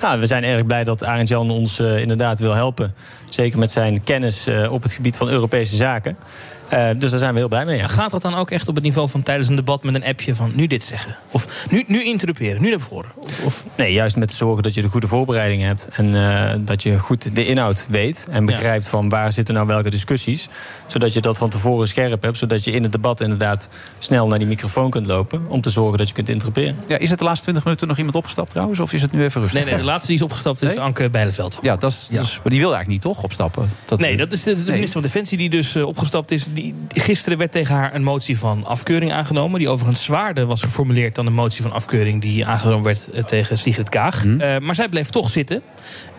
[0.00, 2.94] Nou, we zijn erg blij dat Arend Jan ons eh, inderdaad wil helpen.
[3.30, 6.16] Zeker met zijn kennis eh, op het gebied van Europese zaken.
[6.68, 7.76] Eh, dus daar zijn we heel blij mee.
[7.76, 7.86] Ja.
[7.86, 10.34] Gaat dat dan ook echt op het niveau van tijdens een debat met een appje
[10.34, 11.16] van nu dit zeggen?
[11.30, 13.10] Of nu, nu interruperen, nu naar voren?
[13.16, 15.88] Of, of Nee, juist met te zorgen dat je de goede voorbereidingen hebt.
[15.92, 18.26] En eh, dat je goed de inhoud weet.
[18.30, 20.48] En begrijpt van waar zitten nou welke discussies.
[20.86, 22.38] Zodat je dat van tevoren scherp hebt.
[22.38, 25.46] Zodat je in het debat inderdaad snel naar die microfoon kunt lopen.
[25.48, 26.76] Om te zorgen dat je kunt interpreteren.
[26.86, 28.80] Ja, is het de laatste 20 minuten nog iemand opgestapt trouwens?
[28.80, 29.60] Of is het nu even rustig?
[29.60, 30.80] nee, nee, de laatste die is opgestapt is Nee?
[30.80, 31.58] Anke Bijleveld.
[31.62, 33.70] Ja, dat is, dat is- maar die wil eigenlijk niet, toch, opstappen?
[33.84, 34.66] Dat, nee, dat is de, de Nee.
[34.72, 36.46] minister van Defensie die dus eh, opgestapt is.
[36.54, 39.58] Die, gisteren werd tegen haar een motie van afkeuring aangenomen.
[39.58, 43.58] Die overigens zwaarder was geformuleerd dan de motie van afkeuring die aangenomen werd eh, tegen
[43.58, 44.24] Sigrid Kaag.
[44.24, 44.40] Mhm.
[44.40, 45.62] Eh, maar zij bleef toch zitten.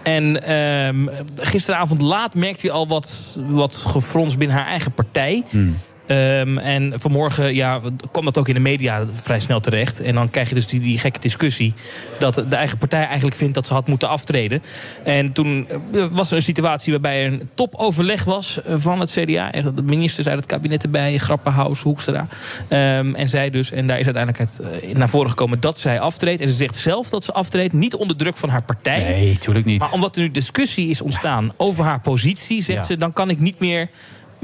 [0.04, 5.44] En ehm, gisteravond laat merkte hij al wat, wat gefrons binnen haar eigen partij.
[5.50, 5.76] Hmm.
[6.08, 7.80] Ehm, en vanmorgen ja,
[8.12, 10.02] kwam dat ook in de media vrij snel terecht.
[10.02, 11.74] En dan krijg je dus die, die gekke discussie...
[12.20, 14.64] dat de eigen partij eigenlijk vindt dat ze had moeten aftreden.
[15.04, 19.12] En toen eh, was er een situatie waarbij er een topoverleg was eh, van het
[19.12, 19.52] CDA.
[19.52, 22.28] De ministers uit het kabinet erbij, Grappenhaus, Hoekstra.
[22.68, 26.00] Ehm, en zij dus, en daar is uiteindelijk het, eh, naar voren gekomen dat zij
[26.00, 26.42] aftreedt.
[26.42, 29.04] En ze zegt zelf dat ze aftreedt, niet onder druk van haar partij.
[29.04, 29.80] Nee, tuurlijk niet.
[29.80, 32.86] Maar omdat er nu discussie is ontstaan over haar positie, zegt Ja.
[32.86, 33.90] ze, dan kan ik niet meer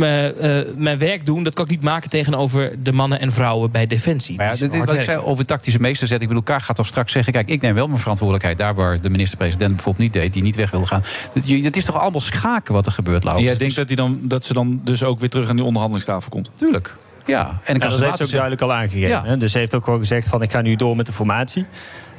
[0.04, 1.44] eh, eh, mijn werk doen.
[1.44, 4.36] Dat kan ik niet maken tegenover de mannen en vrouwen bij Defensie.
[4.38, 6.22] Maar ja, dit, wat ik zei over tactische meesterzet.
[6.22, 7.34] Ik bedoel, Kaag gaat toch straks zeggen...
[7.34, 10.34] kijk, ik neem wel mijn verantwoordelijkheid daar waar de minister-president bijvoorbeeld niet deed...
[10.34, 11.04] die niet weg wilde gaan.
[11.34, 13.48] Het, is toch allemaal schaken wat er gebeurt, Laurens?
[13.48, 15.66] En jij denkt dat, hij dan, dat ze dan dus ook weer terug aan die
[15.66, 16.52] onderhandelingstafel komt?
[16.56, 16.94] Tuurlijk.
[17.26, 19.10] Ja, en kan dat ze heeft ze ook duidelijk al aangegeven.
[19.10, 19.24] Ja.
[19.26, 19.38] Hè?
[19.38, 21.66] Dus ze heeft ook gewoon gezegd van ik ga nu door met de formatie.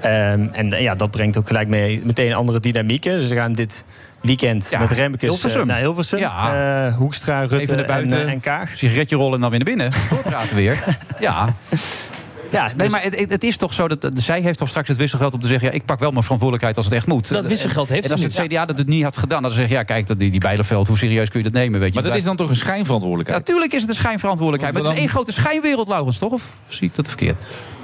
[0.00, 3.04] Ehm, en ja, dat brengt ook gelijk mee, meteen een andere dynamiek.
[3.04, 3.16] Hè.
[3.16, 3.84] Dus ze gaan dit
[4.22, 5.60] weekend Ja, met Remmekes Hilversum.
[5.60, 6.18] eh, naar Hilversum.
[6.18, 6.86] Ja.
[6.86, 8.70] Eh, Hoekstra, Rutte Even naar buiten, en, eh, en Kaag.
[8.76, 9.90] sigaretje rollen en dan weer naar binnen.
[10.10, 10.84] Doorpraten weer.
[11.18, 11.46] Ja.
[12.50, 14.96] Ja, nee, maar het, het- het is toch zo dat zij heeft toch straks het
[14.96, 17.32] wisselgeld om te zeggen: ja, ik pak wel mijn verantwoordelijkheid als het echt moet.
[17.32, 18.48] Dat wisselgeld heeft En als het niet.
[18.48, 20.86] CDA dat het niet had gedaan, dan zeg je: ja, kijk, dat die, die Bijleveld,
[20.86, 21.80] hoe serieus kun je dat nemen?
[21.80, 22.00] Weet je?
[22.00, 23.46] Maar dat is dan toch een schijnverantwoordelijkheid?
[23.46, 24.74] Natuurlijk is het een schijnverantwoordelijkheid.
[24.74, 26.32] Maar het is één grote schijnwereld, Laurens, toch?
[26.32, 27.36] Of zie ik dat verkeerd?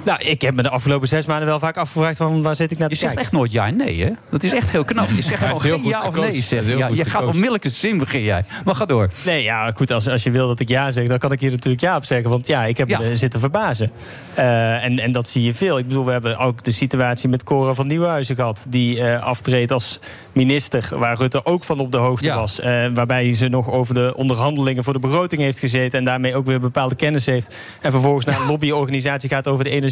[0.03, 2.77] Nou, ik heb me de afgelopen zes maanden wel vaak afgevraagd van waar zit ik
[2.77, 4.09] naar te Je zegt echt nooit ja en nee, hè?
[4.29, 5.07] Dat is echt heel knap.
[5.15, 6.77] Je zegt Ja, gewoon heel geen ja of nee.
[6.77, 8.43] Ja, je gaat onmiddellijk een zin begin jij.
[8.65, 9.09] Maar ga door.
[9.25, 11.51] Nee, ja, goed, als, als je wil dat ik ja zeg, dan kan ik hier
[11.51, 12.29] natuurlijk ja op zeggen.
[12.29, 13.91] Want ja, ik heb me zitten verbazen.
[14.33, 15.77] Eh, en, en dat zie je veel.
[15.77, 18.65] Ik bedoel, we hebben ook de situatie met Cora van Nieuwhuizen gehad...
[18.69, 19.99] die eh, aftreedt als
[20.31, 22.59] minister, waar Rutte ook van op de hoogte was.
[22.59, 25.99] Eh, waarbij ze nog over de onderhandelingen voor de begroting heeft gezeten...
[25.99, 27.55] en daarmee ook weer bepaalde kennis heeft.
[27.81, 29.87] En vervolgens naar een lobbyorganisatie gaat over de energie.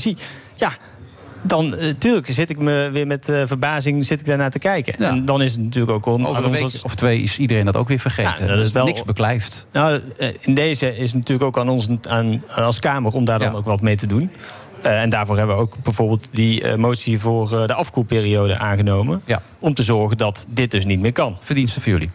[0.54, 0.72] Ja,
[1.42, 4.96] dan eh, tuurlijk zit ik me weer met eh, verbazing zit ik daarnaar te kijken.
[5.00, 7.38] En dan is het natuurlijk ook on, Over een ons week als- of twee is
[7.40, 8.46] iedereen dat ook weer vergeten.
[8.48, 9.68] Ja, dat is wel- niks beklijft.
[9.72, 13.40] Nou, eh, in deze is het natuurlijk ook aan ons aan, als Kamer om daar
[13.40, 14.32] dan ook wat mee te doen.
[14.82, 19.22] Eh, en daarvoor hebben we ook bijvoorbeeld die eh, motie voor eh, de afkoelperiode aangenomen.
[19.60, 21.38] Om te zorgen dat dit dus niet meer kan.
[21.40, 22.10] Verdiensten voor jullie.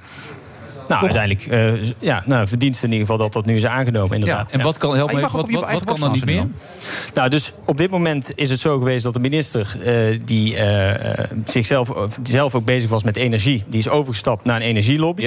[0.88, 4.18] Nou, uiteindelijk uh, ja, nou, verdiensten in ieder geval dat dat nu is aangenomen.
[4.18, 4.50] Inderdaad.
[4.50, 7.14] en wat kan- help me Maar je even, mag wat- wat- kan dan niet borst
[7.14, 11.24] Nou, dus op dit moment is het zo geweest dat de minister eh, die eh,
[11.44, 15.22] zichzelf zelf ook bezig was met energie, die is overgestapt naar een energielobby.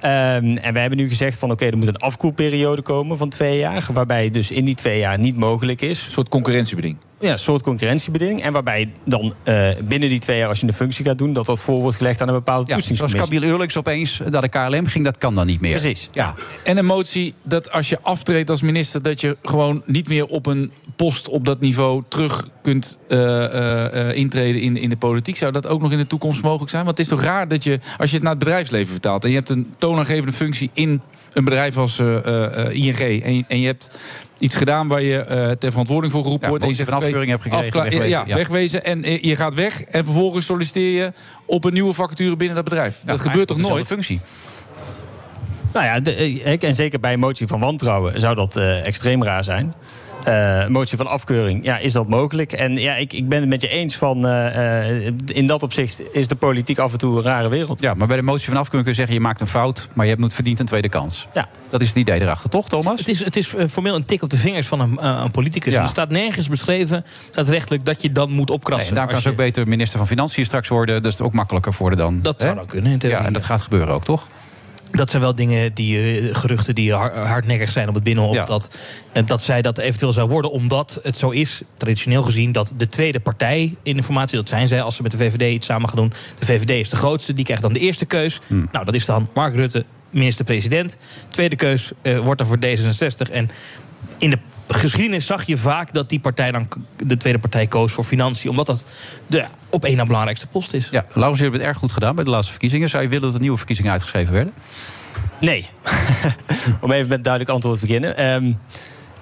[0.00, 3.58] Ehm, en wij hebben nu gezegd van oké, er moet een afkoelperiode komen van twee
[3.58, 3.86] jaar.
[3.92, 6.06] Waarbij dus in die twee jaar niet mogelijk is.
[6.06, 6.96] Een soort concurrentiebeding.
[7.20, 8.42] Ja, een soort concurrentiebeding.
[8.42, 11.46] En waarbij dan eh, binnen die twee jaar, als je een functie gaat doen, dat
[11.46, 13.14] dat voor wordt gelegd aan een bepaalde Ja, zoals.
[13.14, 15.80] Kabiel Eurlings opeens naar de KLM ging, dat kan dan niet meer.
[15.80, 16.08] Precies.
[16.12, 16.34] Ja.
[16.64, 19.02] En een motie dat als je aftreedt als minister...
[19.02, 24.08] dat je gewoon niet meer op een post op dat niveau terug kunt eh, eh,
[24.08, 25.36] eh, intreden in, in de politiek.
[25.36, 26.84] Zou dat ook nog in de toekomst mogelijk zijn?
[26.84, 29.24] Want het is toch raar dat je, als je het naar het bedrijfsleven vertaalt...
[29.24, 31.02] en je hebt een toonaangevende functie in
[31.32, 33.22] een bedrijf als eh, eh, eh, ING...
[33.22, 33.98] En en je hebt
[34.40, 36.64] iets gedaan waar je eh, ter verantwoording voor geroepen Ja, wordt...
[36.64, 38.36] en je van oké, afkeuring hebt gekregen, afkla- wegwezen, Ja, ja.
[38.36, 38.84] wegwezen.
[38.84, 41.12] En eh, je gaat weg en vervolgens solliciteer je
[41.44, 43.00] op een nieuwe vacature binnen dat bedrijf.
[43.04, 43.86] dat gebeurt toch nooit?
[43.86, 44.20] functie.
[45.72, 49.24] Nou ja, de, eh, en zeker bij een motie van wantrouwen zou dat eh, extreem
[49.24, 49.74] raar zijn.
[50.24, 52.52] Eh, motie van afkeuring, ja, is dat mogelijk?
[52.52, 54.26] En ja, ik, ik ben het met je eens van...
[54.26, 57.80] eh, eh, in dat opzicht is de politiek af en toe een rare wereld.
[57.80, 59.14] Ja, maar bij de motie van afkeuring kun je zeggen...
[59.14, 61.26] je maakt een fout, maar je hebt moet verdient een tweede kans.
[61.34, 61.48] Ja.
[61.68, 62.98] Dat is het idee erachter, toch, Thomas?
[62.98, 65.72] Het is, het is formeel een tik op de vingers van een, een politicus.
[65.72, 65.80] Ja.
[65.82, 68.88] Er staat nergens beschreven, staat rechtelijk, dat je dan moet Nee, opkrassen.
[68.88, 71.02] en daar kan ze ook beter minister van Financiën straks worden.
[71.02, 72.18] Dus het ook makkelijker voor dan.
[72.22, 74.26] Dat zou dan kunnen, in theorie, Ja, en dat gaat gebeuren ook, toch?
[74.90, 78.34] Dat zijn wel dingen die eh, geruchten die har- hardnekkig zijn op het binnenhof.
[78.34, 78.44] Ja.
[78.44, 78.78] Dat,
[79.12, 82.88] eh, dat zij dat eventueel zou worden, omdat het zo is, traditioneel gezien, dat de
[82.88, 85.88] tweede partij in de formatie, dat zijn zij als ze met de VVD iets samen
[85.88, 86.12] gaan doen.
[86.38, 88.40] De VVD is de grootste, die krijgt dan de eerste keus.
[88.46, 88.68] Hmm.
[88.72, 90.96] Nou, dat is dan Mark Rutte, minister-president.
[91.28, 93.30] Tweede keus eh, wordt dan voor D66.
[93.32, 93.50] En
[94.18, 94.38] in de
[94.76, 98.66] geschiedenis zag je vaak dat die partij dan de tweede partij koos voor financiën, omdat
[98.66, 98.86] dat
[99.26, 100.88] de op één na belangrijkste post is.
[100.90, 102.88] Ja, Laurens, je hebt het erg goed gedaan bij de laatste verkiezingen.
[102.88, 104.54] Zou je willen dat er nieuwe verkiezingen uitgeschreven werden?
[105.40, 105.66] Nee.
[106.80, 108.16] Om even met een duidelijk antwoord te beginnen.
[108.16, 108.52] Ehm,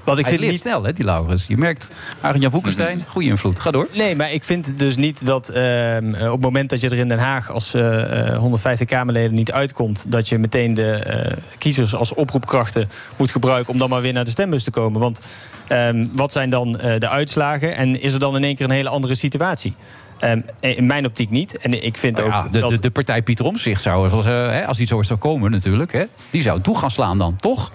[0.08, 0.60] wat ik Hij vind niet...
[0.60, 1.44] snel, hè, die Laurens.
[1.46, 1.90] Je merkt,
[2.20, 3.58] Arjen-Jan Boekenstein, goede invloed.
[3.58, 3.88] Ga door.
[3.92, 6.98] Nee, maar ik vind dus niet dat ehm, eh, op het moment dat je er
[6.98, 11.36] in Den Haag als eh, eh, 150 Kamerleden niet uitkomt, dat je meteen de eh,
[11.58, 15.00] kiezers als oproepkrachten moet gebruiken om dan maar weer naar de stembus te komen.
[15.00, 15.20] Want
[15.68, 18.72] ehm, wat zijn dan eh, de uitslagen en is er dan in één keer een
[18.72, 19.74] hele andere situatie?
[20.18, 21.58] Ehm, in mijn optiek niet.
[21.58, 22.70] En ik vind ook Nou Ja, de, dat...
[22.70, 25.92] de, de partij Pieter Omtzigt zou, als, eh, hè, als die zo zou komen natuurlijk...
[25.92, 27.70] Hè, die zou toe gaan slaan dan, toch?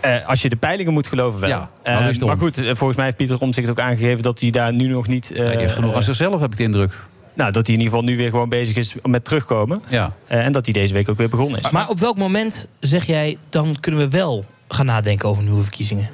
[0.00, 1.48] Eh, als je de peilingen moet geloven wel.
[1.48, 4.22] Ja, Eh, maar goed, eh, volgens mij heeft Pieter Omtzigt ook aangegeven...
[4.22, 5.30] dat hij daar nu nog niet...
[5.34, 7.02] Hij heeft genoeg aan zichzelf, heb ik de indruk.
[7.36, 9.82] Nou, dat hij in ieder geval nu weer gewoon bezig is met terugkomen.
[9.88, 10.16] Ja.
[10.26, 11.70] Eh, en dat hij deze week ook weer begonnen is.
[11.70, 16.08] Maar op welk moment zeg jij, dan kunnen we wel gaan nadenken over nieuwe verkiezingen?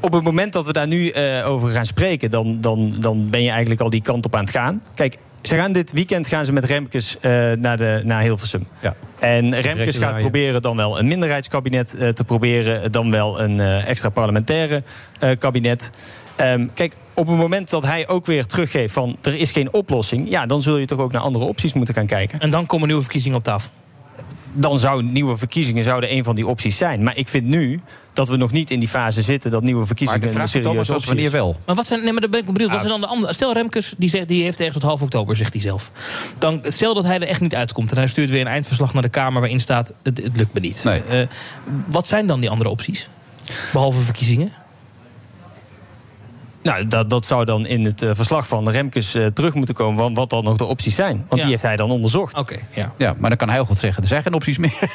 [0.00, 3.42] Op het moment dat we daar nu eh, over gaan spreken, dan, dan, dan ben
[3.42, 4.82] je eigenlijk al die kant op aan het gaan.
[4.94, 8.66] Kijk, ze gaan dit weekend gaan ze met Remkes eh, naar, de, naar Hilversum.
[8.80, 8.94] Ja.
[9.18, 13.88] En Remkes gaat proberen dan wel een minderheidskabinet eh, te proberen, dan wel een eh,
[13.88, 14.82] extra parlementaire
[15.18, 15.90] eh, kabinet.
[16.36, 20.30] Ehm, kijk, op het moment dat hij ook weer teruggeeft van er is geen oplossing,
[20.30, 22.40] ja, dan zul je toch ook naar andere opties moeten gaan kijken.
[22.40, 23.70] En dan komen nieuwe verkiezingen op tafel.
[24.52, 27.02] Dan zou nieuwe verkiezingen zouden een van die opties zijn.
[27.02, 27.80] Maar ik vind nu
[28.12, 31.06] dat we nog niet in die fase zitten dat nieuwe verkiezingen Maar de vraag een
[31.06, 31.56] wanneer wel?
[31.66, 32.70] Maar wat zijn, nee, maar dan ben ik benieuwd.
[32.70, 33.32] Wat zijn dan de andere?
[33.32, 35.90] Stel Remkes, die, zegt, die heeft ergens tot half oktober, zegt hij zelf.
[36.38, 39.02] Dan, stel dat hij er echt niet uitkomt en hij stuurt weer een eindverslag naar
[39.02, 40.84] de Kamer waarin staat: het, het lukt me niet.
[40.84, 41.26] Eh,
[41.86, 43.08] wat zijn dan die andere opties?
[43.72, 44.52] Behalve verkiezingen?
[46.62, 49.98] Nou, dat, dat zou dan in het eh, verslag van Remkes eh, terug moeten komen...
[50.02, 51.16] Want wat dan nog de opties zijn.
[51.16, 51.36] Want Ja.
[51.36, 52.38] die heeft hij dan onderzocht.
[52.38, 52.92] Oké, ja.
[52.98, 54.78] Ja, maar dan kan hij heel goed zeggen, er zijn geen opties meer.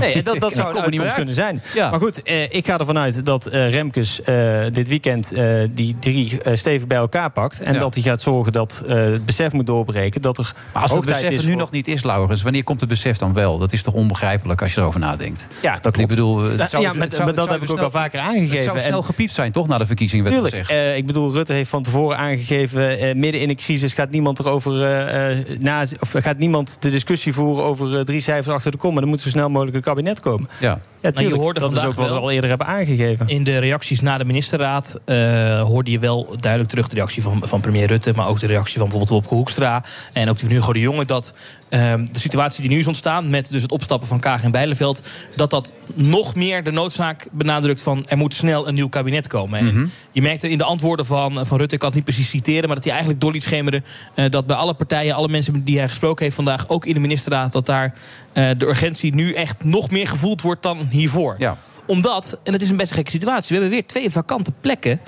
[0.00, 1.62] Nee, dat, dat zou een we niet kunnen zijn.
[1.74, 1.90] Ja.
[1.90, 5.96] Maar goed, eh, ik ga ervan uit dat eh, Remkes eh, dit weekend eh, die
[6.00, 7.60] drie eh, stevig bij elkaar pakt.
[7.60, 7.78] En Ja.
[7.78, 10.22] dat hij gaat zorgen dat eh, het besef moet doorbreken.
[10.22, 12.64] Dat er Maar als het besef is er nu voor- nog niet is, Laurens, wanneer
[12.64, 13.58] komt het besef dan wel?
[13.58, 15.46] Dat is toch onbegrijpelijk als je erover nadenkt?
[15.62, 16.08] Ja, dat Ik klopt.
[16.08, 17.84] bedoel, het Ja, zou- ja, maar- het zou- maar dat het heb ik zou ook
[17.84, 18.54] al snel- vaker aangegeven.
[18.56, 20.54] Het zou En- snel gepiept zijn, toch, na de verkiezingen Tuurlijk.
[21.00, 22.98] Ik bedoel, Rutte heeft van tevoren aangegeven...
[22.98, 26.90] eh, midden in een crisis gaat niemand, erover, eh, eh, na, of gaat niemand de
[26.90, 27.64] discussie voeren...
[27.64, 28.94] over eh, drie cijfers achter de kom.
[28.94, 30.48] Maar er moet zo snel mogelijk een kabinet komen.
[30.60, 30.80] Ja.
[31.02, 31.40] Ja, tuurlijk.
[31.40, 33.28] hoorde dat is ook wat we wel- al eerder hebben aangegeven.
[33.28, 37.40] In de reacties na de ministerraad eh, hoorde je wel duidelijk terug de reactie van,
[37.44, 40.54] van premier Rutte, maar ook de reactie van bijvoorbeeld Wopke Hoekstra en ook die van
[40.56, 41.34] Hugo de Jonge, dat
[41.70, 45.02] de situatie die nu is ontstaan met dus het opstappen van Kaag en Bijleveld,
[45.36, 49.58] dat dat nog meer de noodzaak benadrukt van er moet snel een nieuw kabinet komen.
[49.58, 49.86] En Mhm.
[50.12, 52.74] je merkte in de antwoorden van, van Rutte, ik kan het niet precies citeren, maar
[52.74, 55.88] dat hij eigenlijk door liet schemeren eh, dat bij alle partijen, alle mensen die hij
[55.88, 57.92] gesproken heeft vandaag, ook in de ministerraad, dat daar
[58.32, 61.56] eh, de urgentie nu echt nog meer gevoeld wordt dan hiervoor Ja.
[61.90, 63.48] Omdat, en het is een best gekke situatie...
[63.48, 65.00] we hebben weer twee vakante plekken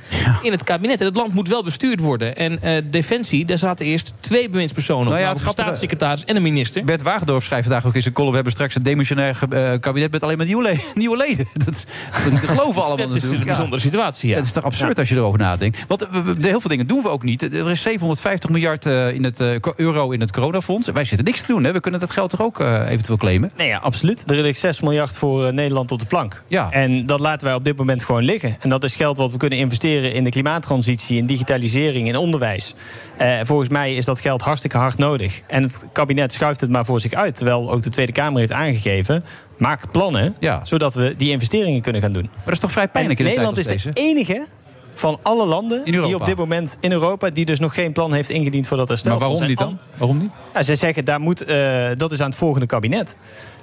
[0.43, 1.01] in het kabinet.
[1.01, 2.37] En het land moet wel bestuurd worden.
[2.37, 5.21] En eh, Defensie, daar zaten eerst twee bewindspersonen Nou op.
[5.21, 6.85] ja, Nou, het een grappige- staatssecretaris en een minister.
[6.85, 8.31] Bert Wagendorp schrijft vandaag ook in zijn column...
[8.31, 11.49] we hebben straks een demissionair eh, kabinet met alleen maar nieuwe, le- nieuwe leden.
[11.65, 13.33] Dat is dat is niet te geloven allemaal Het is natuurlijk.
[13.33, 13.45] een Ja.
[13.53, 14.37] bijzondere situatie, ja.
[14.37, 15.85] Het is toch absurd als je erover nadenkt.
[15.89, 16.01] Want
[16.41, 17.43] de heel veel dingen doen we ook niet.
[17.43, 20.89] Er is 750 miljard eh, in het, eh, euro in het coronafonds.
[20.89, 21.65] Wij zitten niks te doen.
[21.65, 21.73] Hè?
[21.73, 23.53] We kunnen dat geld toch ook eh, eventueel claimen?
[23.57, 24.31] Nee, ja, absoluut.
[24.31, 26.43] Er ligt 6 miljard voor eh, Nederland op de plank.
[26.49, 26.71] Ja.
[26.73, 28.57] En dat laten wij op dit moment gewoon liggen.
[28.61, 32.75] En dat is geld wat we kunnen investeren in de klimaattransitie, in digitalisering, in onderwijs.
[33.17, 35.43] Eh, volgens mij is dat geld hartstikke hard nodig.
[35.47, 37.35] En het kabinet schuift het maar voor zich uit.
[37.35, 39.25] Terwijl ook de Tweede Kamer heeft aangegeven.
[39.59, 42.23] Maak plannen, zodat we die investeringen kunnen gaan doen.
[42.23, 44.47] Maar dat is toch vrij pijnlijk in Nederland tijd is de enige
[44.95, 47.31] van alle landen die op dit moment in Europa...
[47.31, 49.11] die dus nog geen plan heeft ingediend voor dat herstel.
[49.11, 49.79] Maar waarom niet dan?
[49.97, 50.31] Waarom niet?
[50.55, 53.17] Ja, zij zeggen, daar moet, eh, dat is aan het volgende kabinet.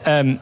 [0.03, 0.35] Ehm,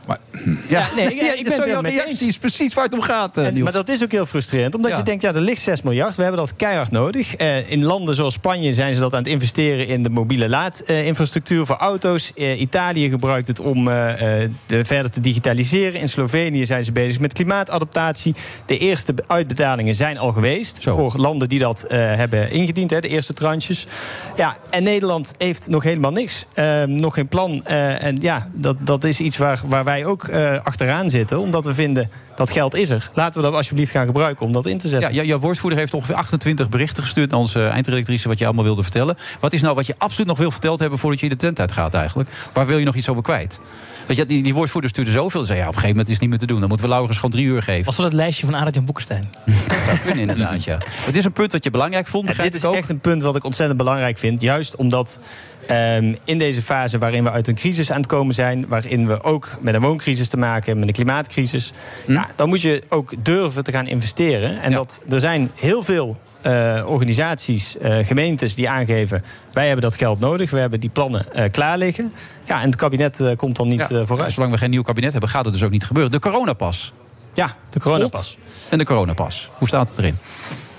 [0.68, 3.02] ja, nee, ja, ik ben het er met je reactie is precies waar het om
[3.02, 4.76] gaat, eh, en, maar dat is ook heel frustrerend.
[4.76, 4.98] Omdat Ja.
[4.98, 6.16] je denkt, ja, er ligt 6 miljard.
[6.16, 7.36] We hebben dat keihard nodig.
[7.36, 11.66] Eh, in landen zoals Spanje zijn ze dat aan het investeren in de mobiele laadinfrastructuur
[11.66, 12.32] voor auto's.
[12.36, 14.50] Eh, Italië gebruikt het om de,
[14.86, 16.00] verder te digitaliseren.
[16.00, 18.36] In Slovenië zijn ze bezig met klimaatadaptatie.
[18.66, 20.78] De eerste be- uitbetalingen zijn al geweest.
[20.84, 23.88] Voor landen die dat hebben ingediend, hè, de eerste tranches.
[24.36, 26.46] Ja, en Nederland heeft nog helemaal niks.
[26.54, 27.66] Eh, nog geen plan.
[27.66, 31.40] En ja, dat, dat is iets waar, waar wij ook eh, achteraan zitten.
[31.40, 33.10] Omdat we vinden, dat geld is er.
[33.14, 35.10] Laten we dat alsjeblieft gaan gebruiken om dat in te zetten.
[35.10, 38.64] Ja, jou- jouw woordvoerder heeft ongeveer 28 berichten gestuurd naar onze eindredactrice wat je allemaal
[38.64, 39.18] wilde vertellen.
[39.40, 41.94] Wat is nou wat je absoluut nog wil verteld hebben voordat je de tent uitgaat
[41.94, 42.30] eigenlijk?
[42.54, 43.60] Waar wil je nog iets over kwijt?
[44.06, 45.44] Want je, die, die woordvoerder stuurde zoveel.
[45.44, 46.60] Zei, ja, op een gegeven moment is het niet meer te doen.
[46.60, 47.86] Dan moeten we Laurens gewoon drie uur geven.
[47.86, 49.24] Was dat het lijstje van Arend Jan Boekenstein?
[49.46, 50.78] Dat zou kunnen inderdaad, ja.
[50.90, 52.76] Het is een punt wat je belangrijk vond, begrijp dit is ook.
[52.76, 54.42] echt een punt wat ik ontzettend belangrijk vind.
[54.42, 55.20] Juist omdat
[55.68, 58.68] ehm, in deze fase waarin we uit een crisis aan het komen zijn...
[58.68, 61.74] waarin we ook met een wooncrisis te maken hebben, met een klimaatcrisis...
[62.06, 62.12] Hm?
[62.12, 64.62] Ja, dan moet je ook durven te gaan investeren.
[64.62, 69.24] En dat, er zijn heel veel eh, organisaties, eh, gemeentes die aangeven...
[69.54, 72.14] wij hebben dat geld nodig, we hebben die plannen eh, klaar liggen.
[72.46, 74.32] Ja, en het kabinet komt dan niet Ja, vooruit.
[74.32, 76.12] Zolang we geen nieuw kabinet hebben, gaat het dus ook niet gebeuren.
[76.12, 76.94] De coronapas.
[77.34, 78.38] Ja, de coronapas.
[78.40, 79.50] God En de coronapas.
[79.58, 80.18] Hoe staat het erin?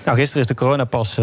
[0.05, 1.19] Nou, gisteren is de coronapas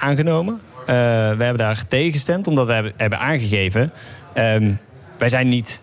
[0.00, 0.60] aangenomen.
[0.86, 0.94] Eh,
[1.36, 3.92] we hebben daar tegen gestemd, omdat we hebben, hebben aangegeven...
[4.32, 4.72] ehm,
[5.18, 5.80] wij zijn niet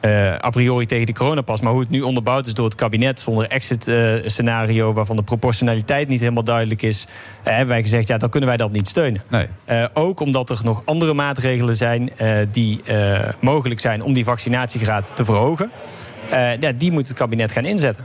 [0.00, 1.60] eh, a priori tegen de coronapas...
[1.60, 3.20] maar hoe het nu onderbouwd is door het kabinet...
[3.20, 7.06] zonder exit-scenario waarvan de proportionaliteit niet helemaal duidelijk is...
[7.42, 9.22] eh, hebben wij gezegd, ja, dan kunnen wij dat niet steunen.
[9.28, 9.46] Nee.
[9.64, 12.16] Eh, ook omdat er nog andere maatregelen zijn...
[12.16, 15.70] eh, die eh, mogelijk zijn om die vaccinatiegraad te verhogen.
[16.30, 18.04] Eh, ja, die moet het kabinet gaan inzetten.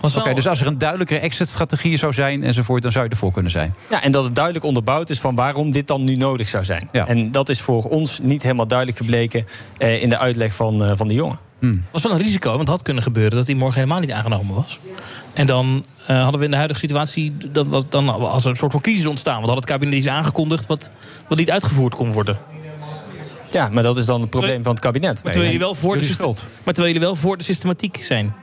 [0.00, 3.50] Oké, dus als er een duidelijkere exit-strategie zou zijn enzovoort, dan zou je ervoor kunnen
[3.50, 3.74] zijn.
[3.90, 6.88] Ja, en dat het duidelijk onderbouwd is van waarom dit dan nu nodig zou zijn.
[6.92, 9.46] En dat is voor ons niet helemaal duidelijk gebleken
[9.76, 11.38] eh, in de uitleg van, eh, van de jongen.
[11.60, 14.12] Het was wel een risico, want het had kunnen gebeuren dat hij morgen helemaal niet
[14.12, 14.78] aangenomen was.
[15.32, 18.56] En dan eh, hadden we in de huidige situatie, dat was dan als er een
[18.56, 19.34] soort van crisis ontstaan.
[19.34, 20.90] Want had het kabinet iets aangekondigd wat,
[21.28, 22.38] wat niet uitgevoerd kon worden.
[23.52, 25.14] Ja, maar dat is dan het probleem van het kabinet.
[25.14, 26.16] Maar terwijl, jullie wel voor de
[26.64, 28.34] maar terwijl jullie wel voor de systematiek zijn.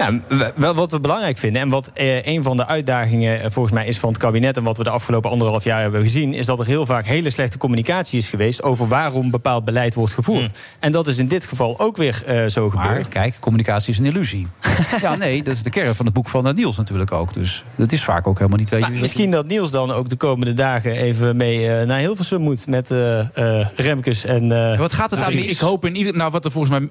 [0.00, 0.20] Ja,
[0.56, 3.86] wel wat we belangrijk vinden en wat eh, een van de uitdagingen eh, volgens mij
[3.86, 6.58] is van het kabinet en wat we de afgelopen anderhalf jaar hebben gezien, is dat
[6.58, 10.58] er heel vaak hele slechte communicatie is geweest over waarom bepaald beleid wordt gevoerd.
[10.78, 13.08] En dat is in dit geval ook weer eh, zo Maar gebeurd.
[13.08, 14.46] kijk, communicatie is een illusie.
[15.02, 17.34] ja, nee, dat is de kern van het boek van eh, Niels natuurlijk ook.
[17.34, 18.88] Dus dat is vaak ook helemaal niet weet je.
[18.90, 22.66] Nou, misschien dat Niels dan ook de komende dagen even mee eh, naar Hilversum moet
[22.66, 23.18] met eh,
[23.60, 24.52] eh, Remkes en.
[24.72, 26.78] eh, Wat gaat het Nou, aan ik, ik hoop in ieder nou wat er volgens
[26.78, 26.88] mij.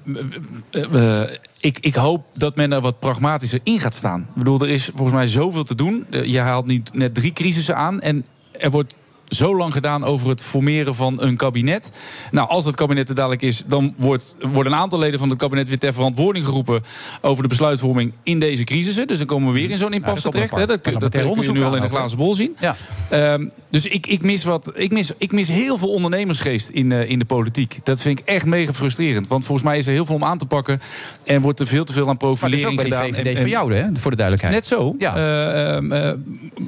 [1.60, 4.20] ik, ik hoop dat men er wat pragmatischer in gaat staan.
[4.20, 6.06] Ik bedoel, er is volgens mij zoveel te doen.
[6.10, 8.00] Eh, Je haalt niet net drie crisissen aan.
[8.00, 8.94] En er wordt
[9.28, 11.90] zo lang gedaan over het formeren van een kabinet.
[12.30, 15.38] Nou, als dat kabinet er dadelijk is, dan wordt, worden een aantal leden van het
[15.38, 16.82] kabinet weer ter verantwoording geroepen
[17.20, 19.06] over de besluitvorming in deze crisissen.
[19.06, 20.54] Dus dan komen we weer in zo'n impasse dat terecht.
[20.54, 20.66] Hè.
[20.66, 22.56] Dat, kun- dat kun je nu al in de glazen bol zien.
[22.60, 22.76] Ja.
[23.08, 27.10] Ehm, dus ik, ik, mis wat, ik, mis, ik mis heel veel ondernemersgeest in, eh,
[27.10, 27.78] in de politiek.
[27.82, 29.28] Dat vind ik echt mega frustrerend.
[29.28, 30.80] Want volgens mij is er heel veel om aan te pakken.
[31.24, 33.12] En wordt er veel te veel aan Maar dat is profilering ook bij.
[33.12, 33.86] VVD en- van jou, hè?
[33.92, 34.54] voor de duidelijkheid.
[34.54, 34.94] Net zo.
[34.98, 35.16] Ja.
[35.16, 36.12] Eh, ehm, eh,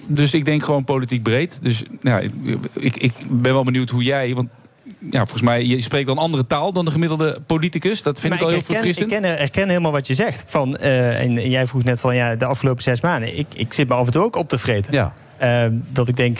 [0.06, 1.62] dus ik denk gewoon politiek breed.
[1.62, 2.20] Dus ja,
[2.74, 4.34] ik, ik ben wel benieuwd hoe jij.
[4.34, 4.48] Want
[5.10, 8.02] ja, volgens mij, je spreekt dan andere taal dan de gemiddelde politicus.
[8.02, 9.12] Dat vind Maar ik al heel herken, verfrissend.
[9.12, 10.44] Ik ken, herken helemaal wat je zegt.
[10.46, 13.38] Van, eh, en, en jij vroeg net van ja, de afgelopen zes maanden.
[13.38, 14.92] Ik, ik zit me af en toe ook op te vreten.
[14.92, 15.12] Ja.
[15.36, 16.38] Eh, dat ik denk,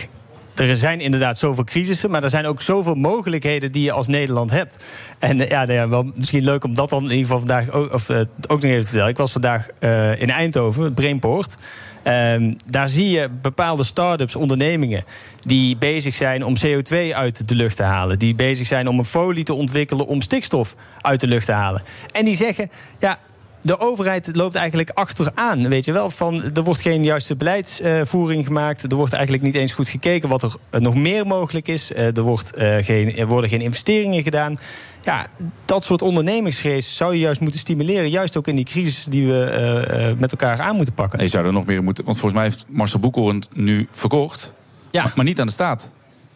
[0.55, 4.51] er zijn inderdaad zoveel crisissen, maar er zijn ook zoveel mogelijkheden die je als Nederland
[4.51, 4.77] hebt.
[5.19, 7.71] En eh, ja, nou ja, wel misschien leuk om dat dan in ieder geval vandaag
[7.71, 9.09] ook, of, eh, ook nog even te vertellen.
[9.09, 11.57] Ik was vandaag eh, in Eindhoven, het Brainport.
[12.03, 15.05] Ehm, daar zie je bepaalde start-ups, ondernemingen...
[15.43, 18.19] die bezig zijn om CO2 uit de lucht te halen.
[18.19, 21.83] Die bezig zijn om een folie te ontwikkelen om stikstof uit de lucht te halen.
[22.13, 23.19] En die zeggen, ja,
[23.63, 25.69] de overheid loopt eigenlijk achteraan.
[25.69, 28.83] Weet je wel, van er wordt geen juiste beleidsvoering gemaakt.
[28.83, 31.93] Er wordt eigenlijk niet eens goed gekeken wat er eh, nog meer mogelijk is.
[31.93, 34.57] Eh, Er, wordt, eh, geen, er worden geen investeringen gedaan.
[35.05, 35.27] Ja,
[35.65, 38.11] dat soort ondernemingsgeest zou je juist moeten stimuleren.
[38.11, 41.19] Juist ook in die crisis die we met elkaar aan moeten pakken.
[41.19, 42.05] Nee, je zou er nog meer moeten.
[42.05, 44.55] Want volgens mij heeft Marcel Boekhoorn nu verkocht.
[44.91, 45.13] Ja.
[45.15, 45.91] Maar niet aan de staat.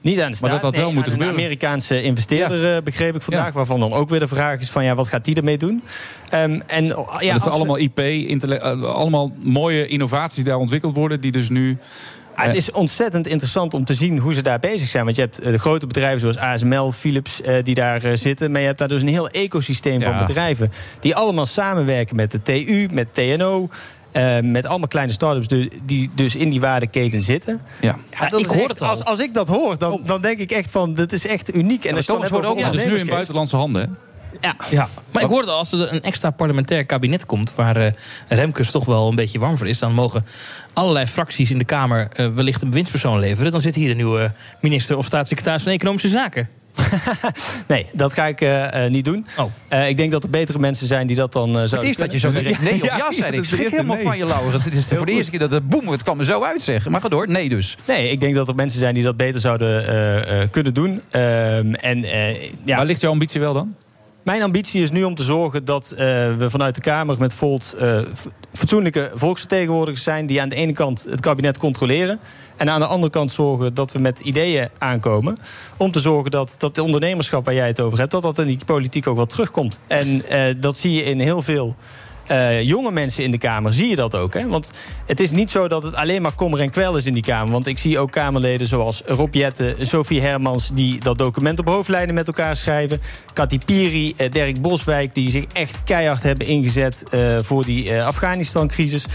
[0.07, 0.51] Niet aan de staat.
[0.51, 1.37] Maar dat had wel nee, moeten gebeuren.
[1.37, 3.53] Een Amerikaanse investeerder eh, begreep ik vandaag.
[3.53, 5.83] Waarvan dan ook weer de vraag is van ja, wat gaat die ermee doen?
[6.29, 10.95] Ehm, en, oh, ja, dat we- allemaal IP, eh, allemaal mooie innovaties die daar ontwikkeld
[10.97, 11.21] worden.
[11.21, 11.79] Die dus nu.
[12.35, 15.05] Ah, het is ontzettend interessant om te zien hoe ze daar bezig zijn.
[15.05, 18.51] Want je hebt eh, de grote bedrijven zoals ASML, Philips, eh, die daar eh, zitten.
[18.51, 20.05] Maar je hebt daar dus een heel ecosysteem Ja.
[20.17, 20.73] van bedrijven.
[21.01, 23.69] Die allemaal samenwerken met de TU, met TNO.
[24.17, 27.61] Eh, met allemaal kleine start-ups du- die dus in die waardeketen zitten.
[27.81, 27.97] Ja.
[28.11, 28.89] Ja, dat ik hoor echt- het al.
[28.89, 30.95] Als, als ik dat hoor, dan, dan denk ik echt van...
[30.95, 31.85] dit is echt uniek.
[31.85, 32.59] En dan hebt over ook.
[32.59, 33.83] Ja, dus nu in buitenlandse handen.
[33.83, 33.89] Hè?
[34.41, 34.57] Ja.
[34.71, 37.55] Ja, maar ik hoorde al, als er een extra parlementair kabinet komt...
[37.55, 37.93] waar eh,
[38.29, 39.79] Remkes toch wel een beetje warm voor is...
[39.79, 40.27] dan mogen
[40.73, 43.51] allerlei fracties in de Kamer eh, wellicht een bewindspersoon leveren.
[43.53, 46.49] Dan zit hier de nieuwe minister of staatssecretaris van Economische Zaken.
[47.67, 49.27] Nee, dat ga ik eh, eh, niet doen.
[49.69, 51.97] Eh, ik denk dat er betere mensen zijn die dat dan eh zouden Het is
[51.97, 53.37] dat je zo direct nee of ja, zei.
[53.37, 54.65] Ik schrik helemaal van je, Laurens.
[54.65, 56.91] Het is voor de eerste keer dat het boem, het kwam er zo uitzeggen.
[56.91, 57.77] Maar ga door, nee dus.
[57.87, 61.03] Nee, ik denk dat er mensen zijn die dat beter zouden eh, eh, kunnen doen.
[61.11, 62.77] Ehm, en, eh, ja.
[62.77, 63.75] Waar ligt jouw ambitie wel dan?
[64.27, 65.97] Mijn ambitie is nu om te zorgen dat eh,
[66.37, 67.99] we vanuit de Kamer met Volt eh,
[68.53, 72.21] fatsoenlijke volksvertegenwoordigers zijn die aan de ene kant het kabinet controleren.
[72.57, 75.37] En aan de andere kant zorgen dat we met ideeën aankomen.
[75.77, 78.47] Om te zorgen dat, dat de ondernemerschap waar jij het over hebt, dat dat in
[78.47, 79.81] die politiek ook wel terugkomt.
[79.87, 81.77] En eh, dat zie je in heel veel.
[82.27, 84.35] Eh, jonge mensen in de Kamer zie je dat ook.
[84.35, 84.49] Hè?
[84.49, 84.73] Want
[85.07, 87.53] het is niet zo dat het alleen maar kommer en kwel is in die Kamer.
[87.53, 90.71] Want ik zie ook Kamerleden zoals Rob Jetten, Sophie Hermans...
[90.75, 93.01] die dat document op hoofdlijnen met elkaar schrijven.
[93.33, 97.05] Kati Piri, eh, Dirk Boswijk, die zich echt keihard hebben ingezet...
[97.11, 99.07] eh, voor die Afghanistan-crisis.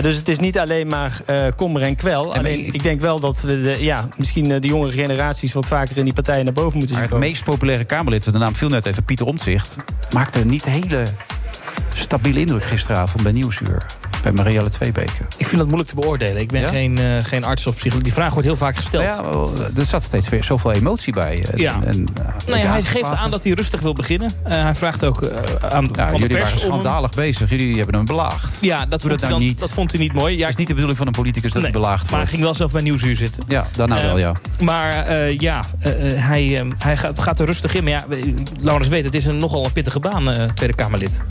[0.00, 1.20] Dus het is niet alleen maar
[1.56, 2.34] kommer en kwel.
[2.34, 5.52] Alleen ik denk wel dat we de, ja, misschien de jongere generaties...
[5.52, 7.28] wat vaker in die partijen naar boven moeten zien Maar het komen.
[7.28, 9.76] meest populaire Kamerlid, de naam viel net even, Pieter Omtzigt...
[10.10, 11.04] maakte niet hele
[11.94, 13.86] stabiele indruk gisteravond bij Nieuwsuur.
[14.22, 15.22] Bij Marielle Tweebeke.
[15.36, 16.40] Ik vind dat moeilijk te beoordelen.
[16.42, 18.02] Ik ben geen, eh, geen arts of psycholoog.
[18.02, 19.04] Die vraag wordt heel vaak gesteld.
[19.04, 21.46] Ja, wel, er zat steeds weer zoveel emotie bij.
[21.52, 21.80] En, Ja.
[21.84, 22.06] En,
[22.46, 24.30] Nou ja, hij geeft aan dat hij rustig wil beginnen.
[24.42, 25.36] Eh, hij vraagt ook eh,
[25.68, 27.50] aan Ja, van de jullie waren om schandalig bezig.
[27.50, 28.58] Jullie hebben hem belaagd.
[28.60, 29.58] Ja, dat vond, dat hij nou dan, niet.
[29.58, 30.34] dat vond hij niet mooi.
[30.36, 32.18] Ja, Het is niet de bedoeling van een politicus dat Nee, hij belaagd maar hij
[32.18, 32.30] wordt.
[32.30, 33.44] ging wel zelf bij Nieuwsuur zitten.
[33.48, 34.32] Ja, daarna Eh, wel, ja.
[34.60, 37.84] Maar eh, ja, eh, eh, hij, eh, hij gaat, gaat er rustig in.
[37.84, 41.22] Maar ja, eh, Laurens weet, het is een nogal een pittige baan, eh, Tweede Kamerlid.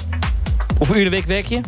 [0.80, 1.61] Hoeveel uur de week werk je?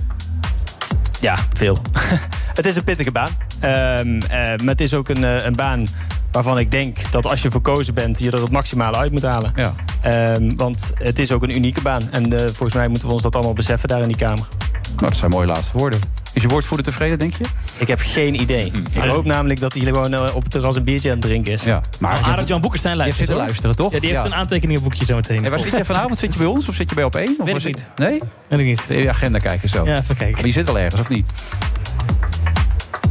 [1.22, 1.78] Ja, veel.
[2.60, 3.30] het is een pittige baan.
[3.60, 5.88] Ehm, eh, maar het is ook een, eh, een baan
[6.32, 8.20] waarvan ik denk dat als je verkozen bent...
[8.20, 9.52] je er het maximale uit moet halen.
[9.56, 9.74] Ja.
[10.02, 12.02] Ehm, want het is ook een unieke baan.
[12.12, 14.48] En eh, volgens mij moeten we ons dat allemaal beseffen daar in die Kamer.
[14.96, 16.00] Nou, dat zijn mooie laatste woorden.
[16.34, 17.44] Is je woordvoerder tevreden, denk je?
[17.78, 18.72] Ik heb geen idee.
[18.94, 21.52] Ik hoop namelijk dat hij gewoon eh, op het terras een biertje aan het drinken
[21.54, 21.64] is.
[21.64, 22.14] Ja, maar...
[22.14, 23.44] Nou, Arend Jan luistert, zitten hoor.
[23.44, 23.92] luisteren, toch?
[23.94, 24.28] Ja, die heeft Ja.
[24.28, 25.42] een aantekeningenboekje zo meteen.
[25.42, 26.18] Hey, waar zit jij vanavond?
[26.18, 27.36] Zit je bij ons of zit je bij op één?
[27.40, 27.92] Of Weet ik niet.
[27.96, 28.20] Nee?
[28.48, 28.86] Weet ik niet.
[28.90, 29.86] Je agenda kijken zo.
[29.86, 30.36] Ja, even kijken.
[30.36, 31.32] Maar je zit wel ergens, of niet?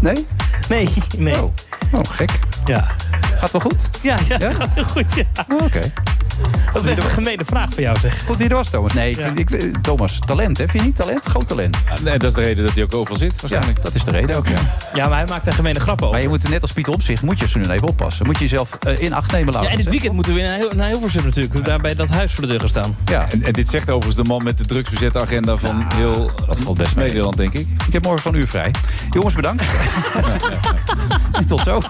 [0.00, 0.26] Nee?
[0.68, 0.88] Nee,
[1.18, 1.42] nee.
[1.42, 1.52] Oh,
[1.92, 2.30] oh gek.
[2.64, 2.86] Ja.
[3.36, 3.88] Gaat wel goed?
[4.02, 5.14] Ja, ja, gaat heel goed.
[5.14, 5.22] Ja.
[5.48, 5.92] Oh, Oké.
[6.72, 8.24] Dat is echt een gemene vraag voor jou, zeg.
[8.26, 8.92] Goed, hier was Thomas.
[8.92, 9.50] Nee, ik
[9.82, 10.68] Thomas, talent, hè?
[10.68, 11.24] Vind je niet talent?
[11.24, 11.76] Groot talent.
[12.02, 13.76] Nee, dat is de reden dat hij ook overal zit, waarschijnlijk.
[13.76, 14.58] Ja, dat is de reden ook, ja.
[14.94, 16.18] Ja, maar hij maakt daar gemene grappen over.
[16.18, 18.26] Maar je moet net als Pieter Omtzigt, moet je ze nu even oppassen.
[18.26, 19.68] Moet je jezelf eh, in acht nemen laten.
[19.68, 21.64] Ja, en dit weekend moeten we naar, Heel- naar Hilversum natuurlijk.
[21.64, 22.96] Daar bij dat huis voor de deur gaan staan.
[23.04, 23.26] Ja.
[23.30, 26.76] En, en dit zegt overigens de man met de drugsbezette agenda van heel dat valt
[26.76, 27.06] best mee.
[27.06, 27.66] Nederland, denk ik.
[27.86, 28.70] Ik heb morgen van uur vrij.
[29.10, 29.64] Jongens, bedankt.
[31.48, 31.80] Tot zo.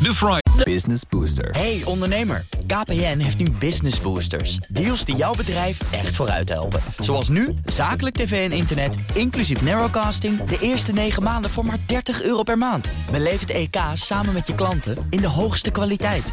[0.00, 1.50] De Friday Business Booster.
[1.50, 4.58] Hey ondernemer, KPN heeft nu Business Boosters.
[4.68, 6.80] Deals die jouw bedrijf echt vooruit helpen.
[6.98, 10.44] Zoals nu, zakelijk tv en internet, inclusief narrowcasting...
[10.44, 12.88] de eerste 9 maanden voor maar 30 euro per maand.
[13.10, 16.32] Beleef het EK samen met je klanten in de hoogste kwaliteit.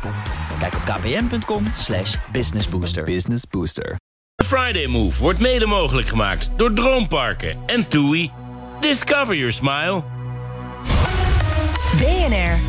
[0.60, 3.04] Kijk op kpn.com slash businessbooster.
[3.04, 3.96] Business Booster.
[4.36, 8.32] De Friday Move wordt mede mogelijk gemaakt door Droomparken en TUI.
[8.80, 10.19] Discover your smile.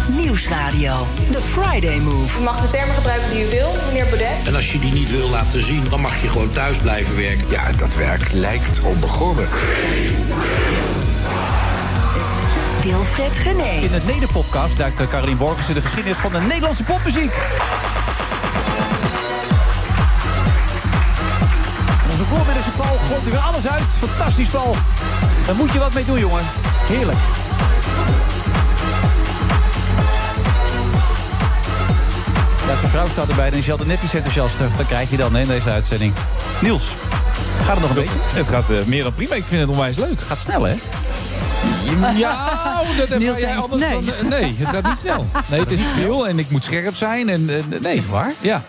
[0.08, 1.06] Nieuwsradio.
[1.32, 2.38] The Friday Move.
[2.40, 4.46] U mag de termen gebruiken die u wil, meneer Baudet.
[4.46, 7.44] En als je die niet wil laten zien, dan mag je gewoon thuis blijven werken.
[7.48, 9.48] Ja, dat werk lijkt onbegonnen.
[12.82, 13.80] Wilfred Gené.
[13.82, 17.32] In het Nederpopcast duikt Carolien Borgers in de geschiedenis van de Nederlandse popmuziek.
[22.04, 23.92] En onze voormiddelste Paul gooit er weer alles uit.
[23.98, 24.76] Fantastisch, Paul.
[25.46, 26.44] Daar moet je wat mee doen, jongen.
[26.88, 27.18] Heerlijk.
[32.70, 34.68] Ja, zijn vrouw staat erbij en is je altijd net iets enthousiaster.
[34.76, 36.12] Dat krijg je dan hè, in deze uitzending.
[36.60, 36.92] Niels,
[37.64, 38.18] gaat het nog een beetje?
[38.38, 39.34] Het gaat eh, meer dan prima.
[39.34, 40.20] Ik vind het onwijs leuk.
[40.20, 40.74] Gaat snel, hè?
[42.16, 42.32] Ja,
[42.80, 44.04] oh, dat heb jij anders nee.
[44.04, 44.28] dan...
[44.28, 45.26] nee, het gaat niet snel.
[45.48, 47.28] Nee, het is veel en ik moet scherp zijn.
[47.28, 48.32] En, eh, nee, waar?
[48.40, 48.62] Ja.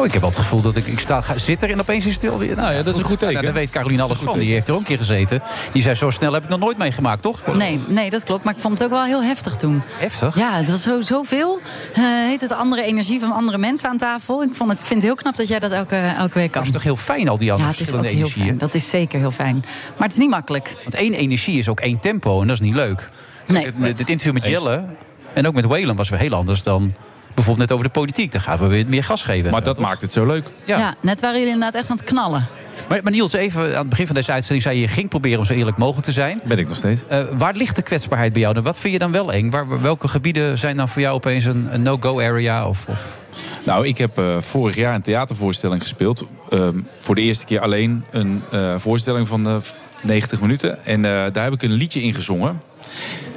[0.00, 2.04] Oh, ik heb wel het gevoel dat ik, ik sta, ga- zit er en opeens
[2.04, 2.56] is het stil weer.
[2.56, 3.42] Nou ja, dat is een goed teken.
[3.42, 4.38] Daar weet Caroline alles van.
[4.38, 5.42] Die heeft er ook een keer gezeten.
[5.72, 7.54] Die zei, zo snel heb ik nog nooit meegemaakt, toch?
[7.54, 8.44] Nee, nee, dat klopt.
[8.44, 9.82] Maar ik vond het ook wel heel heftig toen.
[9.98, 10.36] Heftig?
[10.36, 11.60] Ja, het was zo, zoveel.
[11.94, 14.42] Eh heet het andere energie van andere mensen aan tafel.
[14.42, 16.62] Ik vond het, vind het heel knap dat jij dat elke, elke week kan.
[16.62, 18.58] Dat is toch heel fijn, al die ja, andere het is ook verschillende energieën?
[18.58, 19.64] Dat is zeker heel fijn.
[19.96, 20.76] Maar het is niet makkelijk.
[20.82, 23.10] Want één energie is ook één tempo en dat is niet leuk.
[23.46, 23.64] Nee.
[23.64, 24.84] Het, het interview met Jelle
[25.32, 26.94] en ook met Whalen was weer heel anders dan
[27.34, 28.32] bijvoorbeeld net over de politiek.
[28.32, 29.50] Daar gaan we weer meer gas geven.
[29.50, 30.46] Maar dat maakt het zo leuk.
[30.64, 30.94] Ja.
[31.00, 32.46] net waren jullie inderdaad echt aan het knallen.
[32.88, 34.80] Maar, maar Niels, even aan het begin van deze uitzending zei je...
[34.80, 36.40] je ging proberen om zo eerlijk mogelijk te zijn.
[36.44, 37.02] Ben ik nog steeds.
[37.08, 38.54] Eh, waar ligt de kwetsbaarheid bij jou?
[38.54, 38.62] dan?
[38.62, 39.50] Wat vind je dan wel eng?
[39.50, 42.68] Waar, welke gebieden zijn dan voor jou opeens een, een no-go area?
[42.68, 43.18] Of, of...
[43.64, 46.26] Nou, ik heb eh, vorig jaar een theatervoorstelling gespeeld.
[46.48, 49.56] Ehm, voor de eerste keer alleen een eh, voorstelling van eh,
[50.02, 50.84] 90 minuten.
[50.84, 52.60] En eh, daar heb ik een liedje in gezongen.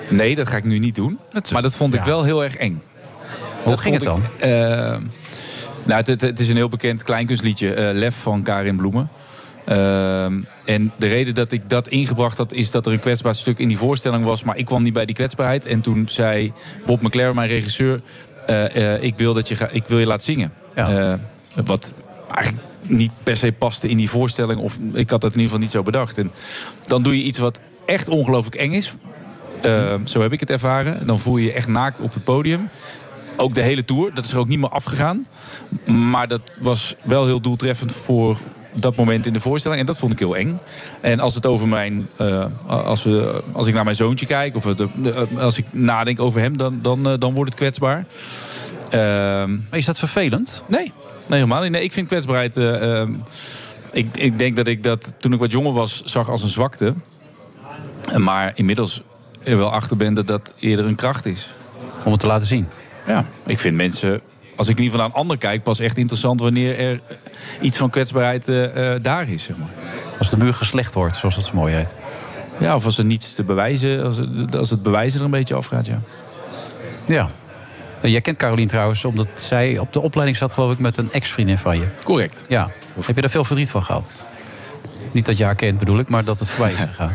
[0.10, 1.20] Nee, dat ga ik nu niet doen.
[1.52, 2.06] maar dat vond ik ja.
[2.06, 2.82] wel heel erg eng.
[3.64, 4.22] Hoe ging het dan?
[4.38, 4.50] ik, eh,
[5.84, 7.74] nou, het, het, het is een heel bekend kleinkunstliedje.
[7.74, 9.10] eh, Lef van Karin Bloemen.
[9.66, 12.54] Ehm, en de reden dat ik dat ingebracht had...
[12.54, 14.44] is dat er een kwetsbaar stuk in die voorstelling was...
[14.44, 15.66] maar ik kwam niet bij die kwetsbaarheid.
[15.66, 16.54] En toen zei
[16.86, 18.02] Bob McLaren, mijn regisseur...
[18.46, 20.54] eh, eh, ik, wil dat je ga, ik wil je laten zingen.
[20.74, 21.14] Eh,
[21.66, 21.94] wat
[22.30, 24.60] eigenlijk niet per se paste in die voorstelling...
[24.60, 26.18] of ik had dat in ieder geval niet zo bedacht.
[26.18, 26.32] En
[26.86, 28.96] dan doe je iets wat echt ongelooflijk eng is...
[30.04, 31.08] Zo heb ik het ervaren.
[31.08, 32.70] Dan voel je je echt naakt op het podium.
[33.38, 34.14] Ook de hele tour.
[34.14, 35.28] Dat is er ook niet meer afgegaan.
[35.86, 38.38] Maar dat was wel heel doeltreffend voor
[38.74, 39.80] dat moment in de voorstelling.
[39.80, 40.60] En dat vond ik heel eng.
[41.02, 42.08] En als het over mijn.
[42.22, 44.56] Uh, als, we, als ik naar mijn zoontje kijk.
[44.56, 44.88] of het, uh,
[45.38, 46.58] als ik nadenk over hem.
[46.58, 48.06] dan, dan, uh, dan wordt het kwetsbaar.
[49.70, 50.64] maar is dat vervelend?
[50.68, 50.92] Nee.
[51.28, 51.72] Nee, helemaal niet.
[51.72, 52.58] Nee, ik vind kwetsbaarheid.
[52.58, 53.14] ehm,
[53.92, 56.02] ik, ik denk dat ik dat toen ik wat jonger was.
[56.06, 56.94] zag als een zwakte.
[58.18, 59.02] Maar inmiddels
[59.44, 61.56] er wel achter ben dat dat eerder een kracht is.
[62.06, 62.68] Om het te laten zien?
[63.08, 64.22] Ja, ik vind mensen...
[64.56, 65.64] Als ik in ieder geval naar een ander kijk...
[65.64, 67.02] pas echt interessant wanneer er
[67.62, 69.44] iets van kwetsbaarheid uh, uh, daar is.
[69.44, 69.70] Zeg maar.
[70.18, 71.94] Als de muur geslecht wordt, zoals dat zo mooi heet.
[72.60, 74.04] Ja, of als er niets te bewijzen...
[74.04, 76.02] als het, als het bewijzen er een beetje afgaat, ja.
[77.06, 77.28] Ja.
[78.02, 80.54] Jij kent Carolien trouwens, omdat zij op de opleiding zat...
[80.54, 81.88] geloof ik, met een ex-vriendin van je.
[82.04, 82.46] Correct.
[82.50, 82.70] Ja.
[83.06, 84.10] Heb je daar veel verdriet van gehad?
[85.12, 87.12] Niet dat je haar kent, bedoel ik, maar dat het voorbij is gegaan.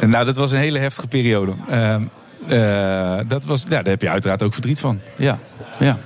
[0.00, 1.52] Nou, dat was een hele heftige periode.
[1.70, 1.96] Uh,
[2.48, 5.00] uh, dat was, ja, daar heb je uiteraard ook verdriet van.
[5.16, 5.36] Ja.
[5.78, 5.96] ja.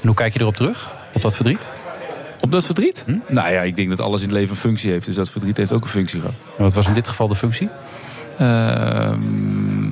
[0.00, 0.92] En hoe kijk je erop terug?
[1.12, 1.66] Op dat verdriet?
[2.40, 3.02] Op dat verdriet?
[3.06, 3.16] Hm?
[3.28, 5.06] Nou ja, ik denk dat alles in het leven een functie heeft.
[5.06, 6.34] Dus dat verdriet heeft ook een functie gehad.
[6.56, 7.68] En wat was in dit geval de functie?
[8.40, 9.12] Uh,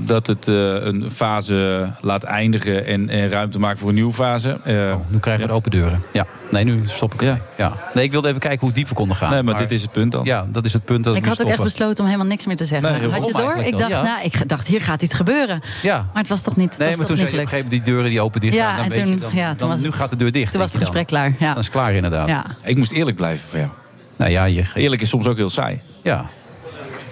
[0.04, 4.60] dat het uh, een fase laat eindigen en, en, ruimte maakt voor een nieuwe fase.
[4.66, 6.02] Uh, oh, nu krijgen we de open deuren.
[6.12, 6.26] Ja.
[6.50, 7.20] Nee, nu stop ik.
[7.20, 7.38] Ja.
[7.56, 7.72] ja.
[7.94, 9.30] Nee, ik wilde even kijken hoe diep we konden gaan.
[9.30, 10.24] Nee, maar, maar, dit is het punt dan.
[10.24, 11.04] Ja, dat is het punt.
[11.04, 12.92] Dat ik had ook echt besloten om helemaal niks meer te zeggen.
[12.92, 13.56] Nee, had je door?
[13.56, 14.02] Ik dacht, ja.
[14.02, 15.62] nou, ik dacht, hier gaat iets gebeuren.
[15.82, 15.96] Ja.
[15.96, 16.78] Maar het was toch niet.
[16.78, 18.40] Nee, was maar toch toen zei je op een gegeven moment die deuren die open
[18.40, 18.76] dicht ja, gaan.
[18.76, 20.32] Dan en weet toen, je, dan, ja, toen dan, was nu het, gaat de deur
[20.32, 20.50] dicht.
[20.52, 21.34] Toen was het gesprek klaar.
[21.38, 21.48] Ja.
[21.48, 22.28] Dan is het klaar inderdaad.
[22.28, 22.44] Ja.
[22.64, 23.70] Ik moest eerlijk blijven voor jou.
[24.16, 24.64] Nou ja, je...
[24.74, 25.80] Eerlijk is soms ook heel saai.
[26.02, 26.26] Ja.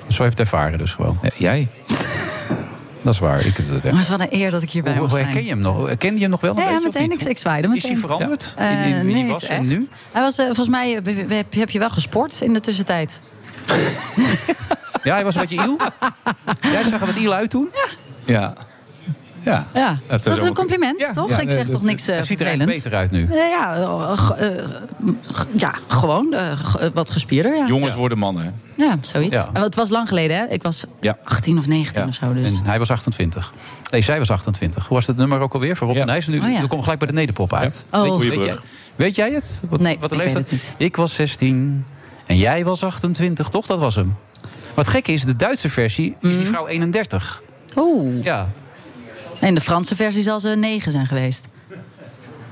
[0.08, 1.18] Zo heb je het ervaren dus gewoon.
[1.22, 1.68] Ja, jij.
[3.02, 3.46] Dat is waar.
[3.46, 3.84] Ik het echt.
[3.84, 5.24] Maar het is wel een eer dat ik hierbij Hoe, mag zijn.
[5.24, 5.96] herken je hem nog?
[5.96, 6.82] Kende je hem nog wel een Ja, beetje?
[6.84, 7.10] meteen.
[7.10, 7.90] Ik, ik zwaaide Is meteen.
[7.90, 8.54] hij veranderd?
[8.58, 8.68] Ja.
[8.68, 9.60] In, in Eh, wie nee, hij was echt.
[9.62, 9.88] nu?
[10.12, 13.20] Hij was, eh, volgens mij heb, heb, heb je wel gesport in de tussentijd.
[15.02, 15.76] Ja, hij was een beetje iel.
[16.72, 17.68] Jij zag er wat iel uit toen?
[17.74, 17.88] Ja.
[18.34, 18.54] Ja,
[19.44, 19.66] Ja,
[20.06, 21.28] dat, is een compliment, Ja, toch?
[21.28, 23.26] ja, ik zeg dat- toch niks eh Hij ziet er eigenlijk beter uit nu.
[23.30, 23.76] Eh, ja,
[24.38, 24.64] eh,
[25.56, 26.34] ja, gewoon
[26.94, 27.56] wat gespierder.
[27.56, 28.54] Ja, Jongens worden mannen.
[28.76, 29.34] ja zoiets.
[29.34, 29.48] Ja.
[29.52, 30.44] Het was lang geleden, hè?
[30.46, 31.16] Ik was Ja.
[31.24, 32.32] 18 of 19 of zo.
[32.34, 32.58] Dus.
[32.58, 33.52] En hij was 28.
[33.90, 34.86] Nee, zij was 28.
[34.86, 36.26] Hoe was het nummer ook alweer voor Rob de Nijs?
[36.26, 37.84] Nu, Oh, komen gelijk bij de nederpop uit.
[37.92, 38.18] Oh.
[38.18, 38.56] weet, jij,
[38.96, 39.60] weet jij het?
[39.68, 40.60] Wat, Nee, wat de ik weet leeftijd?
[40.62, 41.84] het Ik was 16
[42.26, 43.66] en jij was 28, toch?
[43.66, 44.16] Dat was hem.
[44.74, 47.42] Wat gek is, de Duitse versie is die vrouw 31.
[47.76, 48.24] Oeh.
[48.24, 48.48] Ja.
[49.40, 51.48] En de Franse versie zal ze 9 zijn geweest.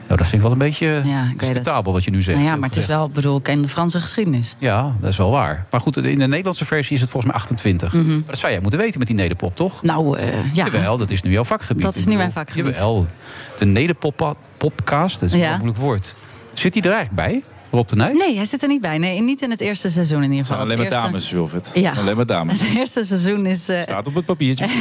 [0.06, 2.39] Nou, dat vind ik wel een beetje Ja, discutabel wat je nu zegt.
[2.39, 4.56] Nou ja, maar het is wel, bedoel, ik ken de Franse geschiedenis.
[4.59, 5.66] Ja, dat is wel waar.
[5.70, 7.93] Maar goed, in de Nederlandse versie is het volgens mij 28.
[7.93, 8.09] Mhm.
[8.15, 9.82] Maar dat zou jij moeten weten met die nederpop, toch?
[9.82, 10.65] Nou, eh, ja.
[10.65, 11.82] Jawel, dat is nu jouw vakgebied.
[11.82, 12.74] Dat is nu mijn vakgebied.
[12.74, 13.06] Jawel,
[13.59, 15.48] de nederpopcast, dat is Ja.
[15.51, 16.15] een moeilijk woord.
[16.52, 18.19] Zit hij er eigenlijk bij, Rob de Nijs?
[18.19, 18.99] Nee, hij zit er niet bij.
[18.99, 20.66] Nee, niet in het eerste seizoen in ieder Het geval.
[20.66, 21.70] zijn alleen maar dames, Wilfred.
[21.74, 21.93] Ja.
[21.93, 22.61] Alleen maar dames.
[22.61, 23.69] Het eerste seizoen is...
[23.69, 24.66] eh, Staat op het papiertje.
[24.69, 24.81] Hij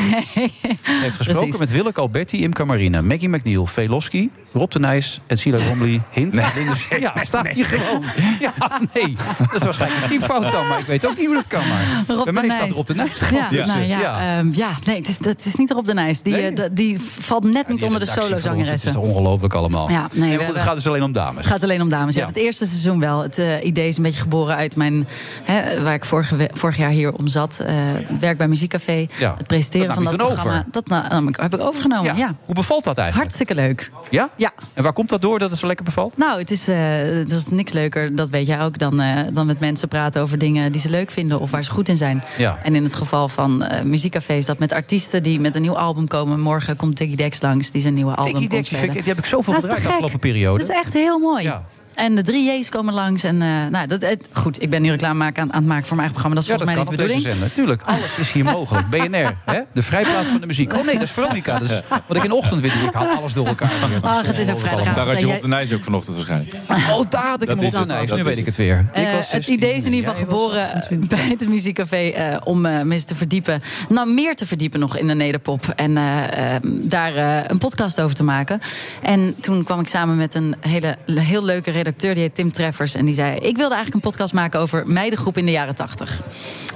[0.83, 1.57] heeft gesproken Precies.
[1.59, 6.01] met Willeke Alberti, Imka Marina, Maggie McNeil, Velosky, Rob de Nijs en Sila Romley.
[6.11, 6.35] Hint.
[6.55, 8.03] Linders- ja, het staat hier gewoon.
[8.39, 8.53] Ja,
[8.93, 9.15] nee.
[9.37, 11.67] Dat is waarschijnlijk een teamfout dan, maar ik weet ook niet hoe dat kan.
[11.67, 12.03] Maar.
[12.07, 12.71] Rob Bij de mij staat Nijs.
[12.71, 13.19] er op de Nijs
[13.49, 14.37] Ja, nou ja, ja.
[14.37, 16.21] ehm, ja nee, het is, dat is niet Rob de Nijs.
[16.21, 16.53] Die, Nee?
[16.53, 18.75] eh, die valt net niet Die onder de solozangeressen.
[18.75, 19.89] Het is toch ongelooflijk allemaal.
[19.89, 21.37] Ja, nee, we- het gaat dus alleen om dames.
[21.37, 22.15] Het gaat alleen om dames.
[22.15, 22.21] Ja.
[22.21, 22.27] Ja.
[22.27, 23.21] Het eerste seizoen wel.
[23.21, 25.07] Het eh, idee is een beetje geboren uit mijn...
[25.43, 27.59] Hè, waar ik vorige, vorig jaar hier om zat.
[27.59, 27.75] eh,
[28.19, 29.07] werk bij Muziekcafé.
[29.17, 29.35] Ja.
[29.37, 30.51] Het presenteren Dat van dat programma.
[30.51, 30.65] over.
[30.71, 32.35] Dat heb ik overgenomen, ja.
[32.45, 33.29] Hoe bevalt dat eigenlijk?
[33.31, 33.91] Hartstikke leuk.
[34.09, 34.29] Ja?
[34.35, 34.46] Ja.
[34.73, 36.17] En waar komt dat door dat het zo lekker bevalt?
[36.17, 39.45] Nou, het is, eh, er is niks leuker, dat weet jij ook, dan, eh, dan
[39.45, 42.23] met mensen praten over dingen die ze leuk vinden of waar ze goed in zijn.
[42.37, 42.59] Ja.
[42.63, 46.07] En in het geval van eh muziekcafés, dat met artiesten die met een nieuw album
[46.07, 46.39] komen.
[46.39, 48.83] Morgen komt Diggy Dex langs, die zijn nieuwe album Diggy Dex, die, spelen.
[48.83, 50.59] vind ik- die heb ik zoveel Nou, gedraaid de afgelopen periode.
[50.59, 51.43] Dat is echt heel mooi.
[51.43, 51.65] Ja.
[51.97, 53.23] En de drie J's komen langs.
[53.23, 55.87] En, eh, nou, dat, het, goed, ik ben nu reclame maken aan, aan het maken
[55.87, 56.35] voor mijn eigen programma.
[56.35, 57.33] Dat is Ja, volgens dat mij niet de op bedoeling.
[57.33, 57.53] zender.
[57.55, 58.89] Tuurlijk, alles is hier mogelijk.
[58.89, 59.61] BNR, hè?
[59.73, 60.73] de vrijplaats van de muziek.
[60.73, 61.59] Oh nee, dat is Veronica.
[61.59, 62.71] Dat is wat ik in de ochtend weet.
[62.73, 63.71] Ik haal alles door elkaar.
[63.89, 64.01] hier.
[64.01, 64.95] Ach, het is ook vrijdagavond.
[64.95, 66.53] Daar had je En Rob de Nijs ook vanochtend waarschijnlijk.
[66.69, 68.09] Oh, daar had ik Dat hem is op het, de Nijs.
[68.09, 68.55] dat Nu weet ik het.
[68.55, 68.85] weer.
[68.93, 71.07] Eh, Ik was het 16 idee is in ieder geval geboren 28.
[71.19, 73.61] bij het muziekcafé eh, om eh mensen te verdiepen.
[73.89, 75.73] Nou, meer te verdiepen nog in de nederpop.
[75.75, 78.59] En eh, eh, daar eh, een podcast over te maken.
[79.01, 82.95] En toen kwam ik samen met een hele, heel leuke redacteur, die heet Tim Treffers.
[82.95, 86.21] En die zei, ik wilde eigenlijk een podcast maken over meidengroep in de jaren tachtig.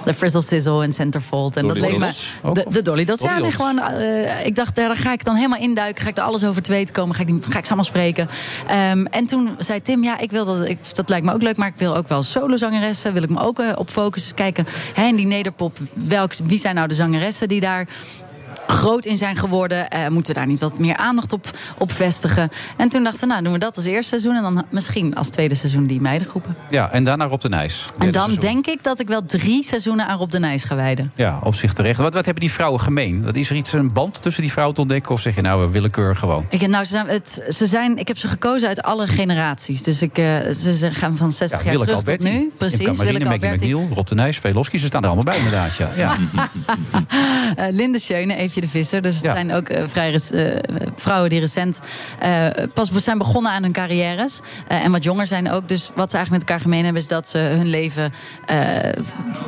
[0.06, 1.56] De Frizzle Sizzle en Centerfold.
[1.56, 2.54] En Dolly dat leek me...
[2.54, 3.40] De, de Dolly Dots, ja.
[3.40, 6.04] Nee, gewoon, eh, ik dacht, daar ga ik dan helemaal induiken.
[6.04, 7.16] Ga ik er alles over te weten komen.
[7.16, 8.30] Ga ik, die, ga ik ze allemaal spreken.
[8.68, 11.58] Ehm, en toen zei Tim, ja, ik wil dat, ik, dat lijkt me ook leuk.
[11.58, 13.14] Maar ik wil ook wel solozangeressen.
[13.14, 14.36] Wil ik me ook eh, op focussen.
[14.36, 17.88] Kijken, hè, in die nederpop, welk, wie zijn nou de zangeressen die daar
[18.72, 19.89] groot in zijn geworden.
[19.89, 22.52] Eh, moeten we daar niet wat meer aandacht op, op vestigen?
[22.77, 24.35] En toen dachten we, nou doen we dat als eerste seizoen.
[24.35, 26.56] En dan misschien als tweede seizoen die meidengroepen.
[26.69, 27.85] Ja, en daarna Rob de Nijs.
[27.98, 28.41] En dan seizoen.
[28.41, 31.11] denk ik dat ik wel drie seizoenen aan Rob de Nijs ga wijden.
[31.15, 31.99] Ja, op zich terecht.
[31.99, 33.23] Wat, wat hebben die vrouwen gemeen?
[33.23, 35.11] Wat is er iets, een band tussen die vrouwen te ontdekken?
[35.11, 36.45] Of zeg je nou, willekeur gewoon?
[36.49, 39.84] Ik, nou, ze zijn, het, ze zijn, ik heb ze gekozen uit alle generaties.
[39.84, 42.52] Dus ik, eh, ze, ze gaan van 60 jaar terug Alberti, tot nu.
[42.57, 43.65] Precies, Marine, Willeke Alberti.
[43.65, 44.77] McNeil, Rob de Nijs, Velosky.
[44.77, 45.89] Ze staan er allemaal bij inderdaad, ja.
[45.95, 46.18] ja.
[47.56, 49.02] Eh, Linde Schöne, De Visser.
[49.02, 49.32] Dus het Ja.
[49.32, 50.58] zijn ook eh, vrij eh,
[50.96, 51.80] vrouwen die recent
[52.20, 54.40] eh, pas zijn begonnen aan hun carrières.
[54.68, 55.68] En wat jonger zijn ook.
[55.68, 57.02] Dus wat ze eigenlijk met elkaar gemeen hebben...
[57.02, 58.14] is dat ze hun leven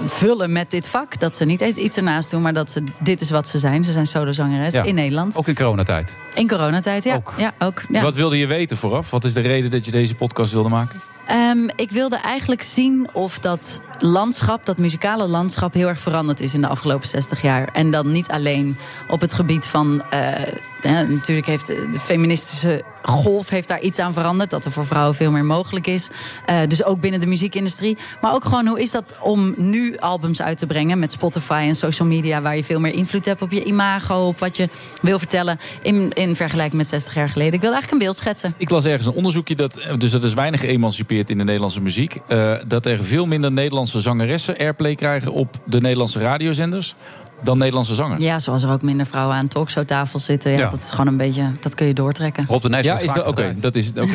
[0.06, 1.19] vullen met dit vak.
[1.19, 3.84] Dat ze niet eens iets ernaast doen, maar dat ze dit is wat ze zijn.
[3.84, 4.84] Ze zijn solozangeres Ja.
[4.84, 5.35] in Nederland.
[5.38, 6.15] Ook in coronatijd.
[6.35, 7.15] In coronatijd, ja.
[7.15, 7.34] Ook.
[7.38, 8.02] Ja, ook ja.
[8.02, 9.10] Wat wilde je weten vooraf?
[9.10, 11.02] Wat is de reden dat je deze podcast wilde maken?
[11.27, 16.53] Ehm, ik wilde eigenlijk zien of dat landschap, dat muzikale landschap, heel erg veranderd is
[16.53, 17.69] in de afgelopen 60 jaar.
[17.73, 18.77] En dan niet alleen
[19.07, 20.03] op het gebied van.
[20.09, 20.53] eh,
[20.91, 24.49] natuurlijk heeft de feministische golf heeft daar iets aan veranderd.
[24.49, 26.10] Dat er voor vrouwen veel meer mogelijk is.
[26.45, 27.97] Eh, dus ook binnen de muziekindustrie.
[28.22, 31.76] Maar ook gewoon hoe is dat om nu albums uit te brengen met Spotify en
[31.76, 34.69] social media, waar je veel meer invloed hebt op je imago, op wat je
[35.01, 35.60] wil vertellen.
[35.81, 37.53] In, in vergelijking met 60 jaar geleden.
[37.53, 38.53] Ik wilde eigenlijk een beeld schetsen.
[38.57, 42.15] Ik las ergens een onderzoekje, dat, dus dat is weinig geëmancipeerd in de Nederlandse muziek.
[42.27, 46.95] eh, dat er veel minder Nederlandse zangeressen airplay krijgen op de Nederlandse radiozenders
[47.43, 48.23] dan Nederlandse zangers.
[48.23, 50.51] Ja, zoals er ook minder vrouwen aan talkshowtafels zitten.
[50.51, 50.69] Ja, Ja.
[50.69, 52.45] Dat is gewoon een beetje, dat kun je doortrekken.
[52.47, 53.53] Rob de Nijs Ja, is dat oké?
[53.59, 53.99] Dat is het.
[53.99, 54.11] oké.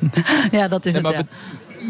[0.58, 1.12] ja, dat is Nee, het.
[1.14, 1.24] maar,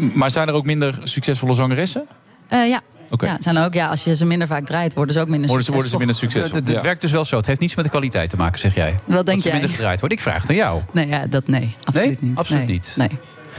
[0.01, 0.09] Ja.
[0.15, 2.07] maar zijn er ook minder succesvolle zangeressen?
[2.49, 2.81] Eh, ja.
[3.11, 3.27] Oké.
[3.27, 5.49] ja, het zijn ook, ja, als je ze minder vaak draait, worden ze ook minder
[5.49, 6.31] Worden ze, worden ze succesvol.
[6.31, 6.75] minder succesvol?
[6.77, 7.37] Het- werkt dus wel zo.
[7.37, 8.99] Het heeft niets met de kwaliteit te maken, zeg jij.
[9.05, 9.53] Wat denk jij?
[9.53, 10.15] minder gedraaid wordt.
[10.15, 10.81] Ik vraag het aan jou.
[10.93, 12.29] Nee, ja, dat, nee, absoluut nee?
[12.31, 12.39] niet.
[12.39, 12.73] Absoluut Nee.
[12.73, 12.95] niet.
[12.97, 13.09] Nee.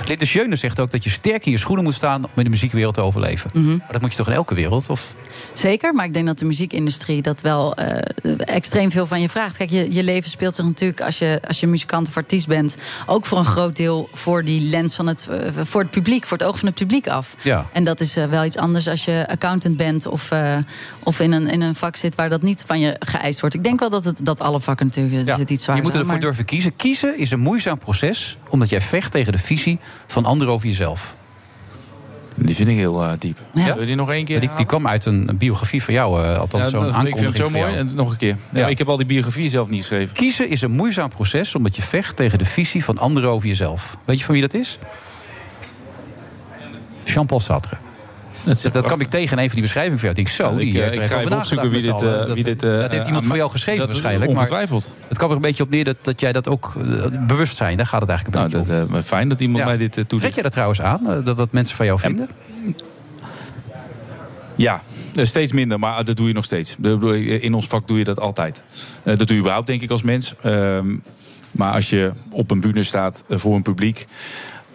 [0.07, 2.49] Linde Schöne zegt ook dat je sterk in je schoenen moet staan om in de
[2.49, 3.49] muziekwereld te overleven.
[3.53, 3.67] Mhm.
[3.77, 4.89] Maar dat moet je toch in elke wereld?
[4.89, 5.13] Of?
[5.53, 7.97] Zeker, maar ik denk dat de muziekindustrie dat wel eh,
[8.37, 9.57] extreem veel van je vraagt.
[9.57, 12.77] Kijk, je, je leven speelt zich natuurlijk als je, als je muzikant of artiest bent,
[13.05, 16.37] ook voor een groot deel voor die lens van het, eh, voor het publiek, voor
[16.37, 17.35] het oog van het publiek af.
[17.41, 17.65] Ja.
[17.71, 20.31] En dat is eh, wel iets anders als je accountant bent of,
[21.03, 23.55] of in, een, in een vak zit waar dat niet van je geëist wordt.
[23.55, 25.81] Ik denk wel dat, het, dat alle vakken natuurlijk er Ja, zit iets zwaar je
[25.81, 26.19] moet ervoor maar...
[26.19, 26.75] durven kiezen.
[26.75, 31.15] Kiezen is een moeizaam proces, omdat jij vecht tegen de visie van anderen over jezelf.
[32.35, 33.37] Die vind ik heel eh, diep.
[33.53, 33.65] Ja.
[33.65, 34.39] Wil je die nog één keer?
[34.39, 36.95] Die, die kwam uit een, een biografie van jou, eh, althans Ja, zo'n dat- ik
[36.95, 37.75] aankondiging vind het zo mooi.
[37.75, 38.37] En nog een keer.
[38.53, 38.59] Ja.
[38.59, 38.67] Ja.
[38.67, 40.15] Ik heb al die biografie zelf niet geschreven.
[40.15, 43.97] Kiezen is een moeizaam proces, omdat je vecht tegen de visie van anderen over jezelf.
[44.05, 44.77] Weet je van wie dat is?
[47.03, 47.77] Jean-Paul Sartre.
[48.43, 50.21] Dat, dat kwam ik tegen van die beschrijvingen van jou.
[50.21, 52.17] Ik zo, die ik, eh, ik echt ga even opzoeken wie dit, eh, allen.
[52.17, 54.31] wie Dat- dit, eh, Dat heeft iemand voor jou geschreven dat- waarschijnlijk.
[54.31, 54.87] ongetwijfeld.
[54.99, 56.73] Maar het kwam er een beetje op neer dat, dat jij dat ook...
[56.77, 59.77] eh, bewustzijn, daar gaat het eigenlijk een Nou, beetje dat, eh, fijn dat iemand mij
[59.77, 60.21] dit toedicht.
[60.21, 62.29] Trek je dat trouwens aan, eh, dat, dat mensen van jou vinden?
[64.55, 64.81] Ja,
[65.15, 66.75] eh, steeds minder, maar dat doe je nog steeds.
[67.41, 68.63] In ons vak doe je dat altijd.
[69.03, 70.33] Eh, Dat doe je überhaupt, denk ik, als mens.
[70.41, 70.95] Ehm,
[71.51, 74.07] Maar als je op een bühne staat eh, voor een publiek...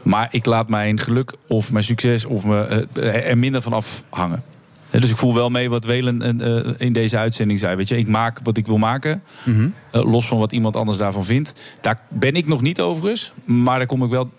[0.03, 4.43] maar ik laat mijn geluk of mijn succes of me, eh, er minder van afhangen.
[4.91, 7.77] Eh, Dus ik voel wel mee wat Welen eh, in deze uitzending zei.
[7.77, 9.23] Weet je, ik maak wat ik wil maken.
[9.45, 9.69] Mhm.
[9.91, 11.53] eh, los van wat iemand anders daarvan vindt.
[11.81, 13.33] Daar ben ik nog niet overigens.
[13.45, 14.31] Maar daar kom ik wel.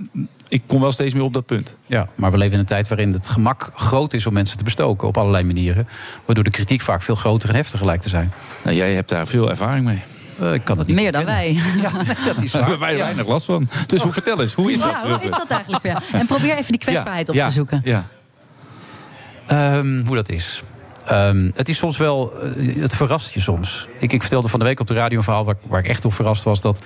[0.47, 1.75] Ik kom wel steeds meer op dat punt.
[1.85, 4.63] Ja, maar we leven in een tijd waarin het gemak groot is om mensen te
[4.63, 5.87] bestoken op allerlei manieren.
[6.25, 8.31] Waardoor de kritiek vaak veel groter en heftiger lijkt te zijn.
[8.63, 10.01] Nou, jij hebt daar veel ervaring mee.
[10.41, 10.95] Ik kan dat niet.
[10.95, 11.57] Meer dan wij.
[11.81, 11.91] Ja,
[12.25, 13.69] dat is Daar hebben wij weinig last van.
[13.85, 14.89] Dus hoe vertel eens, hoe is dat?
[14.89, 15.83] Ja, hoe is dat eigenlijk?
[15.85, 16.01] Ja.
[16.11, 17.81] En probeer even die kwetsbaarheid op Ja, te zoeken.
[17.83, 18.07] Ja.
[19.47, 20.61] Ehm, hoe dat is.
[21.05, 23.87] Ehm, het is soms wel, eh, het verrast je soms.
[23.99, 25.87] Ik, ik vertelde van de week op de radio een verhaal waar, ik- waar ik
[25.87, 26.61] echt op verrast was.
[26.61, 26.81] Dat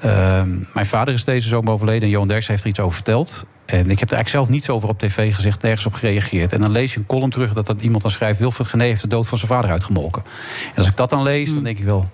[0.00, 3.44] ehm, mijn vader is deze zomer overleden en Johan Derks heeft er iets over verteld.
[3.66, 6.52] En ik heb er eigenlijk zelf niets over op tv gezegd, nergens op gereageerd.
[6.52, 8.38] En dan lees je een column terug dat, dat iemand dan schrijft...
[8.38, 10.22] Wilfred Gené heeft de dood van zijn vader uitgemolken.
[10.72, 12.10] En als ik dat dan lees, dan denk ik wel...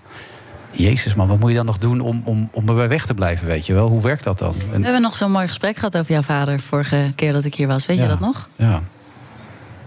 [0.72, 3.46] Jezus man, wat moet je dan nog doen om, om, om erbij weg te blijven,
[3.46, 3.88] weet je wel?
[3.88, 4.54] Hoe werkt dat dan?
[4.72, 7.54] En- We hebben nog zo'n mooi gesprek gehad over jouw vader vorige keer dat ik
[7.54, 7.86] hier was.
[7.86, 8.48] Weet je dat nog?
[8.56, 8.82] Ja.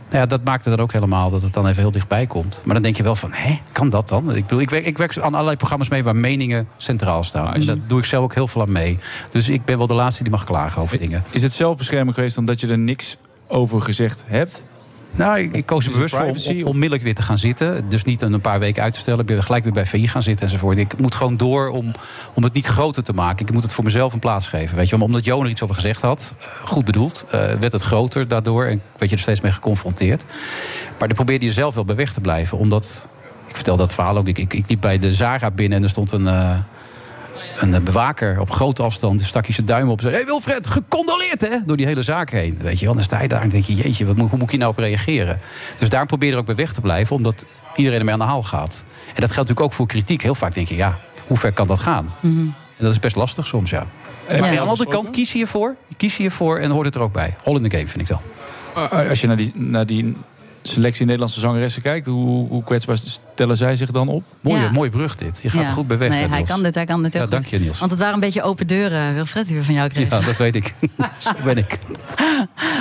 [0.10, 2.62] Ja, dat maakte er ook helemaal dat het dan even heel dichtbij komt.
[2.66, 4.36] Maar dan denk je wel van, hè, kan dat dan?
[4.36, 7.54] Ik bedoel, ik werk, ik werk aan allerlei programma's mee waar meningen centraal staan.
[7.54, 9.00] En daar doe ik zelf ook heel veel aan mee.
[9.32, 11.24] Dus ik ben wel de laatste die mag klagen over dingen.
[11.30, 14.62] Is het zelfbescherming geweest dan dat je er niks over gezegd hebt?
[15.16, 17.90] Nou, ik, ik koos er bewust voor om onmiddellijk weer te gaan zitten.
[17.90, 19.20] Dus niet een paar weken uit te stellen.
[19.20, 20.78] Ik ben gelijk weer bij VI gaan zitten enzovoort.
[20.78, 21.92] Ik moet gewoon door om,
[22.34, 23.46] om het niet groter te maken.
[23.46, 24.78] Ik moet het voor mezelf een plaats geven.
[24.78, 27.82] Weet je, omdat Johan er iets over gezegd had, eh, goed bedoeld, eh, werd het
[27.82, 28.66] groter daardoor.
[28.66, 30.26] En werd je er steeds mee geconfronteerd.
[31.00, 32.58] Maar dan probeerde je zelf wel bij weg te blijven.
[32.58, 33.08] Omdat,
[33.48, 35.90] ik vertel dat verhaal ook, ik, ik, ik liep bij de Zara binnen en er
[35.90, 36.28] stond een...
[36.28, 36.58] eh,
[37.58, 40.16] een eh, bewaker op grote afstand stak hij zijn duim op en zei...
[40.16, 41.58] hey Wilfred, gecondoleerd hè?
[41.66, 42.58] Door die hele zaak heen.
[42.62, 43.74] Weet je wel, dan sta je daar en denk je...
[43.74, 45.40] jeetje, wat hoe moet ik hier nou op reageren?
[45.80, 47.16] Dus daar probeer je er ook bij weg te blijven...
[47.16, 48.84] omdat iedereen ermee aan de haal gaat.
[48.88, 50.22] En dat geldt natuurlijk ook voor kritiek.
[50.22, 52.14] Heel vaak denk je, ja, hoe ver kan dat gaan?
[52.22, 52.48] Mhm.
[52.78, 53.88] En dat is best lastig soms, ja.
[54.28, 55.76] Maar aan de andere kant kies je ervoor.
[55.98, 57.36] Kies je ervoor en hoort het er ook bij.
[57.44, 58.22] All in the game, vind ik dan.
[58.78, 60.16] Uh, Als je naar die, naar die
[60.64, 64.24] selectie Nederlandse zangeressen kijkt, hoe, hoe kwetsbaar stellen zij zich dan op?
[64.42, 64.72] Mooie, Ja.
[64.72, 65.40] mooie brug dit.
[65.44, 65.72] Je gaat Ja.
[65.72, 66.10] goed bij weg.
[66.10, 66.50] Nee, hij Niels.
[66.50, 67.36] kan dit, hij kan dit heel Ja, goed.
[67.38, 67.80] dank je, Niels.
[67.80, 70.20] Want het waren een beetje open deuren, Wilfred, die we van jou kregen.
[70.20, 70.74] Ja, dat weet ik.
[71.18, 71.78] Zo ben ik.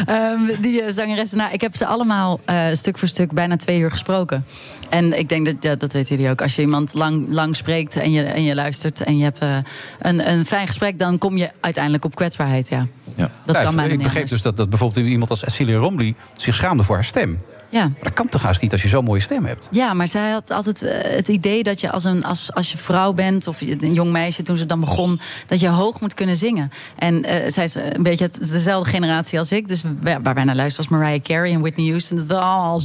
[0.06, 3.78] Ehm, die eh, zangeressen, nou, ik heb ze allemaal eh, stuk voor stuk bijna twee
[3.78, 4.44] uur gesproken.
[4.88, 6.42] En ik denk dat, ja, dat weten jullie ook.
[6.42, 9.56] Als je iemand lang, lang spreekt en je, en je luistert en je hebt eh,
[10.00, 12.68] een, een fijn gesprek, dan kom je uiteindelijk op kwetsbaarheid.
[12.68, 12.86] Ja.
[13.16, 13.30] Ja.
[13.46, 16.82] Dat kan bijna ik begreep dus dat, dat bijvoorbeeld iemand als Cecilia Romley zich schaamde
[16.82, 17.42] voor haar stem.
[17.72, 17.82] Ja.
[17.88, 19.68] Maar dat kan toch haast niet als je zo'n mooie stem hebt?
[19.70, 22.78] Ja, maar zij had altijd eh, het idee dat je als, een, als, als je
[22.78, 26.36] vrouw bent of een jong meisje toen ze dan begon, dat je hoog moet kunnen
[26.36, 26.72] zingen.
[26.96, 29.68] En eh, zij is een beetje het- dezelfde generatie als ik.
[29.68, 32.16] Dus waar wij naar luisteren was Mariah Carey en Whitney Houston.
[32.18, 32.80] Dat wel al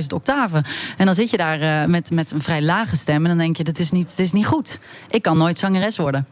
[0.00, 0.64] 16.000 octaven.
[0.96, 3.56] En dan zit je daar eh, met, met een vrij lage stem en dan denk
[3.56, 4.78] je, dat is niet, dit is niet goed.
[5.10, 6.26] Ik kan nooit zangeres worden.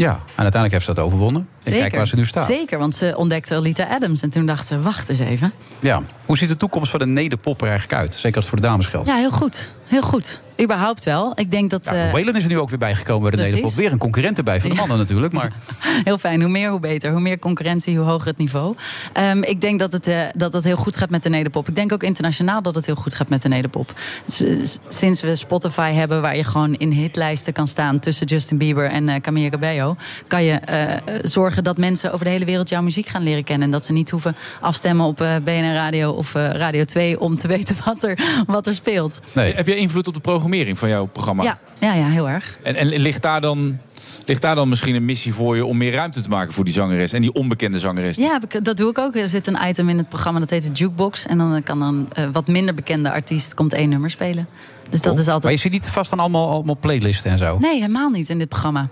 [0.00, 1.48] Ja, en uiteindelijk heeft ze dat overwonnen.
[1.64, 2.46] En kijk waar ze nu staat.
[2.46, 4.22] Zeker, want ze ontdekte Alita Adams.
[4.22, 5.52] En toen dacht ze, wacht eens even.
[5.80, 6.02] Ja.
[6.26, 8.14] Hoe ziet de toekomst van de nederpop er eigenlijk uit?
[8.14, 9.08] Zeker als het voor de dames geldt.
[9.08, 9.70] Ja, heel goed.
[9.86, 10.40] Heel goed.
[10.62, 11.32] Überhaupt wel.
[11.34, 11.86] Ik denk dat...
[11.86, 13.72] eh, Waylon is er nu ook weer bijgekomen bij de nederpop.
[13.72, 15.32] Weer een concurrent erbij van de mannen natuurlijk.
[15.32, 15.52] Maar
[16.04, 16.40] Heel fijn.
[16.40, 17.10] Hoe meer, hoe beter.
[17.10, 18.76] Hoe meer concurrentie, hoe hoger het niveau.
[19.12, 21.68] Ehm, ik denk dat het, eh, dat het heel goed gaat met de nederpop.
[21.68, 23.92] Ik denk ook internationaal dat het heel goed gaat met de nederpop.
[24.26, 27.98] S- Sinds we Spotify hebben, waar je gewoon in hitlijsten kan staan...
[27.98, 29.96] tussen Justin Bieber en eh Camila Cabello...
[30.26, 33.66] kan je eh, zorgen dat mensen over de hele wereld jouw muziek gaan leren kennen.
[33.66, 37.20] En dat ze niet hoeven afstemmen op eh, BNR Radio of eh, Radio 2...
[37.20, 39.20] om te weten wat er, wat er speelt.
[39.54, 40.20] Heb jij invloed op de
[40.50, 41.42] programmering van jouw programma?
[41.42, 42.58] Ja, ja, ja, heel erg.
[42.62, 43.78] En, en ligt daar dan
[44.26, 46.72] Ligt daar dan misschien een missie voor je om meer ruimte te maken voor die
[46.72, 48.16] zangeres en die onbekende zangeres?
[48.16, 49.16] Ja, dat doe ik ook.
[49.16, 51.26] Er zit een item in het programma dat heet de Jukebox.
[51.26, 54.46] En dan kan een eh, wat minder bekende artiest komt één nummer spelen.
[54.90, 55.54] Dus dat is Maar altijd...
[55.54, 57.58] je zit niet vast aan allemaal, allemaal playlisten en zo?
[57.58, 58.88] Nee, helemaal niet in dit programma.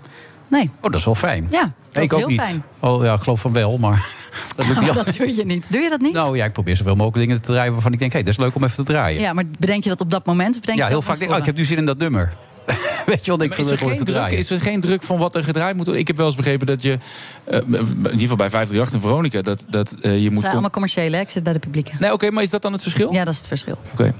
[0.49, 0.69] Nee.
[0.75, 1.47] Oh, dat is wel fijn.
[1.51, 2.41] Ja, dat ik is ook heel niet.
[2.41, 2.63] fijn.
[2.79, 4.07] Oh ja, ik geloof van wel, maar
[4.55, 5.17] dat lukt niet Maar altijd.
[5.17, 5.71] dat doe je niet.
[5.71, 6.13] Doe je dat niet?
[6.13, 8.37] Nou ja, ik probeer zoveel mogelijk dingen te draaien waarvan ik denk, hé, dat is
[8.37, 9.21] leuk om even te draaien.
[9.21, 10.53] Ja, maar bedenk je dat op dat moment?
[10.55, 11.97] Of bedenk ja, je heel vaak denk ik, oh, ik heb nu zin in dat
[11.97, 12.33] nummer.
[13.05, 14.37] Weet je wel, denk ik er even te druk, draaien.
[14.37, 16.01] is er geen druk van wat er gedraaid moet worden?
[16.01, 16.97] Ik heb wel eens begrepen dat je,
[17.43, 17.67] eh, in
[18.03, 20.39] ieder geval bij 538 en Veronica, dat, dat eh, je Het moet...
[20.39, 21.21] zijn allemaal commerciële, hè?
[21.21, 21.91] ik zit bij de publieke.
[21.99, 23.13] Nee, oké, maar is dat dan het verschil?
[23.13, 23.77] Ja, dat is het verschil.
[23.93, 24.13] Oké.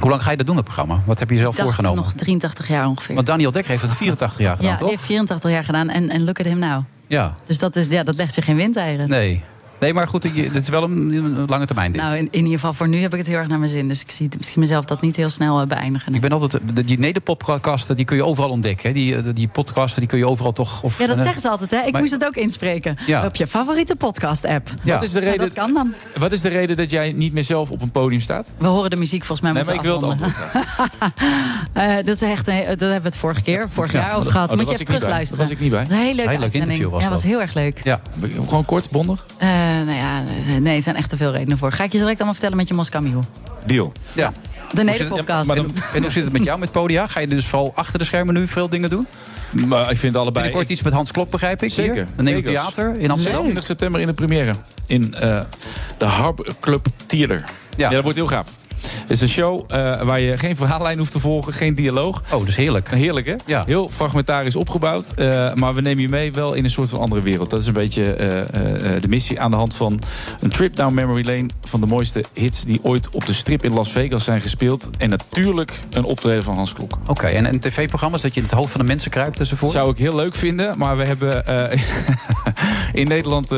[0.00, 1.02] Hoe lang ga je dat doen, het programma?
[1.04, 2.04] Wat heb je zelf dacht voorgenomen?
[2.04, 3.14] nog 83 jaar ongeveer.
[3.14, 4.88] Want Daniel Dekker heeft het 84 jaar gedaan, ja, toch?
[4.88, 6.82] die heeft 84 jaar gedaan en, en look at him now.
[7.06, 7.34] Ja.
[7.44, 9.08] Dus dat, is, ja, dat legt je geen windeieren.
[9.08, 9.42] Nee.
[9.80, 12.02] Nee, maar goed, dit is wel een, een lange termijn dit.
[12.02, 13.88] Nou, in, in ieder geval voor nu heb ik het heel erg naar mijn zin.
[13.88, 16.14] Dus ik zie, zie mezelf dat niet heel snel eh, beëindigen.
[16.14, 18.88] Ik ben altijd, de- die nederpodcasten, die kun je overal ontdekken.
[18.88, 18.94] Hè?
[18.94, 20.82] Die, eh, die podcasten, die kun je overal toch...
[20.82, 21.70] Of, Ja, dat eh, zeggen ze altijd.
[21.70, 21.80] Hè?
[21.86, 22.96] Ik maar- moest het ook inspreken.
[23.06, 23.24] Ja.
[23.26, 24.68] Op je favoriete podcast-app.
[24.84, 25.94] Wat, is de reden, dat kan dan.
[26.18, 28.48] wat is de reden dat jij niet meer zelf op een podium staat?
[28.58, 30.34] We horen de muziek volgens mij Nee, moeten maar ik wil het.
[31.72, 34.22] Eh, dat, is echt, een- dat hebben we het vorige keer, vorig Ja, jaar over
[34.24, 34.50] dat- gehad.
[34.50, 35.38] oh, Moet je was even terugluisteren.
[35.38, 35.82] Daar was ik niet bij.
[35.82, 37.18] Dat is een hele leuke Heel leuk interview was ja, dat.
[37.20, 37.80] was heel erg leuk.
[37.84, 38.00] Ja.
[38.34, 39.26] Gewoon kort, bondig?
[39.38, 39.48] Eh,
[39.84, 40.22] nou ja,
[40.58, 41.72] nee, er zijn echt te veel redenen voor.
[41.72, 43.24] Ga ik je direct allemaal vertellen met je Moscamiel.
[43.66, 43.92] Deal.
[44.12, 44.32] Ja.
[44.72, 45.50] De Nederpodcast.
[45.50, 47.06] En, en hoe zit het met jou met podia?
[47.06, 49.06] Ga je dus vooral achter de schermen nu veel dingen doen?
[49.50, 50.44] Maar ik vind allebei...
[50.44, 51.70] Binnenkort iets met Hans Klok, begrijp ik.
[51.70, 51.94] Zeker.
[51.94, 52.06] Hier.
[52.16, 53.18] Een nieuw theater in Amsterdam.
[53.20, 54.54] 26 september in de première.
[54.86, 55.40] In eh,
[55.98, 57.44] de Harbor Club Theater.
[57.76, 57.90] Ja.
[57.90, 58.52] dat wordt heel gaaf.
[59.06, 62.22] Het is een show eh, waar je geen verhaallijn hoeft te volgen, geen dialoog.
[62.32, 62.90] Oh, is heerlijk.
[62.90, 63.34] Heerlijk, hè?
[63.46, 63.62] Ja.
[63.66, 65.04] Heel fragmentarisch opgebouwd.
[65.16, 67.50] eh, maar we nemen je mee wel in een soort van andere wereld.
[67.50, 69.98] Dat is een beetje eh, de missie aan de hand van
[70.40, 71.46] een trip down memory lane...
[71.64, 74.90] van de mooiste hits die ooit op de strip in Las Vegas zijn gespeeld.
[74.98, 76.98] En natuurlijk een optreden van Hans Klok.
[77.06, 79.72] Oké, en, en tv-programma's dat je in het hoofd van de mensen kruipt enzovoort?
[79.72, 81.44] Zou ik heel leuk vinden, maar we hebben
[82.92, 83.52] in Nederland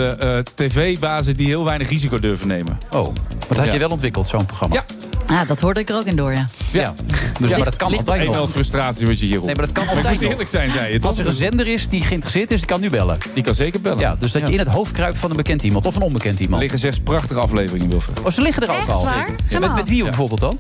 [0.55, 2.79] tv-bazen die heel weinig risico durven nemen.
[2.91, 3.15] Oh, maar
[3.49, 3.73] dat had Ja.
[3.73, 4.75] je wel ontwikkeld, zo'n programma?
[4.75, 4.85] Ja.
[5.29, 6.47] Ja, dat hoorde ik er ook in door, ja.
[6.73, 6.95] Ja.
[7.41, 8.51] Dus, maar dat kan ligt altijd nog.
[8.51, 10.31] frustratie wat je hier Nee, maar dat kan Maar altijd moest nog.
[10.33, 11.01] eerlijk zijn, zei je.
[11.01, 13.19] Als er een zender is die geïnteresseerd is, die kan nu bellen.
[13.35, 13.99] Die kan zeker bellen.
[13.99, 16.35] Ja, dus dat je in het hoofd kruipt van een bekend iemand of een onbekend
[16.35, 16.61] Er iemand.
[16.61, 18.21] liggen zes prachtige afleveringen, Wilfred.
[18.21, 19.05] Oh, ze liggen er ook Echt al.
[19.05, 19.17] waar?
[19.17, 19.35] Zeker.
[19.49, 20.59] Ja, met, met wie bijvoorbeeld dan?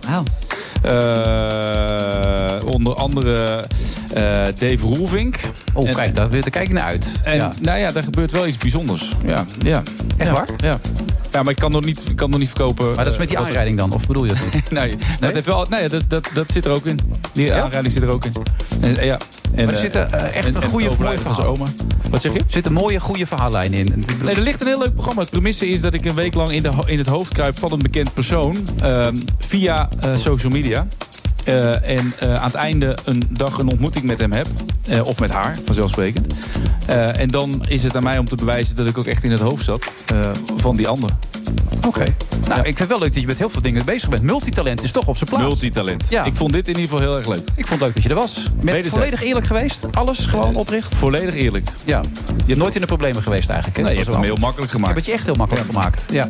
[0.82, 3.66] Eh, onder andere
[4.14, 4.22] eh,
[4.58, 5.38] Dave Roelvink.
[5.72, 7.12] Oh, En- kijk, daar, daar kijk ik naar uit.
[7.22, 7.52] En ja.
[7.60, 9.12] nou ja, daar gebeurt wel iets bijzonders.
[9.26, 9.82] Ja, ja.
[10.16, 10.48] Echt Ja, waar?
[10.56, 10.78] Ja.
[11.32, 12.94] Ja, maar ik kan nog niet, ik kan nog niet verkopen.
[12.94, 14.38] Maar dat is met die er- aanrijding dan, of bedoel je dat
[14.70, 16.98] Nee, dat, heeft wel, nee dat, dat, dat zit er ook in.
[17.32, 18.32] Die aanrijding zit er ook in.
[18.80, 19.18] En, eh, ja.
[19.54, 21.66] En, Maar er eh, zitten eh, echt en- een en goede, overlijden van zijn verhaal.
[21.66, 21.72] oma.
[22.10, 22.38] Wat zeg je?
[22.38, 24.04] Er zitten mooie, goede verhaallijnen in.
[24.22, 25.20] Nee, er ligt een heel leuk programma.
[25.20, 27.72] Het premisse is dat ik een week lang in, de, in het hoofd kruip van
[27.72, 28.56] een bekend persoon.
[28.80, 30.86] ehm, via social media.
[31.48, 34.46] Eh, en eh, aan het einde een dag een ontmoeting met hem heb.
[34.88, 36.34] Eh, of met haar, vanzelfsprekend.
[36.86, 39.30] Eh, en dan is het aan mij om te bewijzen dat ik ook echt in
[39.30, 40.20] het hoofd zat eh,
[40.56, 41.10] van die ander.
[41.86, 42.04] Oké.
[42.48, 44.22] Nou, ik vind het wel leuk dat je met heel veel dingen bezig bent.
[44.22, 45.44] Multitalent is toch op zijn plaats.
[45.44, 46.04] Multitalent.
[46.08, 46.24] Ja.
[46.24, 47.48] Ik vond dit in ieder geval heel erg leuk.
[47.54, 48.44] Ik vond het leuk dat je er was.
[48.84, 49.86] Volledig eerlijk geweest.
[49.90, 50.94] Alles gewoon opricht.
[50.94, 51.68] Volledig eerlijk.
[51.84, 52.00] Ja.
[52.26, 53.76] Je hebt nooit in de problemen geweest eigenlijk.
[53.78, 53.82] hè?
[53.84, 54.96] Nee, je hebt hem heel makkelijk gemaakt.
[54.96, 56.04] het je echt heel makkelijk gemaakt.
[56.12, 56.28] Ja.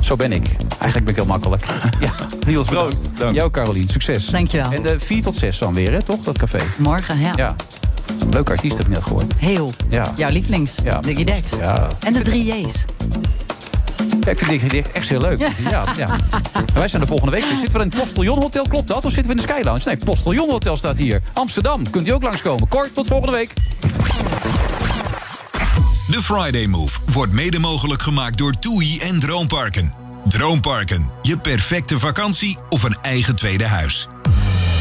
[0.00, 0.46] Zo ben ik.
[0.68, 1.64] Eigenlijk ben ik heel makkelijk.
[2.00, 2.12] ja.
[2.46, 3.16] Niels, Proost.
[3.18, 3.34] Dank.
[3.34, 3.88] Jou, Carolien.
[3.88, 4.30] Succes.
[4.52, 4.92] Dankjewel.
[4.92, 6.02] En de 4 tot 6 dan weer, hè?
[6.02, 6.22] toch?
[6.22, 6.58] Dat café.
[6.78, 7.32] Morgen, ja.
[7.36, 7.54] Ja.
[8.30, 9.32] Leuke artiest heb ik net gehoord.
[9.38, 9.72] Heel.
[9.88, 10.12] Ja.
[10.16, 10.78] Jouw lievelings.
[10.84, 11.00] Ja.
[11.00, 11.50] Diggy Dex.
[11.58, 11.88] Ja.
[12.00, 12.84] En de drie J's.
[14.20, 15.38] Ja, ik vind dit echt heel leuk.
[15.70, 15.84] Ja.
[15.96, 16.16] Ja,
[16.74, 17.44] wij zijn de volgende week.
[17.44, 18.68] Zitten we in het Postillon Hotel?
[18.68, 19.04] Klopt dat?
[19.04, 19.82] Of zitten we in de Sky Lounge?
[19.84, 21.22] Nee, Postillon Hotel staat hier.
[21.32, 21.90] Amsterdam.
[21.90, 22.68] Kunt u ook langskomen.
[22.68, 23.52] Kort, tot volgende week.
[26.10, 29.92] De Friday Move wordt mede mogelijk gemaakt door TUI en Droomparken.
[30.28, 34.08] Droomparken, je perfecte vakantie of een eigen tweede huis.